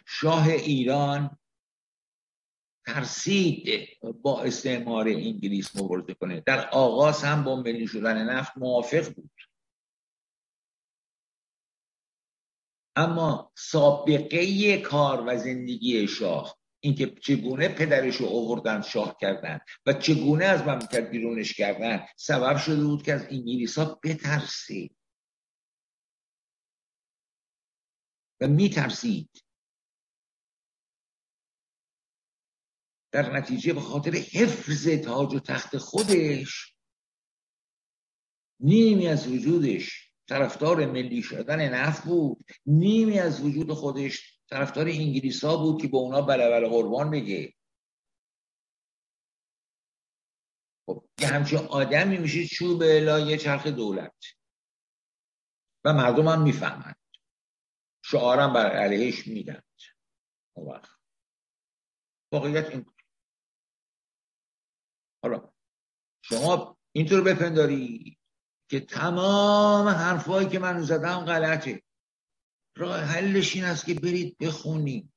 شاه 0.07 0.49
ایران 0.49 1.39
ترسید 2.87 3.89
با 4.23 4.43
استعمار 4.43 5.09
انگلیس 5.09 5.77
مبارزه 5.77 6.15
کنه. 6.15 6.41
در 6.41 6.69
آغاز 6.69 7.23
هم 7.23 7.45
با 7.45 7.57
ملی 7.57 7.87
شدن 7.87 8.23
نفت 8.23 8.53
موافق 8.57 9.15
بود. 9.15 9.31
اما 12.99 13.53
سابقه 13.57 14.79
کار 14.79 15.25
و 15.27 15.39
زندگی 15.39 16.09
شاه 16.09 16.59
اینکه 16.81 17.07
چگونه 17.07 17.69
پدرش 17.69 18.17
رو 18.17 18.27
آوردن 18.27 18.83
شاه 18.83 19.17
کردن 19.21 19.61
و 19.87 19.93
چگونه 19.93 20.45
از 20.45 20.61
مملکت 20.61 21.11
بیرونش 21.11 21.53
کردن 21.53 22.07
سبب 22.17 22.57
شده 22.57 22.85
بود 22.85 23.03
که 23.03 23.13
از 23.13 23.23
انگلیس 23.23 23.79
ها 23.79 24.01
بترسید 24.05 24.97
و 28.41 28.49
میترسید. 28.49 29.45
در 33.13 33.33
نتیجه 33.33 33.73
به 33.73 33.81
خاطر 33.81 34.11
حفظ 34.11 34.89
تاج 34.89 35.35
و 35.35 35.41
تخت 35.41 35.77
خودش 35.77 36.75
نیمی 38.61 39.09
از 39.09 39.29
وجودش 39.29 40.08
طرفدار 40.29 40.87
ملی 40.87 41.23
شدن 41.23 41.75
نفت 41.75 42.05
بود. 42.05 42.45
نیمی 42.67 43.19
از 43.19 43.41
وجود 43.41 43.73
خودش 43.73 44.41
طرفدار 44.51 44.87
انگلیس 44.87 45.45
ها 45.45 45.57
بود 45.57 45.83
که 45.83 45.89
به 45.89 45.97
اونا 45.97 46.23
بله 46.23 46.69
قربان 46.69 47.11
بگه. 47.11 47.55
خب 50.87 51.09
یه 51.21 51.29
همچین 51.29 51.59
آدمی 51.59 52.19
میشه 52.19 52.47
چوب 52.47 52.83
لایه 52.83 53.37
چرخ 53.37 53.67
دولت. 53.67 54.25
و 55.85 55.93
مردم 55.93 56.29
هم 56.29 56.43
می‌فهمند 56.43 57.01
شعارم 58.05 58.53
بر 58.53 58.77
علیهش 58.77 59.27
میدند 59.27 59.65
وقت. 60.57 60.99
واقعیت 62.33 62.71
این 62.71 62.87
حالا 65.23 65.53
شما 66.25 66.79
اینطور 66.93 67.23
بپنداری؟ 67.23 68.18
که 68.69 68.81
تمام 68.81 69.89
حرفایی 69.89 70.49
که 70.49 70.59
من 70.59 70.83
زدم 70.83 71.25
غلطه. 71.25 71.83
راه 72.77 73.01
حلش 73.01 73.55
این 73.55 73.65
است 73.65 73.87
که 73.87 73.95
برید 73.95 74.39
بخونید. 74.39 75.13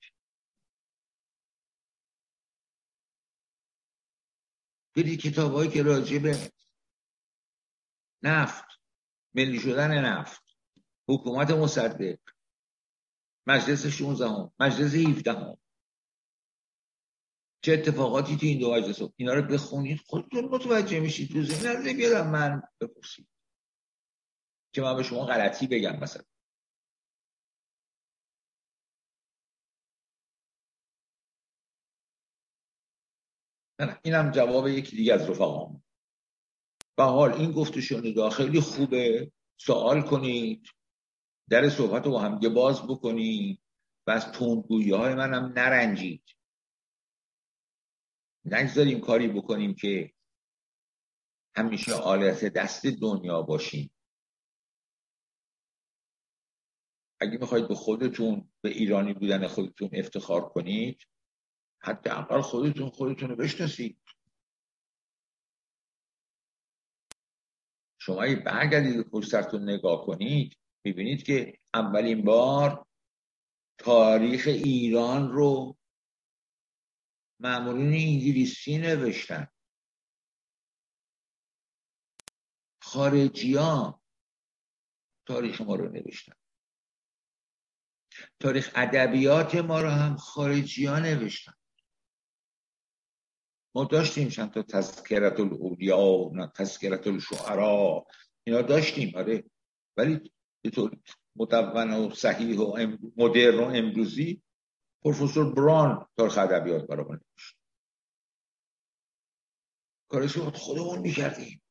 برید 4.95 5.21
کتابهایی 5.21 5.69
که 5.69 5.83
راجع 5.83 6.17
به 6.17 6.51
نفت 8.23 8.65
ملی 9.33 9.59
شدن 9.59 10.05
نفت 10.05 10.43
حکومت 11.07 11.51
مصدق 11.51 12.19
مجلس 13.47 13.85
16 13.85 14.29
هم. 14.29 14.51
مجلس 14.59 14.93
17 14.95 15.33
هم. 15.33 15.57
چه 17.61 17.73
اتفاقاتی 17.73 18.37
تو 18.37 18.45
این 18.45 18.59
دو 18.59 18.73
مجلس؟ 18.73 19.01
اینا 19.15 19.33
رو 19.33 19.41
بخونید. 19.41 19.99
خودتون 20.05 20.45
متوجه 20.45 20.99
میشید. 20.99 21.33
تو 21.33 21.43
زمین 21.43 21.97
بیادم 21.97 22.29
من 22.31 22.61
بپرسید. 22.81 23.30
که 24.73 24.81
من 24.81 24.95
به 24.95 25.03
شما 25.03 25.25
غلطی 25.25 25.67
بگم 25.67 25.99
مثلا. 25.99 26.23
نه 33.79 33.99
اینم 34.03 34.31
جواب 34.31 34.67
یکی 34.67 34.95
دیگه 34.95 35.13
از 35.13 35.29
رفقام 35.29 35.83
و 36.97 37.03
حال 37.03 37.33
این 37.33 37.51
گفته 37.51 37.81
شنیده 37.81 38.29
خیلی 38.29 38.61
خوبه. 38.61 39.31
سوال 39.57 40.01
کنید. 40.01 40.67
در 41.49 41.69
صحبت 41.69 42.05
رو 42.05 42.11
با 42.11 42.19
هم 42.19 42.39
باز 42.53 42.83
بکنید 42.83 43.61
و 44.07 44.11
از 44.11 44.31
تندگویی 44.31 44.91
های 44.91 45.15
منم 45.15 45.53
نرنجید. 45.55 46.23
نگذاریم 48.45 49.01
کاری 49.01 49.27
بکنیم 49.27 49.75
که 49.75 50.13
همیشه 51.55 51.93
آلت 51.93 52.45
دست 52.45 52.85
دنیا 52.85 53.41
باشیم. 53.41 53.91
اگه 57.21 57.37
می‌خواید 57.37 57.67
به 57.67 57.75
خودتون 57.75 58.51
به 58.61 58.69
ایرانی 58.69 59.13
بودن 59.13 59.47
خودتون 59.47 59.89
افتخار 59.93 60.49
کنید 60.49 61.07
حداقل 61.83 62.41
خودتون 62.41 62.89
خودتون 62.89 63.29
رو 63.29 63.35
بشناسید. 63.35 64.01
شما 67.99 68.23
اگه 68.23 68.35
برگردید 68.35 68.95
به 68.95 69.03
پشترتون 69.03 69.69
نگاه 69.69 70.05
کنید 70.05 70.57
می‌بینید 70.85 71.23
که 71.23 71.59
اولین 71.73 72.23
بار 72.23 72.85
تاریخ 73.77 74.47
ایران 74.47 75.31
رو 75.31 75.77
معمولین 77.39 77.93
انگلیسی 77.93 78.77
نوشتن. 78.77 79.47
خارجی 82.81 83.55
ها 83.55 84.01
تاریخ 85.27 85.61
ما 85.61 85.75
رو 85.75 85.89
نوشتن. 85.89 86.40
تاریخ 88.39 88.71
ادبیات 88.75 89.55
ما 89.55 89.81
رو 89.81 89.89
هم 89.89 90.15
خارجی 90.15 90.85
ها 90.85 90.99
نوشتن. 90.99 91.53
ما 93.75 93.83
داشتیم 93.83 94.29
چند 94.29 94.51
تا 94.51 94.61
تذکرت 94.61 95.39
الاولیا 95.39 96.47
تذکرت 96.55 97.07
الشعرا. 97.07 98.05
اینا 98.43 98.61
داشتیم 98.61 99.15
آره. 99.15 99.43
ولی 99.97 100.31
به 100.61 100.69
طور 100.69 100.97
مدون 101.35 101.93
و 101.93 102.09
صحیح 102.15 102.59
و 102.59 102.95
مدرن 103.17 103.59
و 103.59 103.63
امروزی 103.63 104.41
پروفسور 105.03 105.53
بران 105.53 106.07
تاریخ 106.17 106.37
ادبیات 106.37 106.87
برای 106.87 107.05
نوشت. 107.05 107.57
کارش 110.07 110.37
خودمون 110.37 110.99
می‌کردیم. 110.99 111.61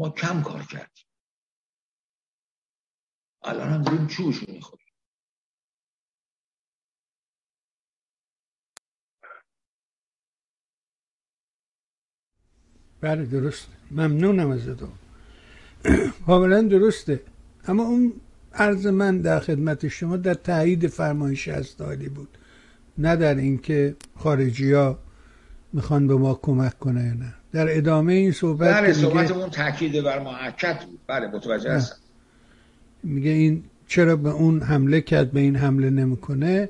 ما 0.00 0.10
کم 0.10 0.42
کار 0.42 0.62
کردیم. 0.62 1.06
الان 3.42 3.68
هم 3.68 3.82
داریم 3.82 4.06
چوش 4.06 4.48
می‌خوریم. 4.48 4.86
بله 13.00 13.24
درست 13.26 13.68
ممنونم 13.90 14.50
از 14.50 14.66
تو 14.66 14.88
کاملا 16.26 16.62
درسته. 16.62 17.24
اما 17.64 17.82
اون 17.82 18.20
عرض 18.52 18.86
من 18.86 19.20
در 19.20 19.40
خدمت 19.40 19.88
شما 19.88 20.16
در 20.16 20.34
تایید 20.34 20.86
فرمایش 20.86 21.48
استالی 21.48 22.08
بود. 22.08 22.38
نه 22.98 23.16
در 23.16 23.34
اینکه 23.34 23.96
خارجی 24.16 24.72
ها 24.72 24.98
می‌خوان 25.72 26.06
به 26.06 26.14
ما 26.14 26.34
کمک 26.34 26.78
کنه 26.78 27.04
یا 27.04 27.14
نه. 27.14 27.39
در 27.52 27.76
ادامه 27.76 28.12
این 28.12 28.32
صحبت 28.32 28.74
بله 28.74 28.92
صحبتمون 28.92 29.50
تاکید 29.50 30.02
بر 30.04 30.18
معکد 30.18 30.80
بود. 30.80 30.98
بله 31.06 31.26
متوجه 31.26 31.72
هستم. 31.72 31.96
میگه 33.02 33.30
این 33.30 33.62
چرا 33.88 34.16
به 34.16 34.30
اون 34.30 34.62
حمله 34.62 35.00
کرد 35.00 35.30
به 35.30 35.40
این 35.40 35.56
حمله 35.56 35.90
نمی‌کنه؟ 35.90 36.68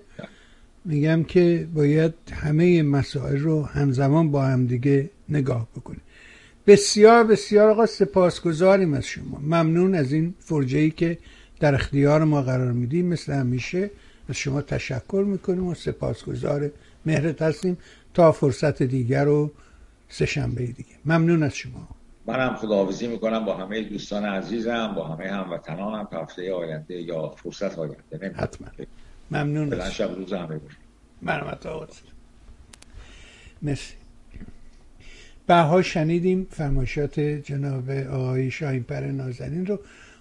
میگم 0.85 1.24
که 1.24 1.68
باید 1.74 2.14
همه 2.33 2.83
مسائل 2.83 3.39
رو 3.39 3.62
همزمان 3.62 4.31
با 4.31 4.43
هم 4.43 4.66
دیگه 4.66 5.11
نگاه 5.28 5.68
بکنیم. 5.76 6.01
بسیار 6.66 7.24
بسیار 7.24 7.70
آقا 7.70 7.87
سپاسگزاریم 7.87 8.95
از 8.95 9.07
شما. 9.07 9.39
ممنون 9.39 9.95
از 9.95 10.12
این 10.12 10.35
فرجه 10.39 10.91
که 10.91 11.18
در 11.61 11.74
اختیار 11.74 12.24
ما 12.24 12.43
قرار 12.43 12.72
میدیم. 12.72 13.07
مثل 13.07 13.33
همیشه 13.33 13.91
از 14.28 14.37
شما 14.37 14.62
تشکر 14.62 15.24
می‌کنیم 15.26 15.66
و 15.66 15.74
سپاسگزار 15.74 16.70
مهرت 17.07 17.43
هستیم. 17.43 17.78
تا 18.14 18.33
فرصت 18.33 18.83
دیگر 18.83 19.24
رو 19.24 19.51
سه 20.11 20.27
شنبه 20.27 20.67
دیگه. 20.67 20.89
ممنون 21.05 21.43
از 21.43 21.55
شما. 21.55 21.89
منم 22.27 22.55
خداحافظی 22.55 23.07
می‌کنم 23.07 23.45
با 23.45 23.57
همه 23.57 23.83
دوستان 23.83 24.25
عزیزم 24.25 24.93
با 24.97 25.09
همه 25.09 25.31
هموطنانم. 25.31 26.05
تا 26.05 26.23
هفته 26.23 26.53
آینده 26.55 26.95
یا 26.95 27.29
فرصت 27.29 27.79
آینده 27.79 28.33
حتما. 28.37 28.69
ممنون 29.31 29.73
از 29.81 29.95
شب 29.95 30.15
روز 30.15 30.33
همه 30.33 30.61
مرمت 31.23 31.67
مرسی. 33.63 33.95
بها 35.47 35.83
شنیدیم 35.83 36.47
فرمایشات 36.51 37.21
جناب 37.21 37.91
آقای 37.91 38.51
شاهین 38.51 38.83
پر 38.83 39.01
نازنین 39.01 39.67
رو. 39.67 39.79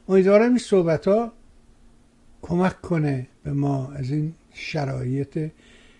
امیدوارم 0.10 0.50
این 0.50 0.58
صحبت 0.58 1.08
ها 1.08 1.34
کمک 2.42 2.82
کنه 2.82 3.28
به 3.44 3.54
ما 3.54 3.92
از 3.92 4.12
این 4.12 4.34
شرایط 4.54 5.52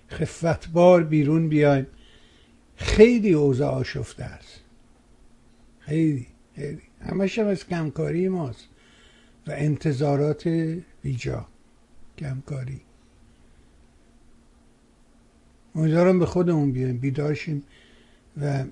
خفتبار 0.10 1.04
بیرون 1.04 1.50
بیایم. 1.50 1.88
خیلی 2.80 3.34
اوضاع 3.34 3.72
آشفته 3.72 4.24
است. 4.24 4.60
خیلی 5.80 6.28
خیلی. 6.56 6.82
همش 7.02 7.40
هم 7.40 7.48
از 7.48 7.68
کمکاری 7.68 8.28
ماست 8.28 8.68
و 9.48 9.52
انتظارات 9.52 10.48
بیجا 11.02 11.48
کمکاری. 12.18 12.82
امیدوارم 15.76 16.20
به 16.20 16.26
خودمون 16.26 16.72
بیایم 16.72 16.98
بیدارشیم 16.98 17.64
و 18.42 18.64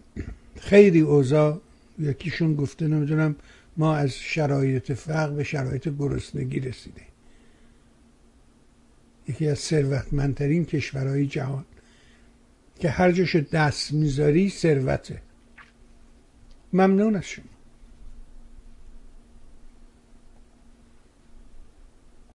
خیلی 0.60 1.00
اوضاع 1.00 1.62
یکیشون 2.00 2.56
گفته 2.56 2.88
نمی‌دونم 2.88 3.36
ما 3.78 3.96
از 3.96 4.14
شرایط 4.14 4.92
فقر 4.92 5.30
به 5.30 5.44
شرایط 5.44 5.90
گرسنگی 6.00 6.60
رسیده 6.60 7.02
یکی 9.28 9.48
از 9.48 9.60
ثروتمندترین 9.60 10.66
کشورهای 10.66 11.28
جهان. 11.28 11.66
که 12.80 12.90
هر 12.90 13.12
جاش 13.12 13.36
دست 13.36 13.94
می‌ذاری 13.94 14.50
ثروته. 14.50 15.22
ممنون 16.74 17.16
از 17.16 17.24
شما. 17.24 17.57